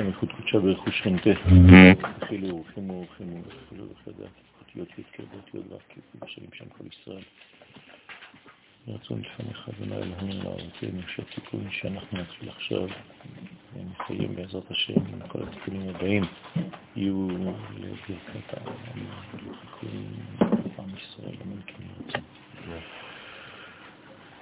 [0.00, 1.30] השם איכות קודשה ברכוש שכנתה.
[2.28, 3.36] חילו, חימו, חימו,
[3.68, 4.26] חילו וחדה,
[4.60, 7.22] אותיות י' כבוד י' ו' בשלים שם כל ישראל.
[8.88, 12.86] רצון לפניך, אדוני אלוהים לארצנו, שהתיקון שאנחנו נתחיל עכשיו,
[13.76, 16.22] נסיים בעזרת השם, עם כל התיקונים הבאים,
[16.96, 17.28] יהיו
[17.78, 18.74] לברכת העם,
[20.78, 21.82] עם ישראל, אמן כן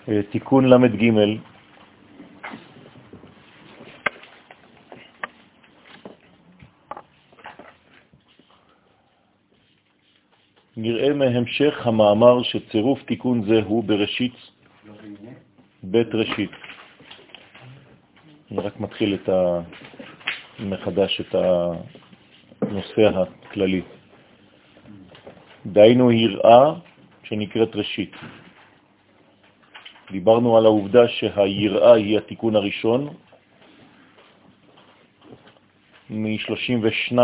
[0.06, 0.30] ירצה.
[0.30, 1.12] תיקון ל"ג
[11.18, 14.34] נראה מהמשך המאמר שצירוף תיקון זה הוא בראשית
[15.82, 16.50] בית ראשית.
[18.50, 19.60] אני רק מתחיל את ה...
[20.58, 21.34] מחדש את
[22.62, 23.82] הנושא הכללי.
[25.66, 26.74] דהיינו יראה
[27.22, 28.16] שנקראת ראשית.
[30.10, 33.14] דיברנו על העובדה שהיראה היא התיקון הראשון
[36.10, 37.18] מ-32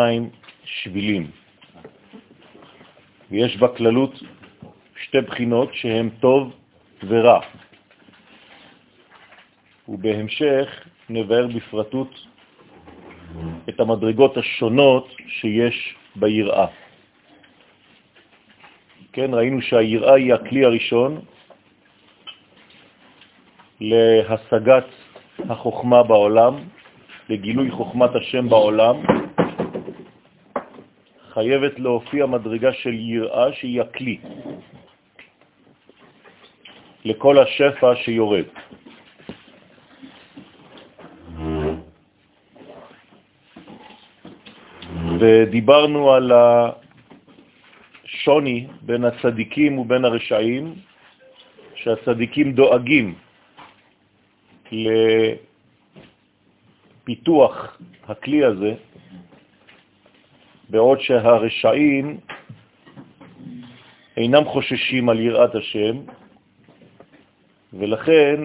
[0.65, 1.44] שבילים.
[3.31, 4.23] ויש בכללות
[5.03, 6.53] שתי בחינות שהן טוב
[7.09, 7.41] ורע.
[9.89, 12.15] ובהמשך נבהר בפרטות
[13.69, 16.67] את המדרגות השונות שיש ביראה.
[19.13, 21.21] כן, ראינו שהיראה היא הכלי הראשון
[23.81, 24.87] להשגת
[25.49, 26.55] החוכמה בעולם,
[27.29, 28.97] לגילוי חוכמת השם בעולם,
[31.35, 34.19] חייבת להופיע מדרגה של יראה שהיא הכלי
[37.05, 38.45] לכל השפע שיורד.
[45.21, 46.33] ודיברנו על
[48.05, 50.75] השוני בין הצדיקים ובין הרשעים,
[51.75, 53.15] שהצדיקים דואגים
[57.03, 58.75] לפיתוח הכלי הזה,
[60.69, 62.17] בעוד שהרשעים
[64.17, 65.97] אינם חוששים על יראת השם,
[67.73, 68.41] ולכן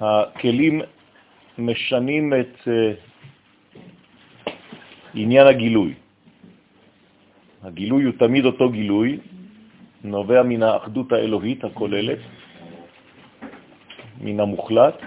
[0.00, 0.80] הכלים
[1.58, 2.92] משנים את אה,
[5.14, 5.94] עניין הגילוי.
[7.62, 9.18] הגילוי הוא תמיד אותו גילוי,
[10.04, 12.18] נובע מן האחדות האלוהית הכוללת,
[14.20, 14.98] מן המוחלט,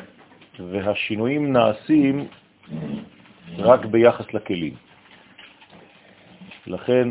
[0.59, 2.27] והשינויים נעשים
[3.57, 4.73] רק ביחס לכלים.
[6.67, 7.09] לכן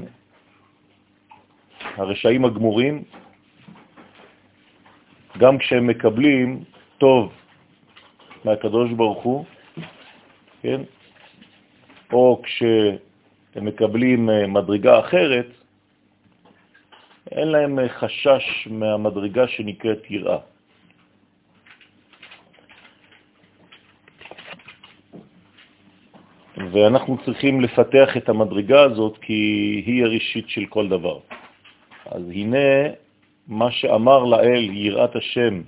[1.97, 3.05] הרשעים הגמורים,
[5.39, 6.65] גם כשהם מקבלים
[6.99, 7.33] טוב
[8.45, 9.45] מהקדוש ברוך הוא,
[10.63, 10.81] כן?
[12.13, 15.47] או כשהם מקבלים אה, מדרגה אחרת,
[17.31, 20.39] אין להם אה, חשש מהמדרגה שנקראת יראה.
[26.77, 29.33] ואנחנו צריכים לפתח את המדרגה הזאת כי
[29.87, 31.19] היא הראשית של כל דבר.
[32.07, 32.93] אז הנה
[33.49, 35.63] מה שאמר לאל יראת השם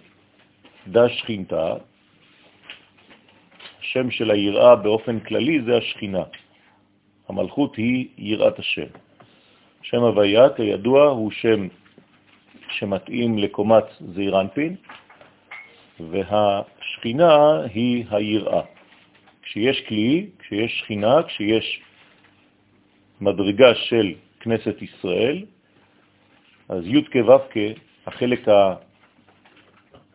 [0.86, 1.74] דה שכינתה,
[3.80, 6.22] השם של היראה באופן כללי זה השכינה.
[7.28, 8.90] המלכות היא יראת השם.
[9.82, 11.68] שם הוויה, כידוע, הוא שם
[12.70, 14.76] שמתאים לקומת זעירנפין,
[16.00, 18.77] והשכינה היא היראה.
[19.48, 21.80] כשיש כלי, כשיש שכינה, כשיש
[23.20, 25.44] מדרגה של כנסת ישראל,
[26.68, 27.38] אז י' כו'
[28.06, 28.48] החלק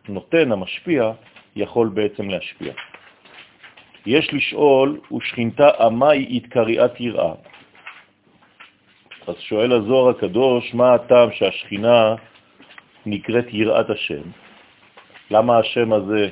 [0.08, 1.12] הנותן, המשפיע,
[1.56, 2.72] יכול בעצם להשפיע.
[4.06, 7.34] יש לשאול, ושכינתה עמי התקריאת יראה.
[9.26, 12.14] אז שואל הזוהר הקדוש, מה הטעם שהשכינה
[13.06, 14.22] נקראת יראת השם?
[15.30, 16.28] למה השם הזה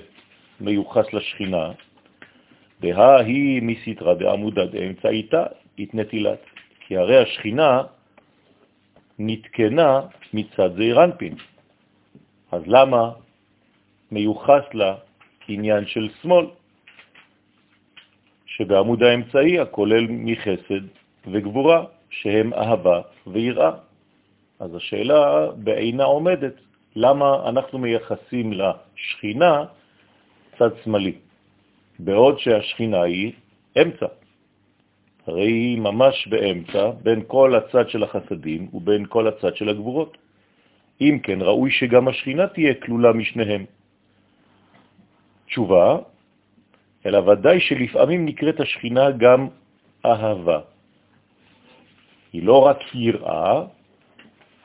[0.61, 1.92] מיוחס לשכינה?
[2.83, 5.43] דהה היא מסתרא דעמודא דאמצעיתא
[5.79, 6.39] התנטילת.
[6.87, 7.83] כי הרי השכינה
[9.19, 10.01] נתקנה
[10.35, 11.35] מצד זעירנפין.
[12.53, 13.11] אז למה
[14.11, 14.95] מיוחס לה
[15.49, 16.47] עניין של שמאל,
[18.47, 20.85] שבעמוד האמצעי הכולל מחסד
[21.27, 23.73] וגבורה, שהם אהבה ויראה.
[24.61, 26.55] אז השאלה בעינה עומדת,
[26.97, 29.65] למה אנחנו מייחסים לשכינה
[30.59, 31.32] צד שמאלי?
[31.99, 33.33] בעוד שהשכינה היא
[33.83, 34.07] אמצע.
[35.27, 40.19] הרי היא ממש באמצע בין כל הצד של החסדים ובין כל הצד של הגבורות.
[41.01, 43.65] אם כן, ראוי שגם השכינה תהיה כלולה משניהם.
[45.47, 45.99] תשובה,
[47.07, 49.49] אלא ודאי שלפעמים נקראת השכינה גם
[50.07, 50.61] אהבה.
[52.33, 53.65] היא לא רק יראה,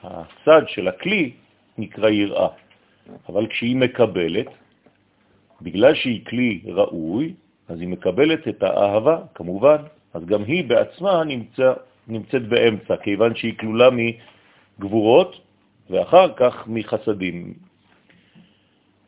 [0.03, 1.31] הצד של הכלי
[1.77, 2.47] נקרא יראה,
[3.29, 4.47] אבל כשהיא מקבלת,
[5.61, 7.33] בגלל שהיא כלי ראוי,
[7.67, 9.77] אז היא מקבלת את האהבה, כמובן,
[10.13, 11.73] אז גם היא בעצמה נמצא,
[12.07, 15.41] נמצאת באמצע, כיוון שהיא כלולה מגבורות
[15.89, 17.53] ואחר כך מחסדים.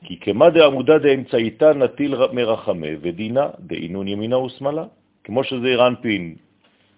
[0.03, 4.85] כי כמה דעמודה דאמצעיתה נטיל מרחמה ודינה דאינון ימינה ושמאלה,
[5.23, 6.35] כמו שזה רנפין,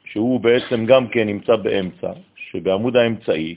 [0.05, 3.55] שהוא בעצם גם כן נמצא באמצע, שבעמוד האמצעי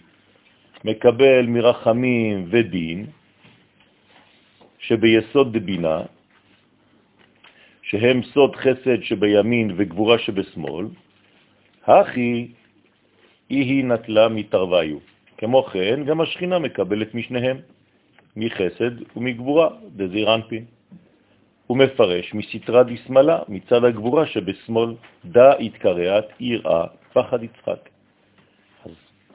[0.85, 3.06] מקבל מרחמים ודין,
[4.86, 6.02] שביסוד דבינה,
[7.82, 10.86] שהם סוד חסד שבימין וגבורה שבשמאל,
[11.86, 12.48] הכי
[13.48, 14.98] היא נטלה מתרוויו.
[15.38, 17.56] כמו כן, גם השכינה מקבלת משניהם,
[18.36, 20.64] מחסד ומגבורה, דזיר אנפין.
[21.66, 24.94] הוא מפרש מסתרה דשמאלה, מצד הגבורה שבשמאל,
[25.25, 27.88] דא התקרעת יראה פחד יצחק.
[28.84, 28.92] אז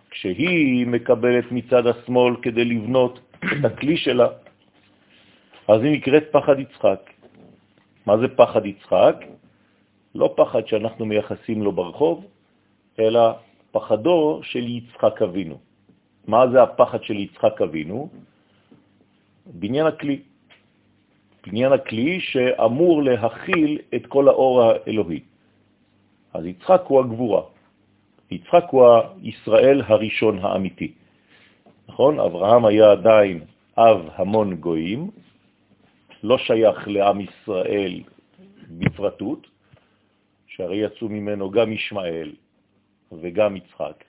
[0.09, 4.27] כשהיא מקבלת מצד השמאל כדי לבנות את הכלי שלה,
[5.69, 7.01] אז היא נקראת פחד יצחק.
[8.05, 9.15] מה זה פחד יצחק?
[10.15, 12.25] לא פחד שאנחנו מייחסים לו ברחוב,
[12.99, 13.21] אלא
[13.71, 15.57] פחדו של יצחק אבינו.
[16.27, 18.09] מה זה הפחד של יצחק אבינו?
[19.45, 20.19] בניין הכלי.
[21.47, 25.19] בניין הכלי שאמור להכיל את כל האור האלוהי.
[26.33, 27.41] אז יצחק הוא הגבורה.
[28.31, 28.85] יצחק הוא
[29.21, 30.91] הישראל הראשון האמיתי.
[31.89, 32.19] נכון?
[32.19, 33.43] אברהם היה עדיין
[33.77, 35.09] אב המון גויים,
[36.23, 38.01] לא שייך לעם ישראל
[38.69, 39.47] בפרטות,
[40.47, 42.31] שהרי יצאו ממנו גם ישמעאל
[43.11, 44.03] וגם יצחק.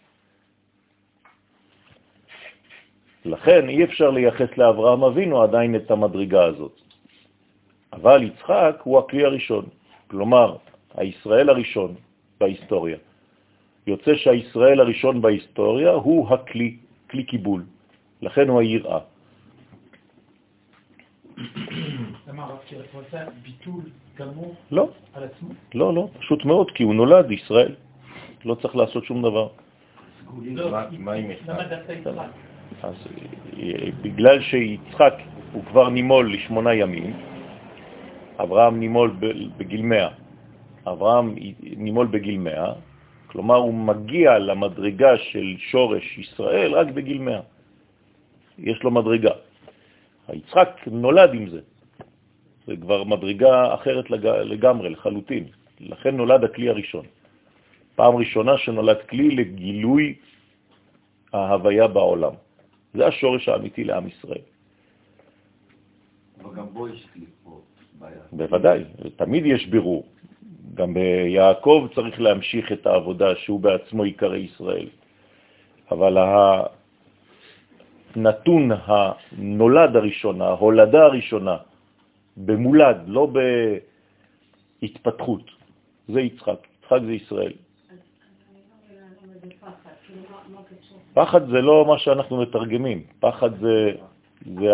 [3.25, 6.81] לכן אי אפשר לייחס לאברהם אבינו עדיין את המדרגה הזאת.
[7.93, 9.65] אבל יצחק הוא הכלי הראשון,
[10.07, 10.57] כלומר,
[10.95, 11.95] הישראל הראשון
[12.41, 12.99] בהיסטוריה.
[13.87, 16.77] יוצא שהישראל הראשון בהיסטוריה הוא הכלי,
[17.11, 17.65] כלי קיבול,
[18.23, 19.01] לכן הוא היראה.
[22.29, 22.59] למה הרב
[22.95, 23.83] רוצה ביטול
[24.19, 24.89] גמור לא.
[25.15, 25.49] על עצמו?
[25.75, 27.75] לא, לא, פשוט מאוד, כי הוא נולד ישראל.
[28.45, 29.49] לא צריך לעשות שום דבר.
[30.45, 32.29] לא, למה דווקא יצחק?
[32.83, 32.95] אז
[34.03, 35.15] בגלל שיצחק
[35.53, 37.13] הוא כבר נימול לשמונה ימים,
[38.39, 39.17] אברהם נימול
[39.57, 40.09] בגיל מאה,
[40.87, 42.73] אברהם נימול בגיל מאה,
[43.27, 47.41] כלומר הוא מגיע למדרגה של שורש ישראל רק בגיל מאה.
[48.59, 49.35] יש לו מדרגה.
[50.31, 51.61] היצחק נולד עם זה.
[52.67, 54.11] זה כבר מדרגה אחרת
[54.45, 55.45] לגמרי, לחלוטין.
[55.81, 57.07] לכן נולד הכלי הראשון.
[57.95, 60.15] פעם ראשונה שנולד כלי לגילוי
[61.33, 62.35] ההוויה בעולם.
[62.95, 64.45] זה השורש האמיתי לעם ישראל.
[66.41, 67.07] אבל גם בו יש
[67.45, 67.61] פה
[67.99, 68.23] בעיה.
[68.33, 68.85] בוודאי,
[69.17, 70.07] תמיד יש בירור.
[70.75, 74.89] גם ביעקב צריך להמשיך את העבודה שהוא בעצמו עיקרי ישראל.
[75.91, 76.19] אבל
[78.17, 81.57] הנתון הנולד הראשון, ההולדה הראשונה,
[82.37, 83.29] במולד, לא
[84.81, 85.51] בהתפתחות,
[86.09, 86.67] זה יצחק.
[86.83, 87.53] יצחק זה ישראל.
[91.15, 93.93] פחד זה לא מה שאנחנו מתרגמים, פחד זה,
[94.47, 94.71] זה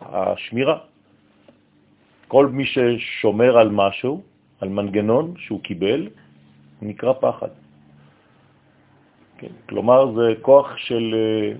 [0.00, 0.78] השמירה.
[2.28, 4.22] כל מי ששומר על משהו,
[4.60, 6.08] על מנגנון שהוא קיבל,
[6.82, 7.48] נקרא פחד.
[9.38, 11.52] כן, כלומר, זה כוח של אה,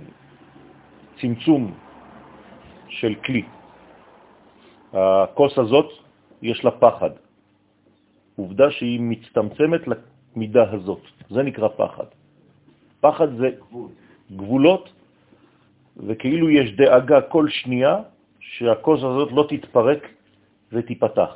[1.20, 1.74] צמצום
[2.88, 3.42] של כלי.
[4.92, 5.90] הכוס הזאת,
[6.42, 7.10] יש לה פחד.
[8.36, 12.06] עובדה שהיא מצטמצמת למידה הזאת, זה נקרא פחד.
[13.00, 13.48] פחד זה
[14.36, 14.92] גבולות,
[15.96, 17.96] וכאילו יש דאגה כל שנייה
[18.40, 20.02] שהכוס הזאת לא תתפרק
[20.72, 21.32] ותיפתח.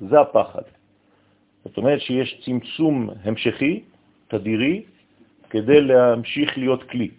[0.00, 0.62] זה הפחד.
[1.64, 3.82] זאת אומרת שיש צמצום המשכי,
[4.28, 4.82] תדירי,
[5.50, 7.10] כדי להמשיך להיות כלי.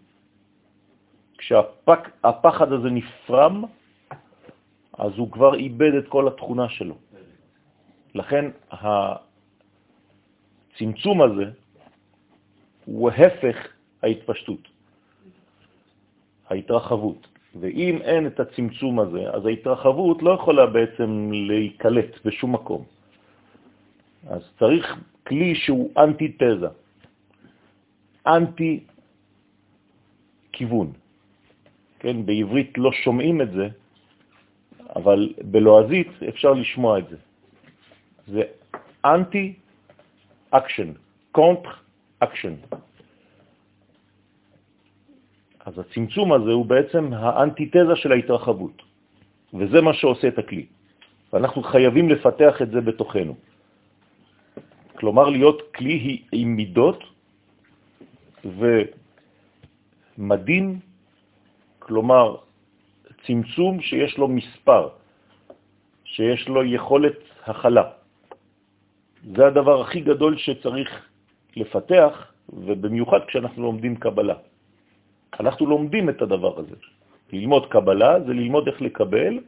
[1.44, 3.64] כשהפחד הזה נפרם,
[4.98, 6.96] אז הוא כבר איבד את כל התכונה שלו.
[8.16, 8.46] לכן
[10.72, 11.46] הצמצום הזה
[12.86, 13.58] הוא הפך
[14.04, 14.68] ההתפשטות,
[16.50, 17.28] ההתרחבות.
[17.60, 22.84] ואם אין את הצמצום הזה, אז ההתרחבות לא יכולה בעצם להיקלט בשום מקום.
[24.28, 24.98] אז צריך
[25.28, 26.68] כלי שהוא אנטי-תזה,
[28.28, 28.88] אנטי-כיוון.
[32.04, 33.68] כן, בעברית לא שומעים את זה,
[34.96, 37.18] אבל בלועזית אפשר לשמוע את זה.
[38.28, 38.42] זה
[39.06, 40.90] anti-action,
[41.32, 41.70] counter
[42.20, 42.54] action.
[45.66, 48.82] אז הצמצום הזה הוא בעצם האנטיתזה של ההתרחבות,
[49.54, 50.66] וזה מה שעושה את הכלי.
[51.34, 53.36] ואנחנו חייבים לפתח את זה בתוכנו.
[55.00, 57.04] כלומר, להיות כלי עם מידות
[60.18, 60.80] ומדין,
[61.88, 62.36] כלומר,
[63.28, 64.90] צמצום שיש לו מספר,
[66.06, 67.86] שיש לו יכולת הכלה.
[69.36, 70.90] זה הדבר הכי גדול שצריך
[71.56, 72.14] לפתח,
[72.50, 74.36] ובמיוחד כשאנחנו לומדים קבלה.
[75.40, 76.76] אנחנו לומדים את הדבר הזה.
[77.34, 79.40] ללמוד קבלה זה ללמוד איך לקבל,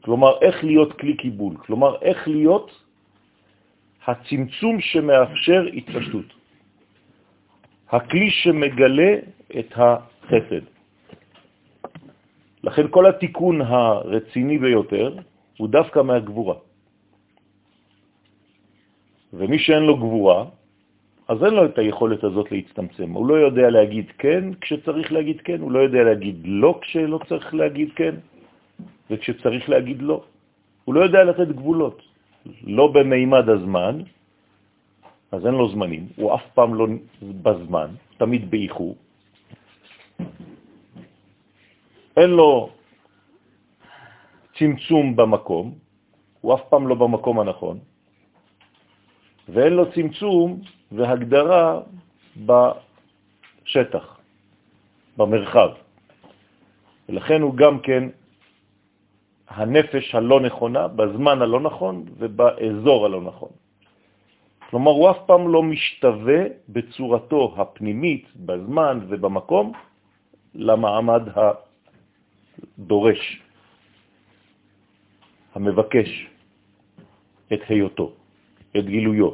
[0.00, 2.70] כלומר איך להיות כלי קיבול, כלומר איך להיות
[4.06, 6.28] הצמצום שמאפשר התפשטות.
[7.90, 9.12] הכלי שמגלה
[9.58, 10.64] את החסד.
[12.64, 15.16] לכן כל התיקון הרציני ביותר
[15.58, 16.54] הוא דווקא מהגבורה.
[19.32, 20.44] ומי שאין לו גבורה,
[21.28, 23.10] אז אין לו את היכולת הזאת להצטמצם.
[23.10, 27.54] הוא לא יודע להגיד כן כשצריך להגיד כן, הוא לא יודע להגיד לא כשלא צריך
[27.54, 28.14] להגיד כן,
[29.10, 30.18] וכשצריך להגיד לא.
[30.84, 32.02] הוא לא יודע לתת גבולות.
[32.66, 33.94] לא במימד הזמן,
[35.32, 36.86] אז אין לו זמנים, הוא אף פעם לא
[37.22, 38.96] בזמן, תמיד באיחור.
[42.16, 42.70] אין לו
[44.58, 45.74] צמצום במקום,
[46.40, 47.78] הוא אף פעם לא במקום הנכון,
[49.48, 50.60] ואין לו צמצום
[50.92, 51.80] והגדרה
[52.36, 54.18] בשטח,
[55.16, 55.70] במרחב.
[57.08, 58.08] ולכן הוא גם כן
[59.48, 63.50] הנפש הלא נכונה, בזמן הלא נכון ובאזור הלא נכון.
[64.70, 69.72] כלומר, הוא אף פעם לא משתווה בצורתו הפנימית, בזמן ובמקום,
[70.54, 71.22] למעמד
[72.78, 73.42] הדורש,
[75.54, 76.28] המבקש
[77.52, 78.12] את היותו,
[78.76, 79.30] את גילויו.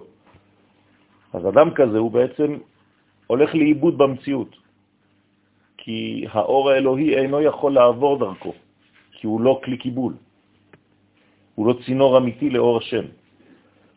[1.32, 2.58] אז אדם כזה הוא בעצם
[3.26, 4.56] הולך לאיבוד במציאות,
[5.76, 8.52] כי האור האלוהי אינו יכול לעבור דרכו.
[9.16, 10.14] כי הוא לא כלי קיבול.
[11.54, 13.04] הוא לא צינור אמיתי לאור השם.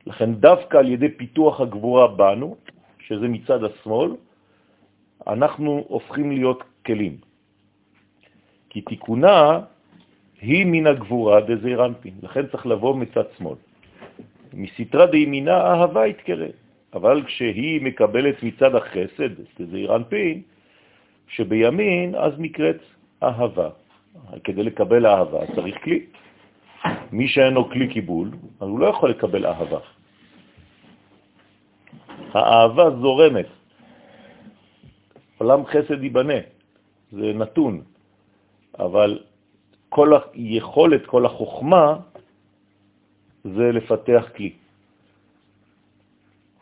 [0.08, 2.56] לכן דווקא על ידי פיתוח הגבורה בנו,
[3.00, 4.12] שזה מצד השמאל,
[5.28, 7.18] אנחנו הופכים להיות כלים.
[8.70, 9.60] כי תיקונה
[10.42, 13.58] היא מן הגבורה דזעיר אנפין, לכן צריך לבוא מצד שמאל.
[14.54, 16.48] מסתרה דימינה אהבה יתקרא,
[16.94, 20.42] אבל כשהיא מקבלת מצד החסד, דזעיר אנפין,
[21.28, 22.82] שבימין אז נקראת
[23.24, 23.70] אהבה.
[24.44, 26.06] כדי לקבל אהבה צריך כלי.
[27.12, 29.80] מי שאין לו כלי קיבול, אז הוא לא יכול לקבל אהבה.
[32.34, 33.46] האהבה זורמת.
[35.38, 36.40] עולם חסד ייבנה,
[37.12, 37.82] זה נתון,
[38.80, 39.20] אבל
[39.90, 41.98] כל היכולת, כל החוכמה,
[43.44, 44.54] זה לפתח כלי.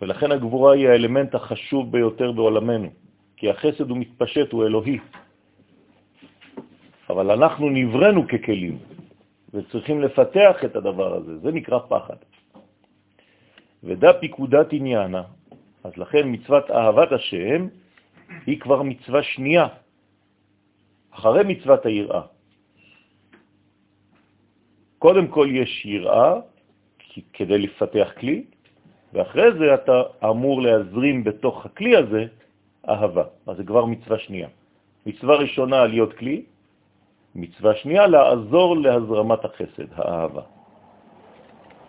[0.01, 2.89] ולכן הגבורה היא האלמנט החשוב ביותר בעולמנו,
[3.37, 4.99] כי החסד הוא מתפשט, הוא אלוהי.
[7.09, 8.77] אבל אנחנו נברנו ככלים,
[9.53, 12.15] וצריכים לפתח את הדבר הזה, זה נקרא פחד.
[13.83, 15.23] ודע פיקודת עניינה,
[15.83, 17.67] אז לכן מצוות אהבת השם
[18.45, 19.67] היא כבר מצווה שנייה,
[21.17, 22.21] אחרי מצוות היראה.
[24.99, 26.33] קודם כל יש יראה,
[27.33, 28.43] כדי לפתח כלי,
[29.13, 32.25] ואחרי זה אתה אמור להזרים בתוך הכלי הזה
[32.89, 33.23] אהבה.
[33.47, 34.47] אז זה כבר מצווה שנייה.
[35.05, 36.41] מצווה ראשונה להיות כלי,
[37.35, 40.41] מצווה שנייה, לעזור להזרמת החסד, האהבה.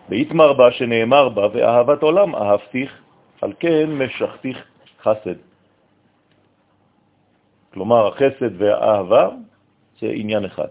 [0.09, 2.91] ויתמר בה שנאמר בה, ואהבת עולם אהבתיך,
[3.41, 4.57] על כן משכתיך
[5.01, 5.48] חסד.
[7.73, 9.29] כלומר, החסד והאהבה
[10.01, 10.67] זה עניין אחד.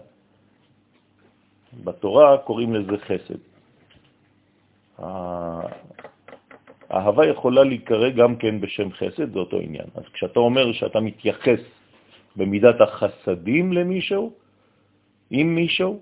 [1.83, 3.39] בתורה קוראים לזה חסד.
[6.89, 9.85] האהבה יכולה להיקרא גם כן בשם חסד, זה אותו עניין.
[9.95, 11.59] אז כשאתה אומר שאתה מתייחס
[12.35, 14.33] במידת החסדים למישהו,
[15.29, 15.99] עם מישהו,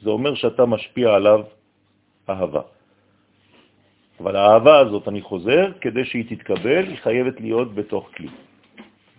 [0.00, 1.40] זה אומר שאתה משפיע עליו
[2.28, 2.62] אהבה.
[4.20, 8.28] אבל האהבה הזאת, אני חוזר, כדי שהיא תתקבל, היא חייבת להיות בתוך כלי.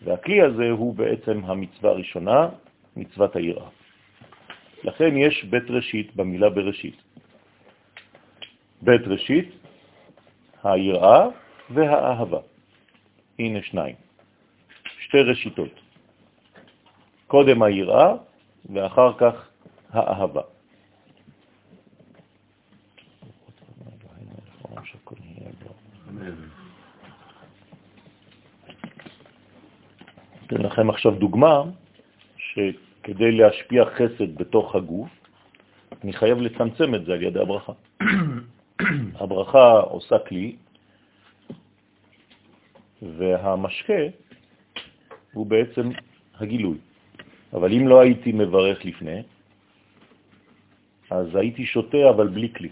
[0.03, 2.49] והכלי הזה הוא בעצם המצווה הראשונה,
[2.95, 3.69] מצוות היראה.
[4.83, 6.95] לכן יש בית ראשית במילה בראשית.
[8.81, 9.49] בית ראשית,
[10.63, 11.27] היראה
[11.69, 12.39] והאהבה.
[13.39, 13.95] הנה שניים.
[14.99, 15.73] שתי ראשיתות.
[17.27, 18.13] קודם היראה
[18.73, 19.49] ואחר כך
[19.89, 20.56] האהבה.
[30.77, 31.63] לכם עכשיו דוגמה
[32.37, 35.09] שכדי להשפיע חסד בתוך הגוף,
[36.03, 37.73] אני חייב לצמצם את זה על ידי הברכה.
[39.21, 40.55] הברכה עושה כלי,
[43.01, 44.01] והמשקה
[45.33, 45.89] הוא בעצם
[46.37, 46.77] הגילוי.
[47.53, 49.21] אבל אם לא הייתי מברך לפני,
[51.09, 52.69] אז הייתי שותה אבל בלי כלי.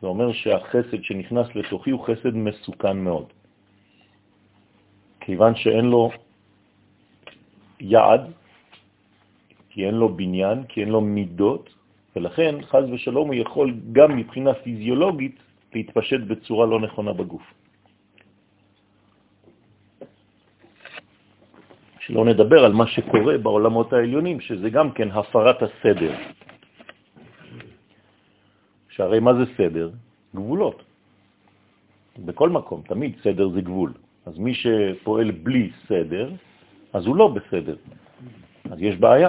[0.00, 3.26] זה אומר שהחסד שנכנס לתוכי הוא חסד מסוכן מאוד.
[5.20, 6.10] כיוון שאין לו
[7.80, 8.32] יעד,
[9.70, 11.74] כי אין לו בניין, כי אין לו מידות,
[12.16, 15.36] ולכן חז ושלום הוא יכול גם מבחינה פיזיולוגית
[15.74, 17.46] להתפשט בצורה לא נכונה בגוף.
[22.00, 26.12] שלא נדבר על מה שקורה בעולמות העליונים, שזה גם כן הפרת הסדר.
[28.88, 29.90] שהרי מה זה סדר?
[30.34, 30.82] גבולות.
[32.24, 33.92] בכל מקום, תמיד סדר זה גבול.
[34.26, 36.32] אז מי שפועל בלי סדר,
[36.92, 37.76] אז הוא לא בסדר.
[38.70, 39.28] אז יש בעיה.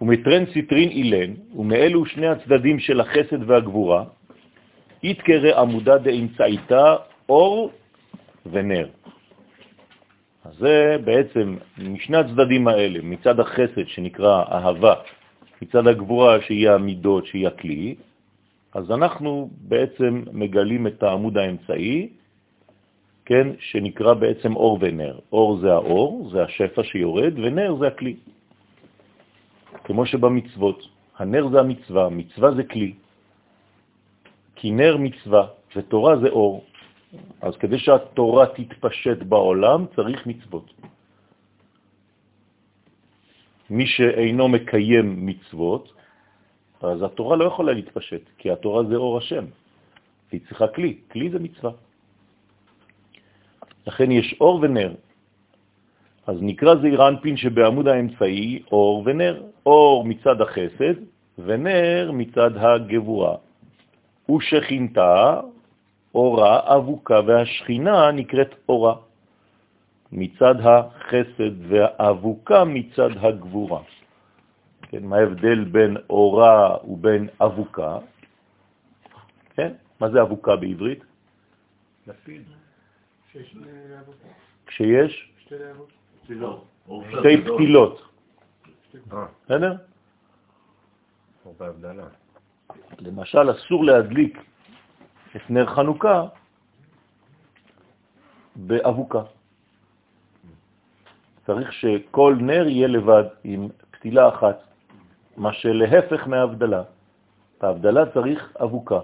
[0.00, 4.04] ומטרן ציטרין אילן, ומאלו שני הצדדים של החסד והגבורה,
[5.02, 6.96] יתקרא עמודה דאמצעיתה
[7.28, 7.70] אור
[8.46, 8.88] ונר.
[10.44, 14.94] אז זה בעצם משני הצדדים האלה, מצד החסד שנקרא אהבה,
[15.62, 17.94] מצד הגבורה שהיא המידות, שהיא הכלי,
[18.74, 22.08] אז אנחנו בעצם מגלים את העמוד האמצעי,
[23.32, 25.18] כן, שנקרא בעצם אור ונר.
[25.32, 28.16] אור זה האור, זה השפע שיורד, ונר זה הכלי.
[29.88, 30.78] כמו שבמצוות,
[31.16, 32.92] הנר זה המצווה, מצווה זה כלי.
[34.60, 35.44] כי נר מצווה
[35.76, 36.64] ותורה זה אור.
[37.40, 40.68] אז כדי שהתורה תתפשט בעולם צריך מצוות.
[43.72, 45.84] מי שאינו מקיים מצוות,
[46.84, 49.44] אז התורה לא יכולה להתפשט, כי התורה זה אור השם,
[50.28, 51.72] והיא צריכה כלי, כלי זה מצווה.
[53.86, 54.94] לכן יש אור ונר.
[56.26, 60.94] אז נקרא זעיר אנפין שבעמוד האמצעי אור ונר, אור מצד החסד
[61.38, 63.34] ונר מצד הגבורה.
[64.30, 65.40] ושכינתה
[66.14, 68.94] אורה אבוקה והשכינה נקראת אורה,
[70.12, 73.80] מצד החסד והאבוקה מצד הגבורה.
[74.82, 77.98] כן, מה ההבדל בין אורה ובין אבוקה?
[79.56, 81.04] כן, מה זה אבוקה בעברית?
[82.06, 82.61] לפיד.
[84.66, 85.32] כשיש
[87.10, 88.02] שתי פתילות.
[89.44, 89.72] בסדר?
[92.98, 94.38] למשל, אסור להדליק
[95.36, 96.26] את נר חנוכה
[98.56, 99.22] באבוקה.
[101.46, 104.58] צריך שכל נר יהיה לבד עם פתילה אחת,
[105.36, 106.82] מה שלהפך מהבדלה.
[107.60, 109.00] בהבדלה צריך אבוקה.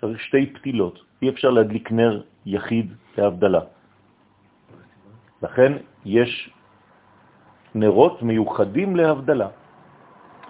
[0.00, 1.02] צריך שתי פתילות.
[1.22, 3.60] אי אפשר להדליק נר יחיד בהבדלה.
[5.42, 5.72] לכן
[6.04, 6.50] יש
[7.74, 9.48] נרות מיוחדים להבדלה.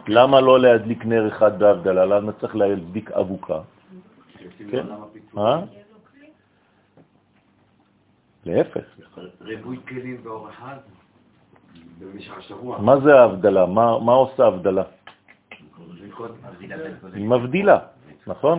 [0.09, 2.05] למה לא להדליק נר אחד בהבדלה?
[2.05, 3.61] למה צריך להדליק אבוקה?
[4.71, 4.87] כן?
[8.45, 8.85] להפך.
[9.41, 10.77] ריבוי כלים באור אחד
[11.99, 12.79] במשך השבוע.
[12.79, 13.67] מה זה ההבדלה?
[14.01, 14.85] מה עושה הבדלה?
[17.15, 17.79] היא מבדילה,
[18.27, 18.59] נכון?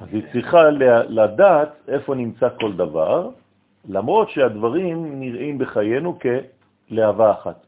[0.00, 0.70] אז היא צריכה
[1.08, 3.30] לדעת איפה נמצא כל דבר,
[3.88, 6.18] למרות שהדברים נראים בחיינו
[6.88, 7.66] כלהבה אחת.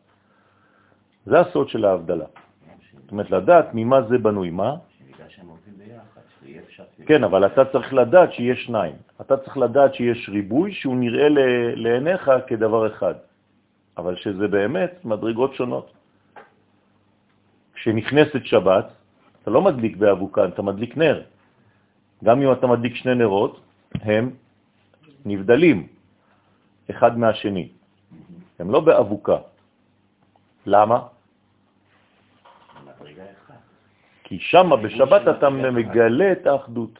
[1.27, 2.27] זה הסוד של ההבדלה.
[3.03, 4.51] זאת אומרת, לדעת ממה זה בנוי.
[4.51, 4.75] מה?
[7.07, 8.95] כן, אבל אתה צריך לדעת שיש שניים.
[9.21, 11.29] אתה צריך לדעת שיש ריבוי שהוא נראה
[11.77, 13.15] לעיניך כדבר אחד,
[13.97, 15.93] אבל שזה באמת מדרגות שונות.
[17.75, 18.87] כשנכנסת שבת,
[19.43, 21.23] אתה לא מדליק באבוקן, אתה מדליק נר.
[22.25, 23.61] גם אם אתה מדליק שני נרות,
[23.95, 24.31] הם
[25.25, 25.87] נבדלים
[26.91, 27.69] אחד מהשני.
[28.59, 29.39] הם לא באבוקה.
[30.67, 30.99] למה?
[34.25, 36.99] כי שם בשבת אתה מגלה את האחדות,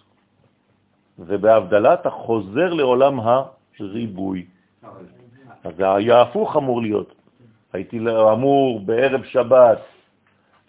[1.19, 4.47] ובהבדלה אתה חוזר לעולם הריבוי.
[5.65, 7.15] אז זה היה הפוך אמור להיות.
[7.73, 7.99] הייתי
[8.33, 9.92] אמור בערב שבת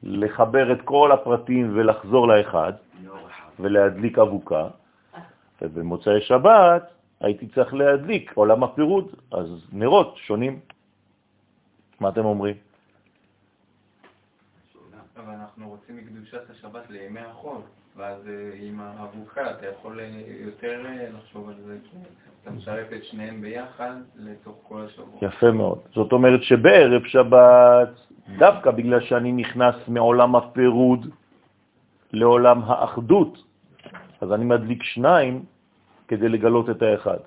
[0.04, 2.74] לחבר את כל הפרטים ולחזור לאחד
[3.60, 4.68] ולהדליק אבוקה,
[5.62, 6.84] ובמוצאי שבת
[7.22, 10.60] הייתי צריך להדליק עולם הפירוד, אז נרות שונים.
[12.00, 12.56] מה אתם אומרים?
[15.18, 17.62] אבל אנחנו רוצים מקדושת השבת לימי החול,
[17.98, 21.98] ואז אה, עם האבוקה אתה יכול אה, יותר אה, לחשוב על זה, כי
[22.42, 25.20] אתה משרף את שניהם ביחד לתוך כל השבוע.
[25.22, 25.80] יפה מאוד.
[25.94, 27.90] זאת אומרת שבערב שבת,
[28.38, 31.08] דווקא בגלל שאני נכנס מעולם הפירוד
[32.14, 33.44] לעולם האחדות,
[34.22, 35.44] אז אני מדליק שניים
[36.08, 37.18] כדי לגלות את האחד.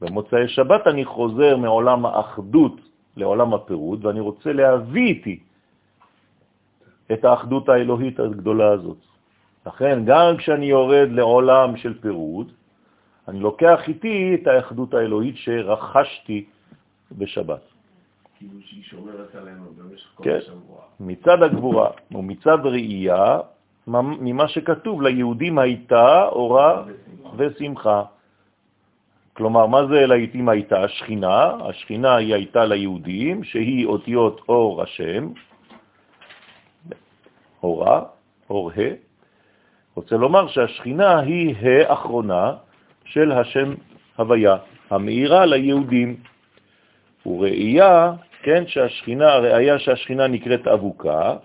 [0.00, 2.80] במוצאי שבת אני חוזר מעולם האחדות
[3.16, 5.40] לעולם הפירוד, ואני רוצה להביא איתי
[7.12, 8.98] את האחדות האלוהית הגדולה הזאת.
[9.66, 12.52] לכן, גם כשאני יורד לעולם של פירוד,
[13.28, 16.44] אני לוקח איתי את האחדות האלוהית שרכשתי
[17.12, 17.69] בשבת.
[18.40, 20.80] כאילו שהיא שומרת עלינו במשך כל כן, השבוע.
[21.00, 23.38] מצד הגבורה ומצד ראייה,
[23.86, 26.84] ממה שכתוב, ליהודים הייתה אורה
[27.36, 28.02] ושמחה.
[29.32, 30.84] כלומר, מה זה לעיתים הייתה?
[30.84, 35.28] השכינה, השכינה היא הייתה ליהודים, שהיא אותיות אור השם,
[37.62, 38.02] אורה,
[38.50, 38.94] אור ה',
[39.94, 42.54] רוצה לומר שהשכינה היא האחרונה
[43.04, 43.74] של השם
[44.16, 44.56] הוויה,
[44.90, 46.16] המאירה ליהודים.
[47.26, 51.36] וראייה, כן, שהשכינה, הראייה שהשכינה נקראת אבוקה,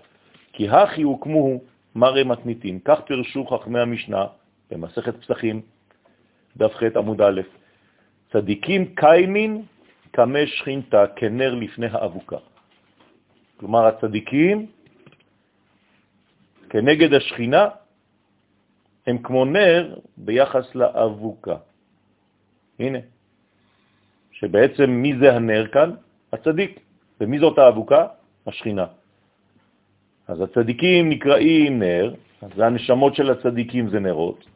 [0.52, 1.60] כי הכי הוקמו
[1.94, 2.78] מראה מתניתין.
[2.84, 4.26] כך פרשו חכמי המשנה
[4.70, 5.60] במסכת פסחים,
[6.56, 7.40] דף ח' עמוד א',
[8.32, 9.62] צדיקים קיימין
[10.12, 12.36] כמה שכינתה כנר לפני האבוקה.
[13.56, 14.66] כלומר, הצדיקים
[16.70, 17.68] כנגד השכינה
[19.06, 21.56] הם כמו נר ביחס לאבוקה.
[22.78, 22.98] הנה,
[24.32, 25.90] שבעצם מי זה הנר כאן?
[26.32, 26.85] הצדיק.
[27.20, 28.06] ומי זאת האבוקה?
[28.46, 28.86] השכינה.
[30.28, 34.46] אז הצדיקים נקראים נר, אז הנשמות של הצדיקים זה נרות,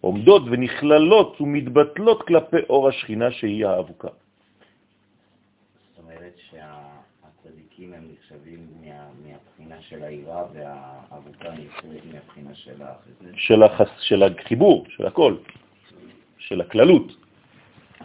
[0.00, 4.08] עומדות ונכללות ומתבטלות כלפי אור השכינה שהיא האבוקה.
[4.08, 13.36] זאת אומרת שהצדיקים הם נחשבים מה, מהבחינה של העירה והאבוקה נחשבת מהבחינה של החסד?
[13.36, 15.36] של, החס, של החיבור, של הכל,
[16.38, 17.27] של הכללות.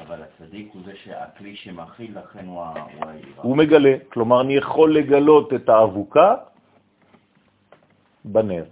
[0.02, 3.14] אבל הצדיק הוא זה שהכלי שמכיל, לכן הוא העירה.
[3.36, 6.36] הוא מגלה, כלומר אני יכול לגלות את האבוקה
[8.26, 8.64] בנר.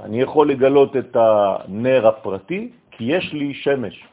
[0.00, 4.04] אני יכול לגלות את הנר הפרטי, כי יש לי שמש.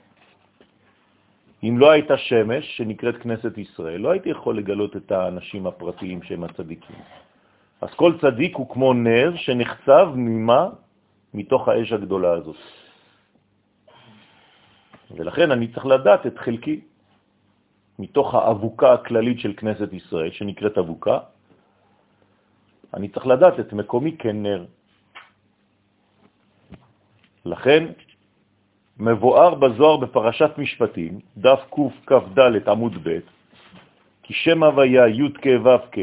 [1.63, 6.43] אם לא הייתה שמש, שנקראת כנסת ישראל, לא הייתי יכול לגלות את האנשים הפרטיים שהם
[6.43, 6.95] הצדיקים.
[7.81, 10.69] אז כל צדיק הוא כמו נר שנחצב ממה?
[11.33, 12.55] מתוך האש הגדולה הזאת.
[15.11, 16.81] ולכן אני צריך לדעת את חלקי
[17.99, 21.19] מתוך האבוקה הכללית של כנסת ישראל, שנקראת אבוקה,
[22.93, 24.65] אני צריך לדעת את מקומי כנר.
[27.45, 27.83] לכן
[28.99, 31.59] מבואר בזוהר בפרשת משפטים, דף
[32.05, 33.19] קכ"ד עמוד ב',
[34.23, 35.97] כי שם הוויה י' כ' ו' כ',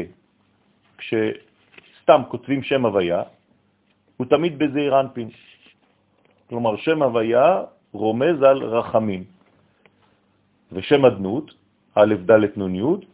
[0.97, 3.23] כשסתם כותבים שם הוויה,
[4.17, 5.29] הוא תמיד בזעיר אנפין.
[6.49, 7.63] כלומר, שם הוויה
[7.93, 9.23] רומז על רחמים.
[10.71, 11.53] ושם אדנות,
[11.95, 13.05] א' ד' נ' י',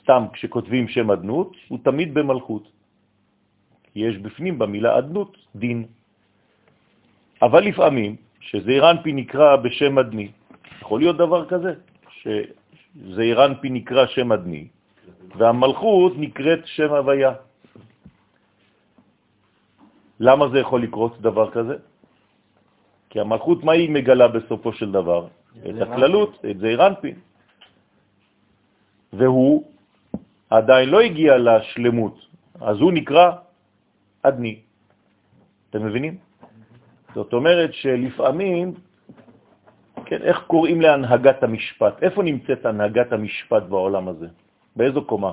[0.00, 2.64] סתם כשכותבים שם אדנות, הוא תמיד במלכות.
[3.94, 5.86] יש בפנים במילה אדנות דין.
[7.42, 10.28] אבל לפעמים, שזעיר אנפי נקרא בשם אדני,
[10.80, 11.72] יכול להיות דבר כזה,
[12.08, 14.68] שזעיר אנפי נקרא שם אדני,
[15.36, 17.32] והמלכות נקראת שם הוויה.
[20.20, 21.91] למה זה יכול לקרות דבר כזה?
[23.12, 25.28] כי המלכות, מה היא מגלה בסופו של דבר?
[25.60, 27.16] את הכללות, את זעיר אנפין.
[29.12, 29.64] והוא
[30.50, 32.16] עדיין לא הגיע לשלמות,
[32.60, 33.26] אז הוא נקרא
[34.22, 34.60] אדני.
[35.70, 36.14] אתם מבינים?
[37.14, 38.74] זאת אומרת שלפעמים,
[40.08, 42.02] כן, איך קוראים להנהגת המשפט?
[42.02, 44.28] איפה נמצאת הנהגת המשפט בעולם הזה?
[44.76, 45.32] באיזו קומה?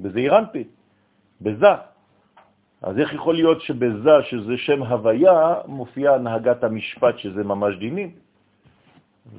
[0.00, 0.68] בזעיר אנפין,
[1.40, 1.74] בזה.
[2.82, 8.10] אז איך יכול להיות שבזה, שזה שם הוויה, מופיעה הנהגת המשפט, שזה ממש דינים?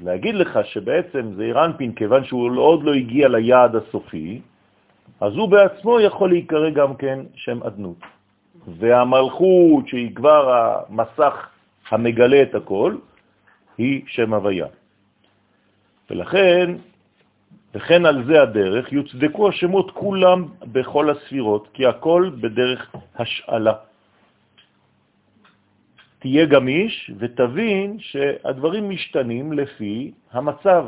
[0.04, 4.42] להגיד לך שבעצם זה אירנפין, כיוון שהוא עוד לא הגיע ליעד הסופי,
[5.22, 7.98] אז הוא בעצמו יכול להיקרא גם כן שם אדנות.
[8.68, 11.48] והמלכות, שהיא כבר המסך
[11.90, 12.96] המגלה את הכל,
[13.78, 14.68] היא שם הוויה.
[16.10, 16.76] ולכן,
[17.76, 23.74] וכן על זה הדרך, יוצדקו השמות כולם בכל הספירות, כי הכל בדרך השאלה.
[26.20, 30.86] תהיה גמיש ותבין שהדברים משתנים לפי המצב.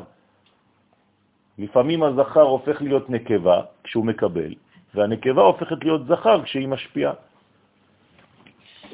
[1.58, 4.54] לפעמים הזכר הופך להיות נקבה כשהוא מקבל,
[4.94, 7.14] והנקבה הופכת להיות זכר כשהיא משפיעה.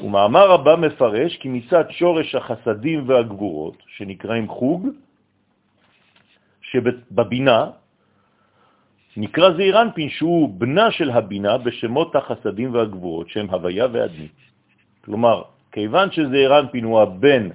[0.03, 4.87] ומאמר הבא מפרש כי מצד שורש החסדים והגבורות, שנקראים חוג,
[6.71, 7.69] שבבינה,
[9.17, 14.27] נקרא זעירנפין שהוא בנה של הבינה בשמות החסדים והגבורות, שהם הוויה ואדמי.
[15.05, 17.49] כלומר, כיוון שזה אנפין הוא הבן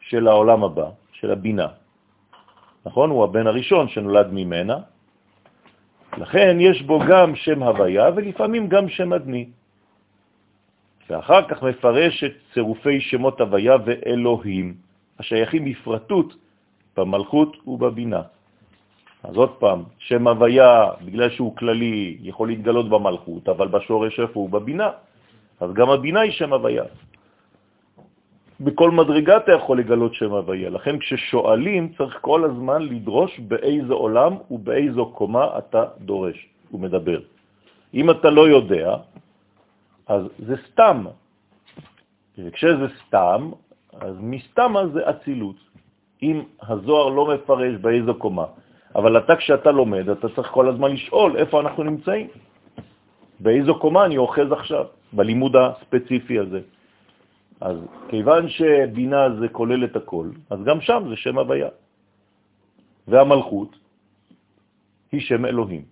[0.00, 1.68] של העולם הבא, של הבינה,
[2.86, 3.10] נכון?
[3.10, 4.78] הוא הבן הראשון שנולד ממנה,
[6.18, 9.50] לכן יש בו גם שם הוויה ולפעמים גם שם אדמי.
[11.10, 14.74] ואחר כך מפרש את צירופי שמות הוויה ואלוהים,
[15.18, 16.41] השייכים בפרטות
[16.96, 18.22] במלכות ובבינה.
[19.22, 24.50] אז עוד פעם, שם הוויה, בגלל שהוא כללי, יכול להתגלות במלכות, אבל בשורש איפה הוא?
[24.50, 24.90] בבינה.
[25.60, 26.84] אז גם הבינה היא שם הוויה.
[28.60, 30.70] בכל מדרגה אתה יכול לגלות שם הוויה.
[30.70, 36.38] לכן כששואלים צריך כל הזמן לדרוש באיזה עולם ובאיזו קומה אתה דורש
[36.72, 37.20] ומדבר.
[37.94, 38.96] אם אתה לא יודע,
[40.06, 41.06] אז זה סתם.
[42.38, 43.50] וכשזה סתם,
[44.00, 45.71] אז מסתמה זה אצילות.
[46.22, 48.44] אם הזוהר לא מפרש באיזו קומה,
[48.94, 52.28] אבל אתה כשאתה לומד, אתה צריך כל הזמן לשאול איפה אנחנו נמצאים.
[53.40, 56.60] באיזו קומה אני אוחז עכשיו, בלימוד הספציפי הזה.
[57.60, 57.76] אז
[58.08, 61.68] כיוון שבינה זה כולל את הכל, אז גם שם זה שם הוויה.
[63.08, 63.78] והמלכות
[65.12, 65.84] היא שם אלוהים,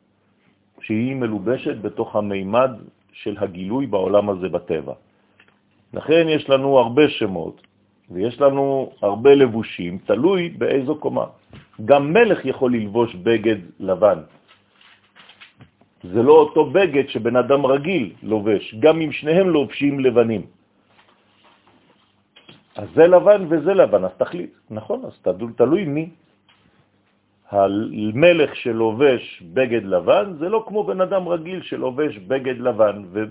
[0.81, 2.71] שהיא מלובשת בתוך המימד
[3.13, 4.95] של הגילוי בעולם הזה בטבע.
[5.95, 7.61] לכן יש לנו הרבה שמות,
[8.11, 11.27] ויש לנו הרבה לבושים, תלוי באיזו קומה.
[11.85, 14.19] גם מלך יכול ללבוש בגד לבן.
[16.03, 20.43] זה לא אותו בגד שבן אדם רגיל לובש, גם אם שניהם לובשים לבנים.
[22.77, 24.51] אז זה לבן וזה לבן, אז תחליט.
[24.71, 25.13] נכון, אז
[25.57, 26.11] תלוי מי.
[27.51, 32.97] המלך שלובש בגד לבן זה לא כמו בן אדם רגיל שלובש בגד לבן.
[33.13, 33.25] ו...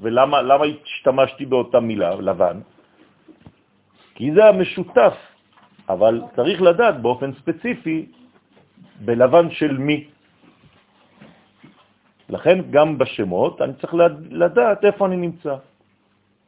[0.00, 2.60] ולמה למה השתמשתי באותה מילה, לבן?
[4.20, 5.16] כי זה המשותף,
[5.88, 8.06] אבל צריך לדעת באופן ספציפי
[9.00, 10.04] בלבן של מי.
[12.28, 13.94] לכן גם בשמות אני צריך
[14.30, 15.56] לדעת איפה אני נמצא,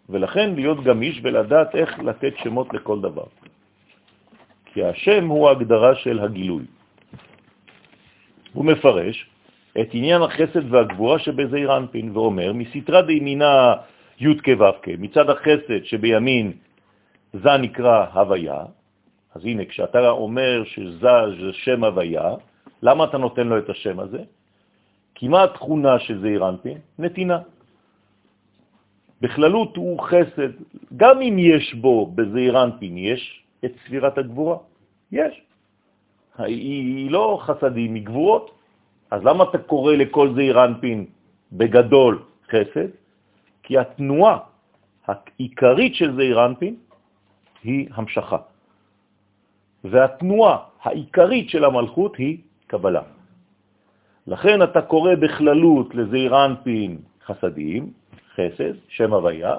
[0.08, 3.28] ולכן להיות גמיש ולדעת איך לתת שמות לכל דבר.
[4.76, 6.64] כי השם הוא ההגדרה של הגילוי.
[8.52, 9.16] הוא מפרש
[9.80, 13.74] את עניין החסד והגבורה שבזעיר אנפין ואומר, מסתרה דימינה
[14.20, 16.52] י' כו' מצד החסד שבימין
[17.32, 18.64] זה נקרא הוויה,
[19.34, 21.08] אז הנה, כשאתה אומר שזה
[21.40, 22.34] זה שם הוויה,
[22.82, 24.22] למה אתה נותן לו את השם הזה?
[25.14, 26.44] כי מה התכונה של זעיר?
[26.98, 27.38] נתינה.
[29.20, 30.52] בכללות הוא חסד,
[30.96, 32.56] גם אם יש בו בזעיר
[32.96, 34.56] יש את ספירת הגבורה.
[35.12, 35.42] יש.
[36.38, 36.56] היא,
[36.96, 38.50] היא לא חסדים, היא גבורות.
[39.10, 40.58] אז למה אתה קורא לכל זעיר
[41.52, 42.90] בגדול חסד?
[43.62, 44.38] כי התנועה
[45.06, 46.40] העיקרית של זעיר
[47.64, 48.38] היא המשכה.
[49.84, 53.02] והתנועה העיקרית של המלכות היא קבלה.
[54.26, 57.92] לכן אתה קורא בכללות לזעיר אנפין חסדים,
[58.34, 59.56] חסד, שם הוויה,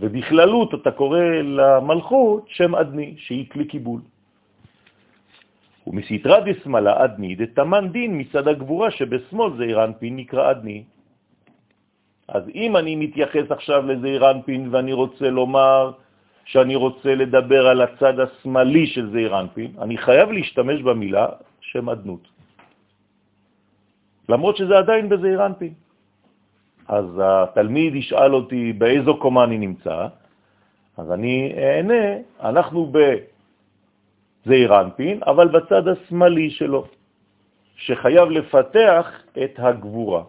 [0.00, 4.00] ובכללות אתה קורא למלכות שם אדני, שהיא כלי קיבול.
[5.86, 10.84] ומסתרא דשמאלה אדני דתמן דין מצד הגבורה שבשמאל זעיר אנפין נקרא אדני.
[12.28, 15.92] אז אם אני מתייחס עכשיו לזעיר אנפין ואני רוצה לומר
[16.44, 21.26] שאני רוצה לדבר על הצד השמאלי של זעיר אנפין, אני חייב להשתמש במילה
[21.60, 22.28] שם אדנות.
[24.28, 25.74] למרות שזה עדיין בזעיר אנפין.
[26.88, 30.06] אז התלמיד ישאל אותי באיזו קומה אני נמצא,
[30.96, 32.04] אז אני אענה,
[32.40, 36.86] אנחנו בזעיר אנפין, אבל בצד השמאלי שלו,
[37.76, 39.06] שחייב לפתח
[39.44, 40.22] את הגבורה,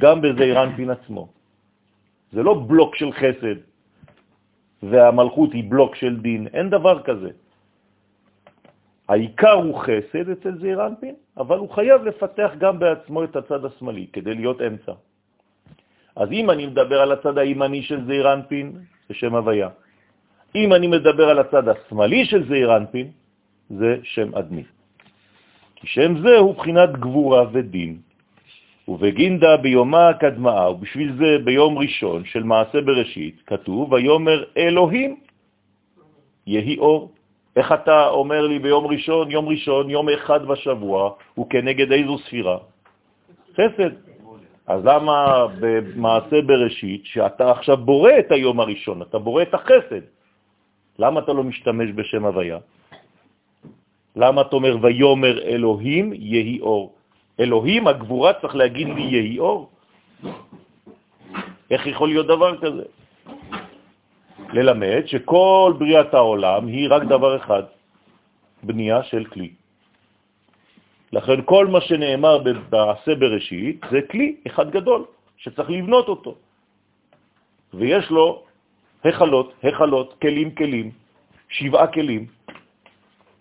[0.00, 1.28] גם בזעיר אנפין עצמו.
[2.32, 3.56] זה לא בלוק של חסד,
[4.90, 7.30] והמלכות היא בלוק של דין, אין דבר כזה.
[9.08, 14.06] העיקר הוא חסד אצל זעיר אנפין, אבל הוא חייב לפתח גם בעצמו את הצד השמאלי
[14.12, 14.92] כדי להיות אמצע.
[16.16, 18.72] אז אם אני מדבר על הצד הימני של זעיר אנפין,
[19.08, 19.68] זה שם הוויה.
[20.54, 23.06] אם אני מדבר על הצד השמאלי של זעיר אנפין,
[23.70, 24.64] זה שם אדמי.
[25.76, 27.98] כי שם זה הוא בחינת גבורה ודין.
[28.88, 35.16] ובגינדה ביומה הקדמאה, ובשביל זה ביום ראשון של מעשה בראשית, כתוב, ויומר אלוהים
[36.46, 37.12] יהי אור.
[37.56, 42.58] איך אתה אומר לי ביום ראשון, יום ראשון, יום אחד בשבוע, הוא כנגד איזו ספירה?
[43.54, 43.90] חסד.
[44.66, 50.04] אז למה במעשה בראשית, שאתה עכשיו בורא את היום הראשון, אתה בורא את החסד,
[50.98, 52.58] למה אתה לא משתמש בשם הוויה?
[54.16, 56.95] למה אתה אומר ויומר אלוהים יהי אור?
[57.40, 59.70] אלוהים, הגבורה, צריך להגיד לי יהי אור.
[61.70, 62.84] איך יכול להיות דבר כזה?
[64.52, 67.62] ללמד שכל בריאת העולם היא רק דבר אחד,
[68.62, 69.50] בנייה של כלי.
[71.12, 75.04] לכן כל מה שנאמר במעשה בראשית זה כלי אחד גדול
[75.36, 76.34] שצריך לבנות אותו.
[77.74, 78.42] ויש לו
[79.04, 80.90] החלות, החלות, כלים, כלים,
[81.48, 82.26] שבעה כלים.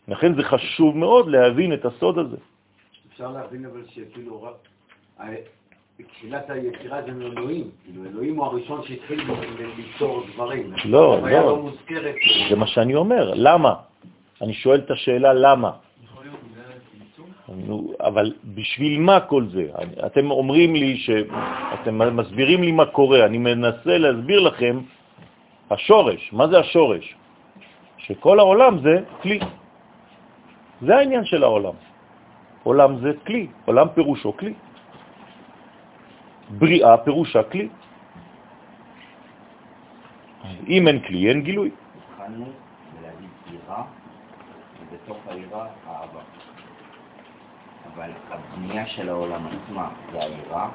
[0.08, 2.38] לכן זה חשוב מאוד להבין את הסוד הזה.
[3.16, 4.56] אפשר להבין אבל שכאילו רק...
[6.00, 9.22] בתחילת היצירה זה מאלוהים, כאילו אלוהים הוא הראשון שהתחיל
[9.78, 10.74] ליצור דברים.
[10.86, 11.72] לא, לא, לא
[12.50, 13.74] זה מה שאני אומר, למה?
[14.42, 15.72] אני שואל את השאלה למה.
[18.00, 19.72] אבל בשביל מה כל זה?
[20.06, 21.00] אתם אומרים לי,
[21.74, 24.80] אתם מסבירים לי מה קורה, אני מנסה להסביר לכם
[25.72, 26.34] השורש.
[26.34, 27.16] מה זה השורש?
[27.98, 29.40] שכל העולם זה כלי.
[30.82, 31.95] זה העניין של העולם.
[32.66, 34.54] עולם זה כלי, עולם פירושו כלי.
[36.50, 37.70] בריאה פירושה כלי.
[40.68, 41.70] אם אין כלי, אין גילוי.
[41.70, 42.46] חי התחלנו
[43.00, 43.84] ולהגיד עירה,
[44.82, 46.22] ובתוך העירה אהבה.
[47.94, 50.70] אבל הבנייה של העולם עצמה זה העירה,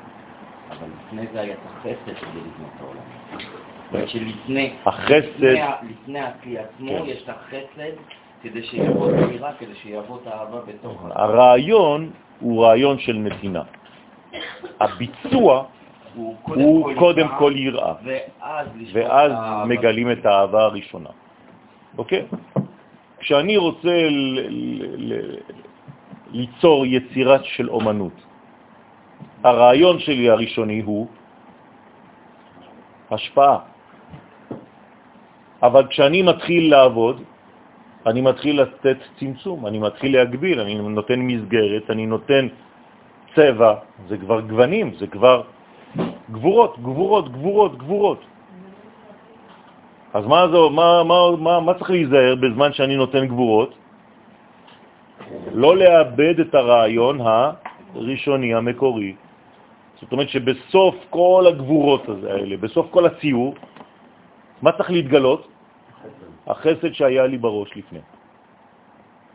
[0.70, 3.02] אבל לפני זה היה את החסד כדי לבנות את העולם.
[3.34, 5.42] זאת אומרת שלפני החסד...
[5.90, 7.04] לפני הכלי עצמו כן.
[7.06, 7.94] יש את החסד
[8.42, 11.06] כדי שיבוא את העירה, כדי שיבוא את האהבה בתוך...
[11.10, 13.62] הרעיון הוא רעיון של נתינה.
[14.80, 15.64] הביצוע
[16.14, 19.32] הוא קודם, הוא כל, קודם יראה, כל יראה, ואז, ואז
[19.66, 21.10] מגלים את האהבה הראשונה.
[21.98, 22.24] אוקיי?
[23.18, 24.08] כשאני רוצה
[26.30, 28.12] ליצור יצירה של אומנות,
[29.44, 31.06] הרעיון שלי הראשוני הוא
[33.10, 33.58] השפעה.
[35.62, 37.22] אבל כשאני מתחיל לעבוד,
[38.06, 42.48] אני מתחיל לתת צמצום, אני מתחיל להגביל, אני נותן מסגרת, אני נותן
[43.34, 43.74] צבע,
[44.08, 45.42] זה כבר גוונים, זה כבר
[46.30, 48.20] גבורות, גבורות, גבורות, גבורות.
[50.14, 53.74] אז מה, זה, מה, מה, מה, מה צריך להיזהר בזמן שאני נותן גבורות?
[55.52, 59.14] לא לאבד את הרעיון הראשוני, המקורי.
[60.00, 63.54] זאת אומרת שבסוף כל הגבורות האלה, בסוף כל הציור,
[64.62, 65.49] מה צריך להתגלות?
[66.46, 68.00] החסד שהיה לי בראש לפני.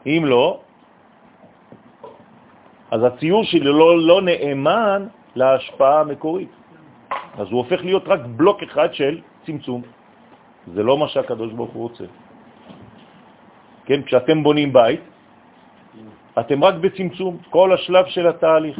[0.06, 0.60] אם לא,
[2.91, 6.51] אז הציור שלי לא, לא נאמן להשפעה המקורית.
[7.38, 9.82] אז הוא הופך להיות רק בלוק אחד של צמצום.
[10.73, 12.06] זה לא מה שהקדוש ברוך הוא רוצה.
[13.86, 15.01] כן, כשאתם בונים בית,
[16.39, 18.80] אתם רק בצמצום, כל השלב של התהליך.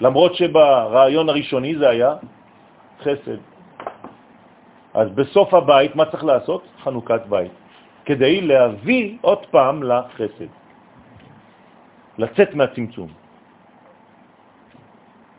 [0.00, 2.12] למרות שברעיון הראשוני זה היה
[3.00, 3.49] חסד.
[5.00, 6.62] אז בסוף הבית, מה צריך לעשות?
[6.84, 7.52] חנוכת בית,
[8.04, 10.52] כדי להביא עוד פעם לחסד,
[12.20, 13.08] לצאת מהצמצום.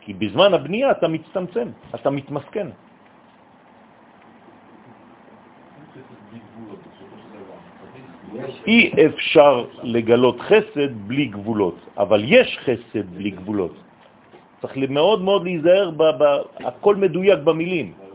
[0.00, 2.68] כי בזמן הבנייה אתה מצטמצם, אתה מתמסכן.
[8.66, 13.74] אי אפשר לגלות חסד בלי גבולות, אבל יש חסד בלי גבולות.
[14.58, 15.90] צריך מאוד מאוד להיזהר,
[16.66, 18.11] הכל מדויק במילים.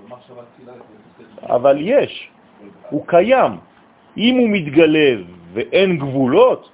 [1.43, 2.29] אבל יש,
[2.89, 3.51] הוא קיים.
[4.17, 5.09] אם הוא מתגלה
[5.53, 6.71] ואין גבולות,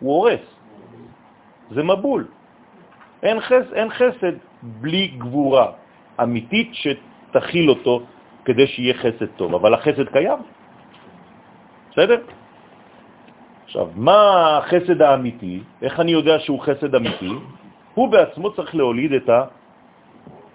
[0.00, 0.44] הוא הורס.
[1.70, 2.26] זה מבול.
[3.22, 5.72] אין, חס, אין חסד בלי גבורה
[6.22, 8.02] אמיתית שתכיל אותו
[8.44, 10.38] כדי שיהיה חסד טוב, אבל החסד קיים.
[11.92, 12.20] בסדר?
[13.64, 14.18] עכשיו, מה
[14.58, 15.60] החסד האמיתי?
[15.82, 17.30] איך אני יודע שהוא חסד אמיתי?
[17.94, 19.44] הוא בעצמו צריך להוליד את, ה,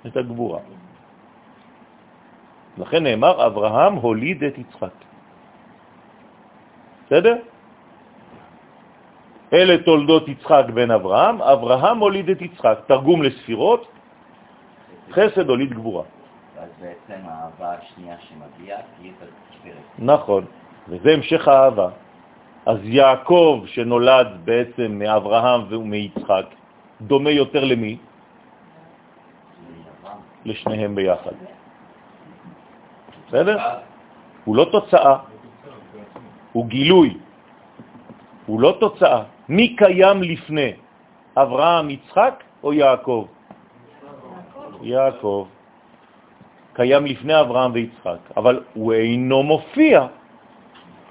[0.08, 0.60] את הגבורה.
[2.80, 4.96] לכן נאמר, אברהם הוליד את יצחק.
[7.06, 7.36] בסדר?
[9.54, 12.78] אלה תולדות יצחק בן אברהם, אברהם הוליד את יצחק.
[12.88, 13.92] תרגום לספירות,
[15.12, 16.04] חסד הוליד גבורה.
[16.60, 19.14] אז בעצם האהבה השנייה שמגיעה תהיה
[19.50, 19.84] תשפרת.
[20.00, 20.46] נכון,
[20.88, 21.90] וזה המשך האהבה.
[22.66, 26.46] אז יעקב שנולד בעצם מאברהם ומיצחק,
[27.02, 27.98] דומה יותר למי?
[30.46, 31.59] לשניהם ביחד.
[33.30, 33.58] בסדר?
[34.46, 35.18] הוא לא תוצאה,
[36.52, 37.18] הוא גילוי,
[38.46, 39.24] הוא לא תוצאה.
[39.50, 40.72] מי קיים לפני,
[41.38, 43.26] אברהם, יצחק או יעקב?
[44.82, 45.48] יעקב.
[46.74, 50.08] קיים לפני אברהם ויצחק, אבל הוא אינו מופיע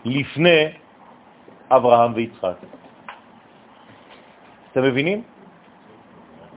[0.05, 0.65] לפני
[1.71, 2.57] אברהם ויצחק.
[4.73, 5.23] אתם מבינים?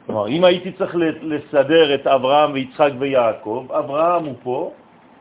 [0.06, 4.72] כלומר, אם הייתי צריך לסדר את אברהם ויצחק ויעקב, אברהם הוא פה,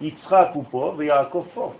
[0.00, 1.72] יצחק הוא פה ויעקב פה.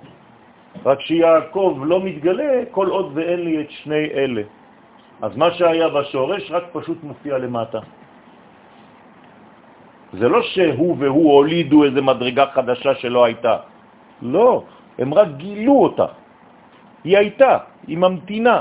[0.85, 4.43] רק שיעקב לא מתגלה כל עוד ואין לי את שני אלה.
[5.23, 7.81] אז מה שהיה בשורש רק פשוט מופיע למטה.
[10.13, 13.57] זה לא שהוא והוא הולידו איזה מדרגה חדשה שלא הייתה.
[14.23, 14.65] לא,
[14.99, 16.07] הם רק גילו אותה.
[17.05, 18.59] היא הייתה, היא ממתינה.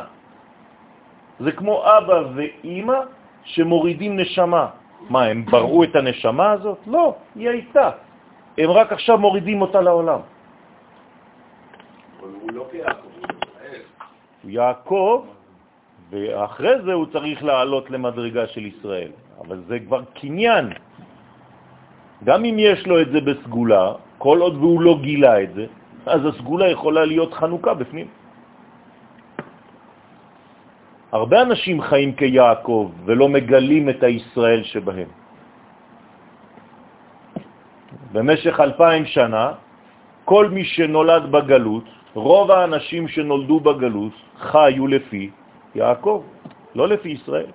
[1.40, 3.00] זה כמו אבא ואימא
[3.44, 4.66] שמורידים נשמה.
[5.10, 6.78] מה, הם בראו את הנשמה הזאת?
[6.88, 7.90] לא, היא הייתה.
[8.60, 10.20] הם רק עכשיו מורידים אותה לעולם.
[12.20, 13.08] הוא לא כיעקב,
[14.44, 15.26] הוא יעקב,
[16.12, 19.12] ואחרי זה הוא צריך לעלות למדרגה של ישראל.
[19.40, 20.66] אבל זה כבר קניין.
[22.24, 25.66] גם אם יש לו את זה בסגולה, כל עוד והוא לא גילה את זה,
[26.06, 28.08] אז הסגולה יכולה להיות חנוכה בפנים.
[31.12, 35.08] הרבה אנשים חיים כיעקב ולא מגלים את הישראל שבהם.
[38.12, 39.52] במשך אלפיים שנה,
[40.26, 41.84] כל מי שנולד בגלות,
[42.14, 45.30] רוב האנשים שנולדו בגלות חיו לפי
[45.76, 46.24] יעקב,
[46.76, 47.52] לא לפי ישראל.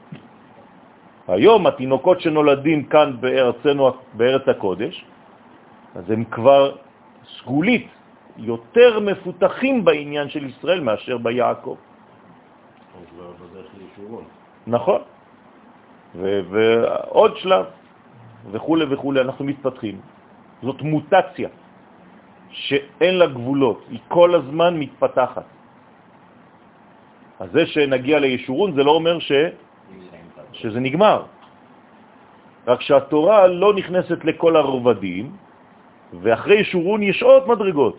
[1.28, 5.04] היום התינוקות שנולדים כאן בארצנו, בארץ הקודש,
[5.94, 6.76] אז הם כבר
[7.38, 7.88] סגולית
[8.36, 11.76] יותר מפותחים בעניין של ישראל מאשר ביעקב.
[14.66, 15.00] נכון.
[16.14, 17.64] ועוד שלב,
[18.52, 20.13] וכו' וכו', אנחנו מתפתחים.
[20.64, 21.48] זאת מוטציה
[22.50, 25.46] שאין לה גבולות, היא כל הזמן מתפתחת.
[27.40, 29.32] אז זה שנגיע לישורון זה לא אומר ש...
[30.52, 31.28] שזה נגמר.
[32.66, 35.36] רק שהתורה לא נכנסת לכל הרובדים,
[36.22, 37.96] ואחרי ישורון יש עוד מדרגות.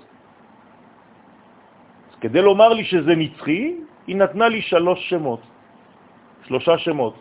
[2.10, 3.64] אז כדי לומר לי שזה נצחי,
[4.08, 5.42] היא נתנה לי שלוש שמות,
[6.48, 7.16] שלושה שמות.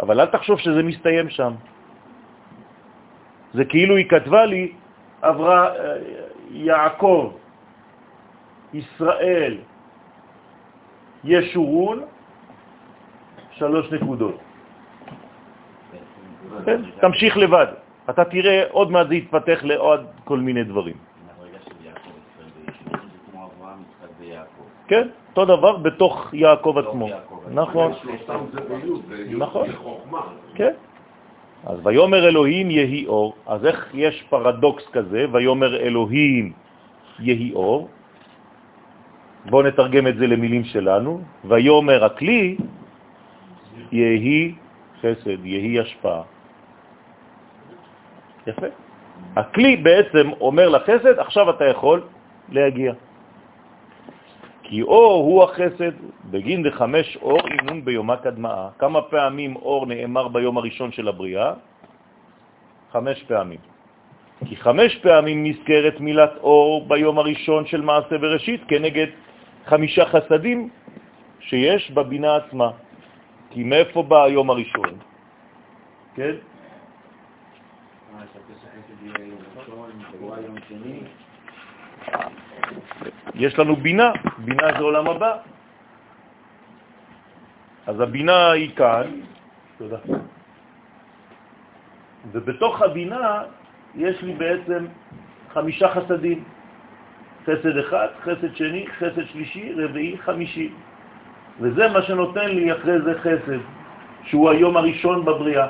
[0.00, 1.52] אבל אל תחשוב שזה מסתיים שם.
[3.54, 4.72] זה כאילו היא כתבה לי,
[5.22, 5.96] עברה אה,
[6.50, 7.32] יעקב,
[8.74, 9.58] ישראל,
[11.24, 12.02] ישורון,
[13.50, 14.36] שלוש נקודות.
[16.64, 17.66] כן, תמשיך לבד.
[18.10, 20.96] אתה תראה, עוד מעט זה יתפתח לעוד כל מיני דברים.
[24.88, 27.08] כן, אותו דבר בתוך יעקב עצמו.
[27.52, 27.92] נכון.
[29.28, 29.68] נכון.
[30.54, 30.74] כן.
[31.66, 36.52] אז ויומר אלוהים יהי אור, אז איך יש פרדוקס כזה, ויומר אלוהים
[37.18, 37.88] יהי אור?
[39.50, 41.20] בואו נתרגם את זה למילים שלנו.
[41.44, 42.56] ויומר הכלי
[43.92, 44.54] יהי
[45.00, 46.22] חסד, יהי השפעה.
[48.46, 48.66] יפה.
[49.36, 52.02] הכלי בעצם אומר לחסד, עכשיו אתה יכול
[52.48, 52.92] להגיע.
[54.68, 55.92] כי אור הוא החסד,
[56.30, 58.68] בגין דחמש אור אימון ביומה קדמאה.
[58.78, 61.54] כמה פעמים אור נאמר ביום הראשון של הבריאה?
[62.92, 63.60] חמש פעמים.
[64.46, 69.06] כי חמש פעמים נזכרת מילת אור ביום הראשון של מעשה בראשית כנגד
[69.66, 70.68] חמישה חסדים
[71.40, 72.70] שיש בבינה עצמה.
[73.50, 74.92] כי מאיפה בא היום הראשון?
[76.14, 76.34] כן?
[83.38, 85.36] יש לנו בינה, בינה זה עולם הבא.
[87.86, 89.06] אז הבינה היא כאן,
[89.78, 89.96] תודה.
[92.32, 93.42] ובתוך הבינה
[93.94, 94.86] יש לי בעצם
[95.52, 96.44] חמישה חסדים.
[97.46, 100.68] חסד אחד, חסד שני, חסד שלישי, רביעי, חמישי.
[101.60, 103.62] וזה מה שנותן לי אחרי זה חסד,
[104.24, 105.68] שהוא היום הראשון בבריאה.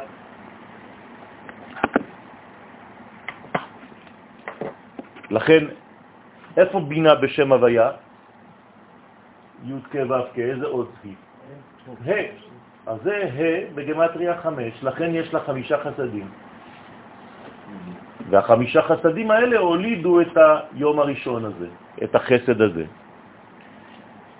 [5.31, 5.65] לכן,
[6.59, 7.91] איפה בינה בשם הוויה?
[9.65, 11.15] י' כ' ו' כ', איזה עוד היא?
[12.07, 12.13] ה'.
[12.87, 16.29] אז זה ה' בגמטריה חמש, לכן יש לה חמישה חסדים.
[18.31, 20.37] והחמישה חסדים האלה הולידו את
[20.77, 21.69] היום הראשון הזה,
[22.03, 22.85] את החסד הזה.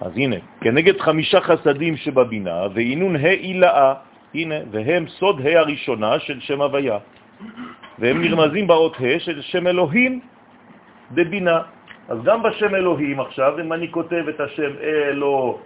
[0.01, 3.95] אז הנה, כנגד חמישה חסדים שבבינה, ועינון ה' אילאה,
[4.35, 6.99] הנה, והם סוד ה' הראשונה של שם הוויה.
[7.99, 10.21] והם נרמזים באות ה' של שם אלוהים
[11.13, 11.78] דבינה.
[12.09, 15.59] אז גם בשם אלוהים עכשיו, אם אני כותב את השם אלו,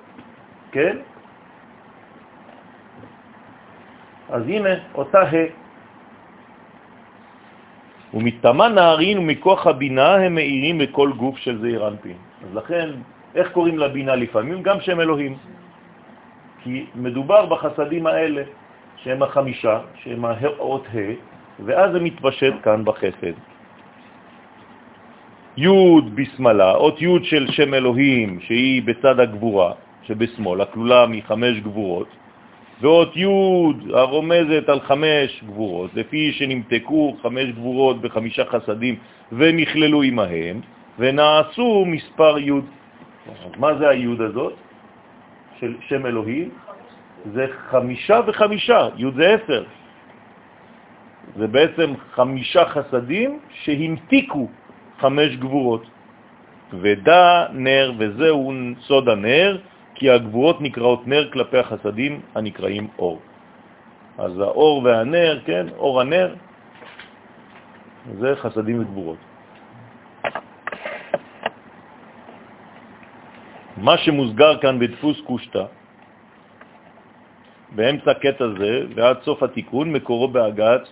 [0.72, 0.96] כן?
[4.30, 5.62] אז הנה, אותה ה'.
[8.14, 12.16] ומתמה נערין ומכוח הבינה הם מאירים לכל גוף של זעיר אנפין.
[12.44, 12.88] אז לכן,
[13.34, 14.62] איך קוראים לבינה לפעמים?
[14.62, 15.34] גם שם אלוהים.
[16.62, 18.42] כי מדובר בחסדים האלה,
[18.96, 21.14] שהם החמישה, שהם האות ה',
[21.64, 23.36] ואז זה מתפשט כאן בחסד.
[25.56, 29.72] י' בשמאלה, אות י' של שם אלוהים, שהיא בצד הגבורה
[30.02, 32.08] שבשמאל, הכלולה מחמש גבורות,
[32.80, 33.26] ואות י'
[33.92, 38.96] הרומזת על חמש גבורות, לפי שנמתקו חמש גבורות בחמישה חסדים
[39.32, 40.60] ונכללו עמהם,
[40.98, 42.52] ונעשו מספר י'.
[43.56, 44.52] מה זה הי' הזאת
[45.60, 46.48] של שם אלוהים?
[47.32, 49.64] זה חמישה וחמישה, י' זה עשר.
[51.36, 54.48] זה בעצם חמישה חסדים שהמתיקו
[55.02, 55.84] חמש גבורות.
[56.72, 58.52] ודע נר, וזהו
[58.86, 59.58] סוד הנר,
[59.94, 63.20] כי הגבורות נקראות נר כלפי החסדים הנקראים אור.
[64.18, 66.34] אז האור והנר, כן, אור הנר,
[68.18, 69.18] זה חסדים וגבורות.
[73.76, 75.64] מה שמוסגר כאן בדפוס קושטה,
[77.74, 80.84] באמצע קטע זה ועד סוף התיקון, מקורו בהגעת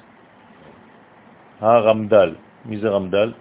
[1.60, 2.34] הרמדל.
[2.64, 3.32] מי זה רמדל?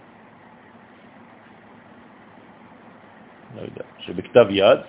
[3.56, 4.80] לא יודע, שבכתב יד,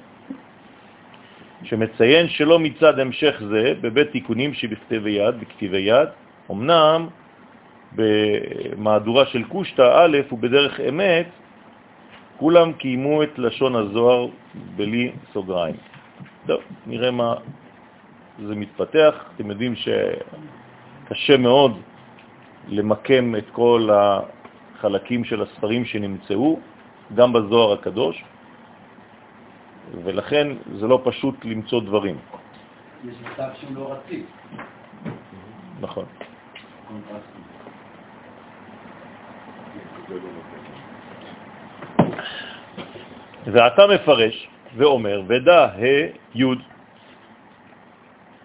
[1.63, 6.09] שמציין שלא מצד המשך זה בבית תיקונים שבכתבי יד, בכתבי יד,
[6.51, 7.09] אמנם
[7.93, 11.27] במהדורה של קושטה א' ובדרך אמת,
[12.37, 14.27] כולם קיימו את לשון הזוהר
[14.77, 15.77] בלי סוגריים.
[16.47, 17.35] טוב, נראה מה
[18.47, 19.15] זה מתפתח.
[19.37, 21.81] אתם יודעים שקשה מאוד
[22.69, 23.89] למקם את כל
[24.81, 26.59] חלקים של הספרים שנמצאו,
[27.15, 28.25] גם בזוהר הקדוש,
[30.05, 32.19] ולכן זה לא פשוט למצוא דברים.
[33.05, 34.27] יש מצב שהוא לא רציף.
[35.81, 36.05] נכון.
[43.47, 46.45] ואתה מפרש ואומר, ודע ה' י',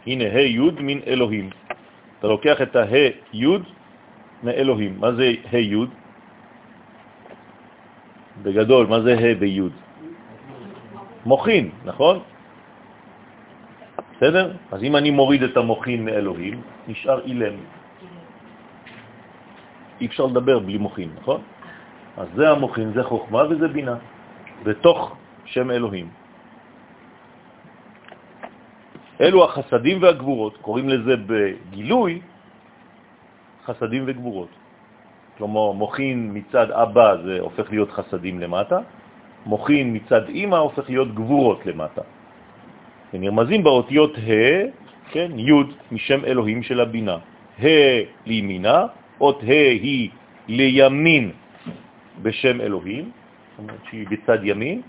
[0.06, 1.50] הנה ה' י' מן אלוהים.
[2.20, 2.86] אתה לוקח את ה'
[3.34, 3.46] י'
[4.44, 5.00] מאלוהים.
[5.00, 5.86] מה זה ה' י'?
[8.44, 9.85] בגדול, מה זה ה' וי'?
[11.26, 12.20] מוכין, נכון?
[14.16, 14.54] בסדר?
[14.72, 17.56] אז אם אני מוריד את המוכין מאלוהים, נשאר אילם.
[20.02, 21.42] אי אפשר לדבר בלי מוכין, נכון?
[22.18, 23.96] אז זה המוכין, זה חוכמה וזה בינה,
[24.64, 25.16] בתוך
[25.46, 26.10] שם אלוהים.
[29.22, 32.22] אלו החסדים והגבורות, קוראים לזה בגילוי
[33.66, 34.50] חסדים וגבורות.
[35.38, 38.80] כלומר, מוכין מצד אבא זה הופך להיות חסדים למטה,
[39.46, 42.02] מוכין מצד אמא הופך להיות גבורות למטה.
[43.14, 44.66] ונרמזים באותיות ה',
[45.12, 45.52] כן, י'
[45.92, 47.18] משם אלוהים של הבינה.
[47.64, 48.86] ה' לימינה,
[49.22, 50.10] אות ה' היא
[50.48, 51.32] לימין
[52.22, 54.82] בשם אלוהים, זאת אומרת שהיא בצד ימין,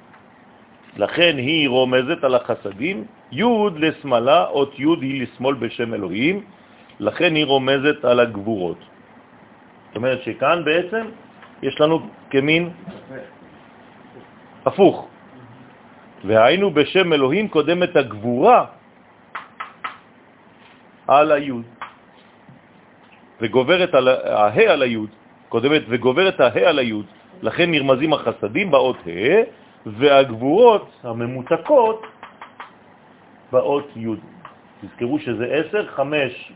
[0.96, 3.44] לכן היא רומזת על החסדים, י'
[3.76, 6.40] לשמאלה, אות י' היא לשמאל בשם אלוהים,
[7.00, 8.78] לכן היא רומזת על הגבורות.
[9.86, 11.04] זאת אומרת שכאן בעצם
[11.62, 12.00] יש לנו
[12.30, 12.70] כמין
[14.66, 15.08] הפוך.
[16.24, 18.64] והיינו בשם אלוהים קודמת הגבורה
[21.06, 21.64] על היוד,
[23.40, 25.10] וגוברת על הה על היוד,
[25.48, 27.06] קודמת וגוברת הה על היוד,
[27.42, 29.42] לכן נרמזים החסדים באות ה'
[29.86, 32.06] והגבורות הממותקות
[33.52, 34.08] באות י'.
[34.80, 36.52] תזכרו שזה עשר, חמש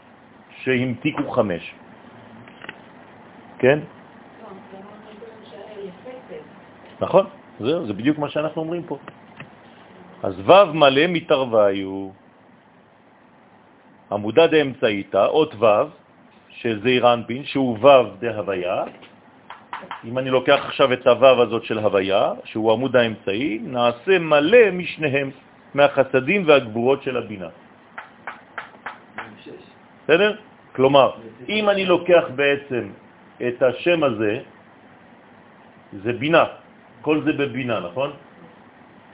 [0.63, 1.75] שהמתיקו חמש.
[3.59, 3.79] כן?
[7.01, 7.27] נכון,
[7.61, 8.99] זה, זה בדיוק מה שאנחנו אומרים פה.
[10.23, 12.11] אז ו' מלא מתרוויו,
[14.13, 15.67] עמודה דאמצעיתא, אות ו'
[16.49, 18.85] של זעיר אנפין, שהוא ו' דהוויה.
[20.05, 25.31] אם אני לוקח עכשיו את הו' הזאת של הוויה, שהוא עמוד האמצעי, נעשה מלא משניהם,
[25.75, 27.49] מהחסדים והגבורות של הבינה.
[30.05, 30.37] בסדר?
[30.75, 31.09] כלומר,
[31.49, 32.85] אם אני לוקח בעצם
[33.49, 34.41] את השם הזה,
[36.03, 36.45] זה בינה,
[37.01, 38.11] כל זה בבינה, נכון?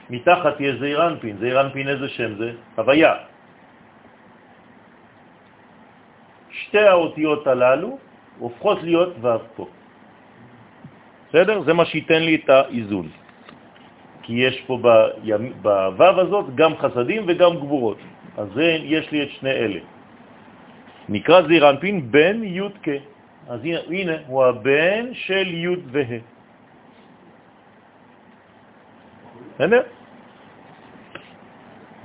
[0.09, 2.49] מתחת יש זעיר אנפין, זעיר אנפין איזה שם זה?
[2.75, 3.13] הוויה.
[6.51, 7.97] שתי האותיות הללו
[8.39, 9.67] הופכות להיות ו' פה.
[11.29, 11.61] בסדר?
[11.61, 13.07] זה מה שייתן לי את האיזון.
[14.23, 14.79] כי יש פה
[15.61, 17.97] בו' הזאת גם חסדים וגם גבורות.
[18.37, 19.79] אז זה, יש לי את שני אלה.
[21.09, 22.89] נקרא זעיר אנפין בן י' כ'.
[23.47, 26.36] אז הנה, הנה, הוא הבן של י' וה'.
[29.57, 29.81] בסדר?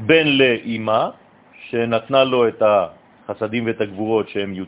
[0.00, 1.08] בן לאימא,
[1.68, 4.64] שנתנה לו את החסדים ואת הגבורות שהם י'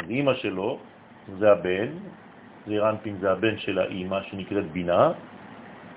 [0.00, 0.78] אז אימא שלו
[1.38, 1.88] זה הבן,
[2.66, 5.12] זה רנפין זה הבן של האימא שנקראת בינה,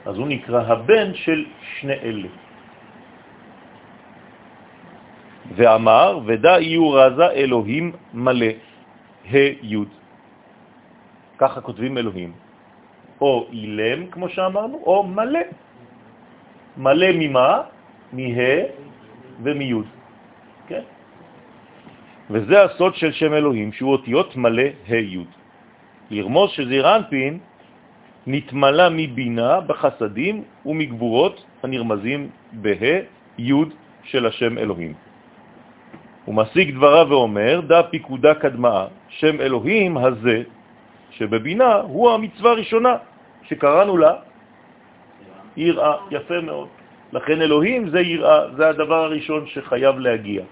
[0.05, 1.45] אז הוא נקרא הבן של
[1.79, 2.29] שני אלה.
[5.55, 8.53] ואמר, ודא יהיו רזה אלוהים מלא,
[9.31, 9.87] ה' י'.
[11.37, 12.44] ככה כותבים אלוהים.
[13.21, 15.39] או אילם, כמו שאמרנו, או מלא.
[16.77, 17.61] מלא ממה?
[18.13, 18.21] מה
[19.43, 19.73] ומי.
[20.67, 20.81] כן?
[22.29, 25.23] וזה הסוד של שם אלוהים, שהוא אותיות מלא ה'.
[26.11, 27.39] לרמוז שזעיר אנפין
[28.27, 32.93] נתמלה מבינה בחסדים ומגבורות הנרמזים בה
[33.37, 33.53] י'
[34.03, 34.93] של השם אלוהים.
[36.25, 40.43] הוא משיג דברה ואומר, דא פיקודה קדמה, שם אלוהים הזה
[41.17, 42.93] שבבינה הוא המצווה הראשונה
[43.43, 44.13] שקראנו לה
[45.57, 46.67] יראה, יפה מאוד.
[47.11, 50.43] לכן אלוהים זה יראה, זה הדבר הראשון שחייב להגיע.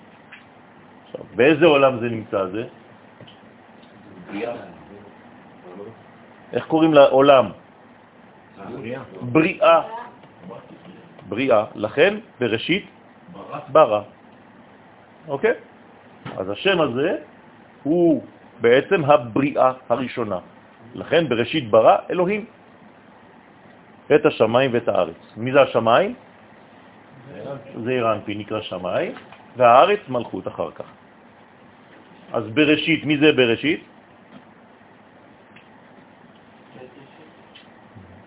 [1.06, 2.64] עכשיו, באיזה עולם זה נמצא זה?
[6.54, 7.46] איך קוראים לעולם?
[9.22, 9.82] בריאה.
[11.30, 11.66] בריאה.
[11.76, 12.86] לכן בראשית
[13.70, 14.02] ברא.
[15.28, 15.54] אוקיי?
[16.38, 17.18] אז השם הזה
[17.84, 18.24] הוא
[18.62, 20.40] בעצם הבריאה הראשונה.
[20.94, 22.46] לכן בראשית ברא אלוהים
[24.16, 25.20] את השמיים ואת הארץ.
[25.38, 26.16] מי זה השמיים?
[27.84, 29.12] זה אירנפי נקרא שמיים,
[29.58, 30.86] והארץ מלכות אחר כך.
[32.34, 33.84] אז בראשית, מי זה בראשית?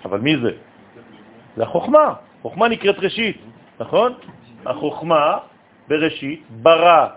[0.05, 0.53] אבל מי זה?
[1.57, 2.15] זה החוכמה.
[2.43, 3.39] חוכמה נקראת ראשית,
[3.81, 4.13] נכון?
[4.67, 5.39] החוכמה
[5.89, 7.09] בראשית ברא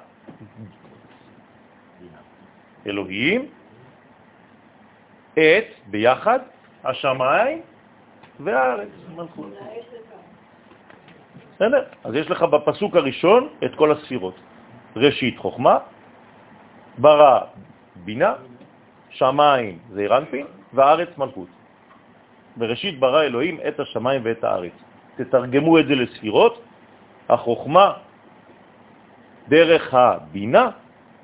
[2.88, 3.59] אלוהים
[5.40, 6.40] את, ביחד,
[6.84, 7.62] השמיים
[8.40, 9.54] והארץ, מלכות.
[11.56, 11.84] בסדר?
[12.04, 14.36] אז יש לך בפסוק הראשון את כל הספירות.
[14.96, 15.78] ראשית חוכמה,
[16.98, 17.40] ברא
[17.96, 18.34] בינה,
[19.10, 21.48] שמיים זה אירנפין, והארץ מלכות.
[22.56, 24.72] בראשית ברא אלוהים את השמיים ואת הארץ.
[25.16, 26.64] תתרגמו את זה לספירות,
[27.30, 27.94] החוכמה
[29.48, 30.70] דרך הבינה,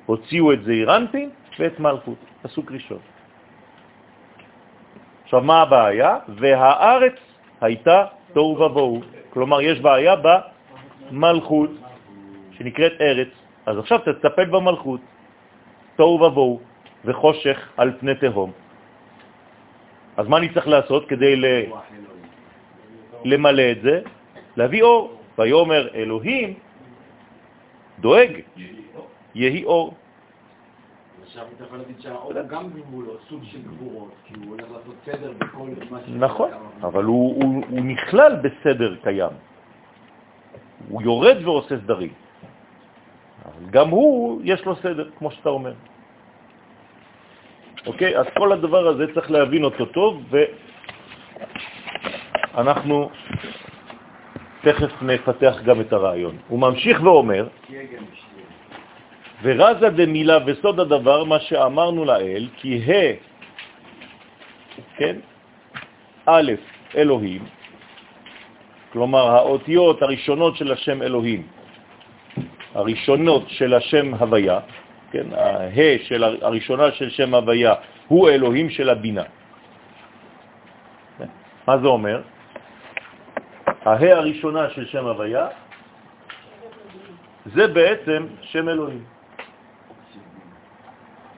[0.06, 3.00] הוציאו את זעיר אנפין ואת מלכות, פסוק ראשון.
[5.26, 6.18] עכשיו, מה הבעיה?
[6.38, 7.18] והארץ
[7.62, 9.02] הייתה תוהו ובוהו.
[9.30, 10.16] כלומר, יש בעיה
[11.12, 11.70] במלכות,
[12.58, 13.28] שנקראת ארץ.
[13.66, 15.02] אז עכשיו תטפל במלכות,
[15.96, 16.60] תוהו ובוהו,
[17.06, 18.52] וחושך על פני תהום.
[20.18, 21.36] אז מה אני צריך לעשות כדי.
[23.26, 24.02] למלא את זה?
[24.56, 25.18] להביא אור.
[25.38, 26.54] ויאמר אלוהים
[28.00, 28.32] דואג,
[29.36, 29.94] יהי אור.
[31.26, 35.32] עכשיו אתה יכול להגיד שהאור גם גבולות, סוג של גבורות, כי הוא הולך לעשות סדר
[35.38, 36.10] בכל מה ש...
[36.10, 36.50] נכון,
[36.82, 39.32] אבל הוא, נכלל בסדר קיים.
[40.90, 42.14] הוא יורד ועושה סדרים.
[43.46, 45.74] אבל גם הוא, יש לו סדר, כמו שאתה אומר.
[47.88, 48.18] אוקיי?
[48.18, 50.24] אז כל הדבר הזה צריך להבין אותו טוב,
[52.54, 53.10] ואנחנו
[54.62, 56.38] תכף נפתח גם את הרעיון.
[56.48, 57.48] הוא ממשיך ואומר,
[59.42, 62.92] ורזה דמילה וסוד הדבר, מה שאמרנו לאל, כי ה,
[64.98, 65.16] כן,
[66.26, 66.52] א',
[66.96, 67.44] אלוהים,
[68.94, 71.48] כלומר האותיות הראשונות של השם אלוהים,
[72.76, 74.60] הראשונות של השם הוויה,
[75.12, 77.74] כן, ה של הראשונה של שם הוויה
[78.08, 79.24] הוא אלוהים של הבינה.
[81.68, 82.22] מה זה אומר?
[83.86, 85.48] הה הראשונה של שם הוויה
[87.46, 89.15] זה בעצם שם אלוהים.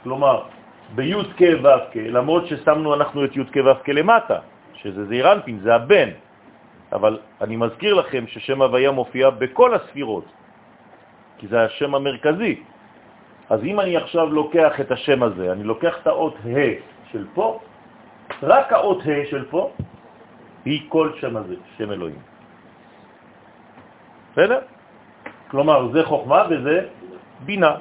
[0.08, 0.48] כלומר,
[0.96, 4.40] בי' כ' ו' כ', למרות ששמנו אנחנו את י' כ' ו' כ' למטה,
[4.80, 6.10] שזה זעירנפין, זה הבן,
[6.96, 10.26] אבל אני מזכיר לכם ששם הוויה מופיע בכל הספירות,
[11.38, 12.56] כי זה השם המרכזי.
[13.52, 16.80] אז אם אני עכשיו לוקח את השם הזה, אני לוקח את האות ה'
[17.12, 17.60] של פה,
[18.44, 19.72] רק האות ה' של פה
[20.66, 22.24] היא כל שם הזה, שם אלוהים.
[24.32, 24.60] בסדר?
[25.52, 26.78] כלומר, זה חוכמה וזה
[27.44, 27.72] בינה,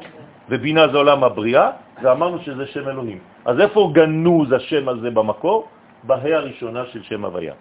[0.51, 3.19] ובינה זה עולם הבריאה, ואמרנו שזה שם אלוהים.
[3.45, 5.69] אז איפה גנוז השם הזה במקור?
[6.03, 7.55] בה' הראשונה של שם הוויה.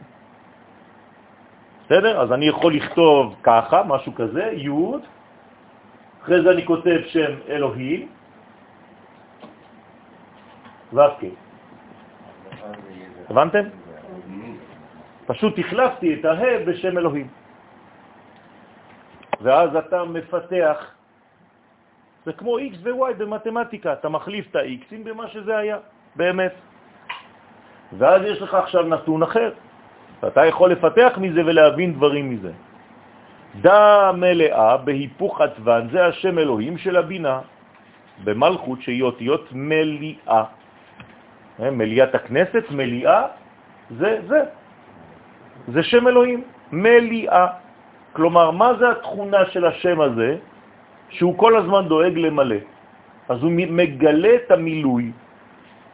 [1.85, 2.21] בסדר?
[2.21, 4.69] אז אני יכול לכתוב ככה, משהו כזה, י',
[6.23, 8.07] אחרי זה אני כותב שם אלוהים,
[10.93, 11.21] ו"ק.
[13.29, 13.63] הבנתם?
[15.25, 17.27] פשוט החלפתי את הה בשם אלוהים.
[19.41, 20.77] ואז אתה מפתח,
[22.25, 25.77] זה כמו x ו-y במתמטיקה, אתה מחליף את ה-x'ים במה שזה היה,
[26.15, 26.53] באמת.
[27.97, 29.51] ואז יש לך עכשיו נתון אחר,
[30.23, 32.51] ואתה יכול לפתח מזה ולהבין דברים מזה.
[33.61, 37.39] דה מלאה בהיפוך עטוון, זה השם אלוהים של הבינה,
[38.23, 40.43] במלכות שהיא אותיות מליאה.
[41.59, 43.27] אה, מליאת הכנסת, מליאה,
[43.97, 44.41] זה זה.
[45.67, 47.47] זה שם אלוהים, מליאה.
[48.13, 50.37] כלומר, מה זה התכונה של השם הזה?
[51.09, 52.55] שהוא כל הזמן דואג למלא.
[53.29, 55.11] אז הוא מגלה את המילוי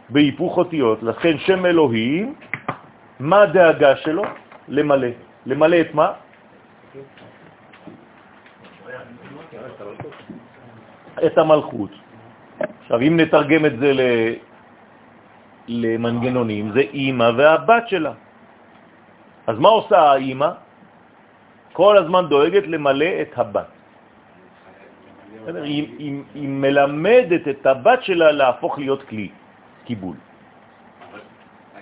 [0.09, 1.03] בהיפוך אותיות.
[1.03, 2.35] לכן שם אלוהים,
[3.19, 4.23] מה הדאגה שלו?
[4.67, 5.07] למלא.
[5.45, 6.11] למלא את מה?
[11.25, 11.91] את המלכות.
[12.81, 13.89] עכשיו, אם נתרגם את זה
[15.67, 18.13] למנגנונים, זה אימא והבת שלה.
[19.47, 20.49] אז מה עושה האימא?
[21.73, 23.80] כל הזמן דואגת למלא את הבת.
[25.47, 29.29] היא, היא, היא מלמדת את הבת שלה להפוך להיות כלי
[29.85, 30.15] קיבול.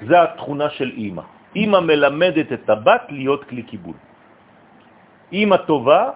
[0.01, 1.21] זה התכונה של אימא.
[1.55, 3.97] אימא מלמדת את הבת להיות כלי קיבול.
[5.31, 6.11] אימא טובה,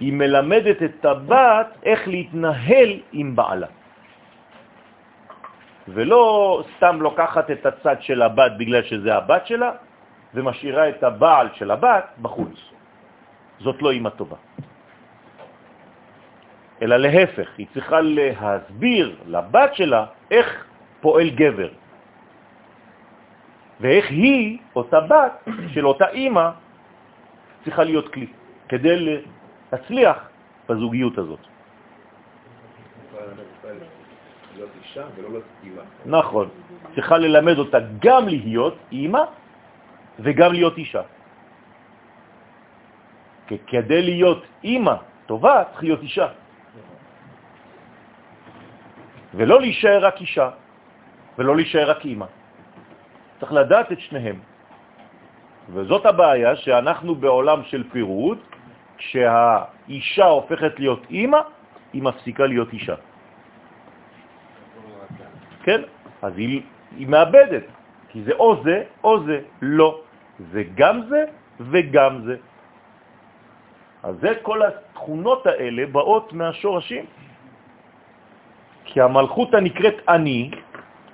[0.00, 3.66] היא מלמדת את הבת איך להתנהל עם בעלה.
[5.88, 6.22] ולא
[6.76, 9.70] סתם לוקחת את הצד של הבת בגלל שזה הבת שלה,
[10.34, 12.56] ומשאירה את הבעל של הבת בחוץ.
[13.60, 14.36] זאת לא אימא טובה.
[16.82, 20.64] אלא להפך, היא צריכה להסביר לבת שלה איך
[21.00, 21.70] פועל גבר.
[23.80, 25.32] ואיך היא, אותה בת
[25.74, 26.50] של אותה אימא,
[27.64, 28.26] צריכה להיות כלי,
[28.68, 29.22] כדי
[29.72, 30.18] להצליח
[30.68, 31.42] בזוגיות הזאת.
[36.06, 36.48] נכון,
[36.94, 39.22] צריכה ללמד אותה גם להיות אימא
[40.18, 41.02] וגם להיות אישה.
[43.66, 44.94] כדי להיות אימא
[45.26, 46.28] טובה צריך להיות אישה.
[49.34, 50.50] ולא להישאר רק אישה.
[51.38, 52.26] ולא להישאר רק אימא.
[53.40, 54.38] צריך לדעת את שניהם.
[55.72, 58.38] וזאת הבעיה שאנחנו בעולם של פירוד,
[58.98, 61.40] כשהאישה הופכת להיות אימא,
[61.92, 62.94] היא מפסיקה להיות אישה.
[65.62, 65.80] כן?
[66.22, 66.62] אז היא,
[66.96, 67.64] היא מאבדת,
[68.08, 70.00] כי זה או זה או זה, לא.
[70.52, 71.24] זה גם זה
[71.60, 72.36] וגם זה.
[74.02, 77.04] אז זה כל התכונות האלה באות מהשורשים.
[78.88, 80.50] כי המלכות הנקראת אני,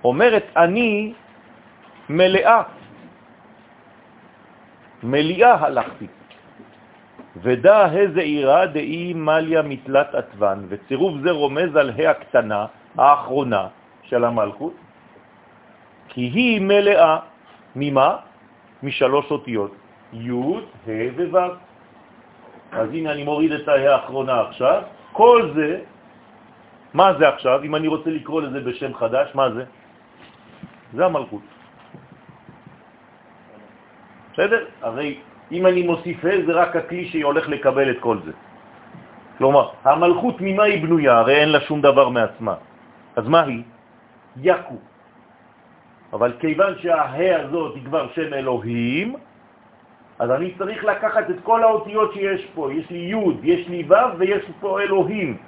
[0.04, 1.12] אומרת אני
[2.08, 2.62] מלאה.
[5.02, 6.06] מליאה הלכתי.
[7.42, 12.66] ודע איזה עירה דאי מליה מתלת עטוון, וצירוף זה רומז על ה' הקטנה,
[12.98, 13.66] האחרונה
[14.02, 14.74] של המלכות,
[16.08, 17.18] כי היא מלאה.
[17.76, 18.16] ממה?
[18.82, 19.74] משלוש אותיות,
[20.12, 20.30] י',
[20.86, 21.38] ה' וו'.
[22.72, 24.82] אז הנה אני מוריד את הה' האחרונה עכשיו.
[25.12, 25.80] כל זה,
[26.94, 27.62] מה זה עכשיו?
[27.62, 29.64] אם אני רוצה לקרוא לזה בשם חדש, מה זה?
[30.94, 31.42] זה המלכות.
[34.32, 34.64] בסדר?
[34.82, 35.18] הרי
[35.52, 38.32] אם אני מוסיף ה' זה רק הכלי שהולך לקבל את כל זה.
[39.38, 41.18] כלומר, המלכות ממה היא בנויה?
[41.18, 42.54] הרי אין לה שום דבר מעצמה.
[43.16, 43.62] אז מה היא?
[44.42, 44.78] יקו.
[46.12, 49.14] אבל כיוון שהה הזאת היא כבר שם אלוהים,
[50.18, 52.72] אז אני צריך לקחת את כל האותיות שיש פה.
[52.72, 55.38] יש לי י', יש לי ו' ויש פה אלוהים.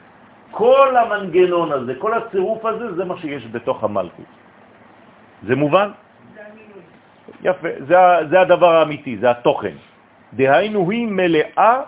[0.50, 4.30] כל המנגנון הזה, כל הצירוף הזה, זה מה שיש בתוך המלכות.
[5.46, 5.90] זה מובן?
[7.42, 7.96] יפה, זה,
[8.30, 9.76] זה הדבר האמיתי, זה התוכן.
[10.32, 11.80] דהיינו היא מלאה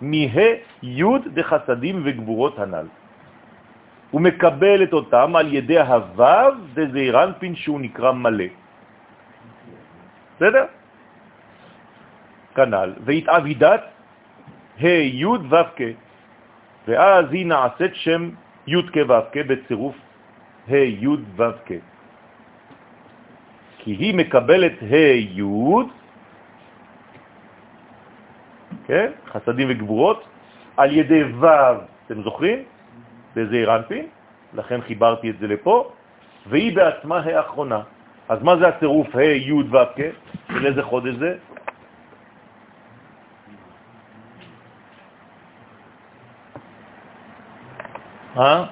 [0.00, 0.34] מה
[0.82, 2.86] י' דחסדים וגבורות הנ"ל.
[4.10, 8.50] הוא מקבל את אותם על ידי הוו דזעירנפין שהוא נקרא מלא.
[10.36, 10.64] בסדר?
[12.54, 12.92] כנ"ל.
[13.04, 13.82] והתעבידת
[14.80, 15.82] ה' י' ו' כ',
[16.88, 18.30] ואז היא נעשית שם
[18.66, 19.96] י' כ' ו' בצירוף
[20.68, 21.72] ה' י' ו' כ'.
[23.78, 25.42] כי היא מקבלת ה' י',
[28.86, 30.24] כן, חסדים וגבורות,
[30.76, 31.46] על ידי ו',
[32.06, 32.58] אתם זוכרים?
[33.36, 34.06] בזעיר אנפין,
[34.54, 35.92] לכן חיברתי את זה לפה,
[36.46, 37.80] והיא בעצמה האחרונה.
[38.28, 40.00] אז מה זה הצירוף ה' י' ו' כ'?
[40.52, 41.36] של איזה חודש זה?
[48.38, 48.64] אה?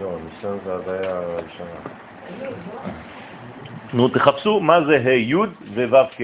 [0.00, 1.80] לא, ניסן זה הוויה הראשונה.
[3.92, 6.22] נו, תחפשו מה זה ה' י' וו' כ'.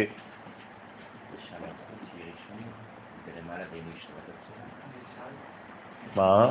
[6.16, 6.51] מה?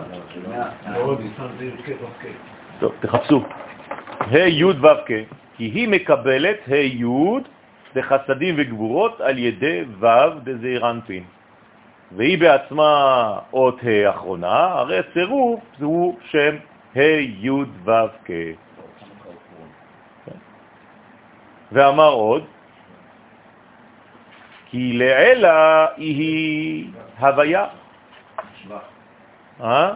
[2.80, 3.44] טוב, תחפשו.
[4.20, 5.12] ה' י' ו' כ',
[5.58, 7.06] כי היא מקבלת ה' י'
[7.96, 10.08] בחסדים וגבורות על ידי ו'
[10.44, 11.24] דזעיר אנפין.
[12.16, 16.56] והיא בעצמה אות ה' אחרונה, הרי הצירוף זהו שם
[16.96, 17.02] ה'
[17.42, 17.50] י'
[17.84, 17.92] ו'
[18.26, 18.32] כ'.
[21.72, 22.46] ואמר עוד,
[24.66, 26.88] כי לעילה היא
[27.20, 27.66] הוויה.
[29.62, 29.94] אה?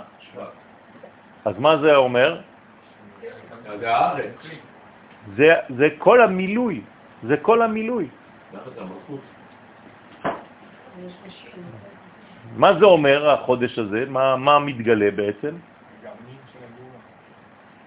[1.46, 2.41] אז מה זה אומר?
[5.36, 6.82] זה, זה כל המילוי,
[7.28, 8.08] זה כל המילוי.
[12.56, 14.06] מה זה אומר, החודש הזה?
[14.10, 15.56] מה, מה מתגלה בעצם?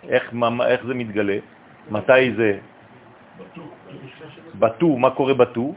[0.08, 1.38] איך, מה, איך זה מתגלה?
[1.90, 2.58] מתי זה?
[4.58, 5.74] בטו, מה קורה בטו?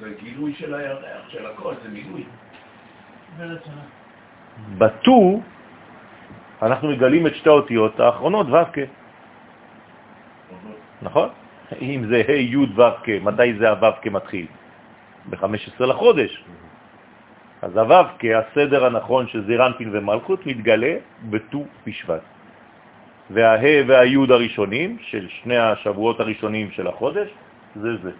[0.00, 2.24] זה גילוי של הירח, של הכל, זה מילוי.
[4.78, 5.40] בטו,
[6.62, 8.76] אנחנו מגלים את שתי האותיות האחרונות, ו"ק.
[11.02, 11.28] נכון?
[11.82, 14.46] אם זה ה' י' ו"ק, מתי זה הו"ק מתחיל?
[15.30, 16.44] ב-15 לחודש.
[17.62, 20.94] אז הו"ק, הסדר הנכון של זירנפין ומלכות, מתגלה
[21.30, 22.20] בט"ו בשבט.
[23.30, 27.28] והה והיוד הראשונים של שני השבועות הראשונים של החודש,
[27.76, 28.12] זה זה.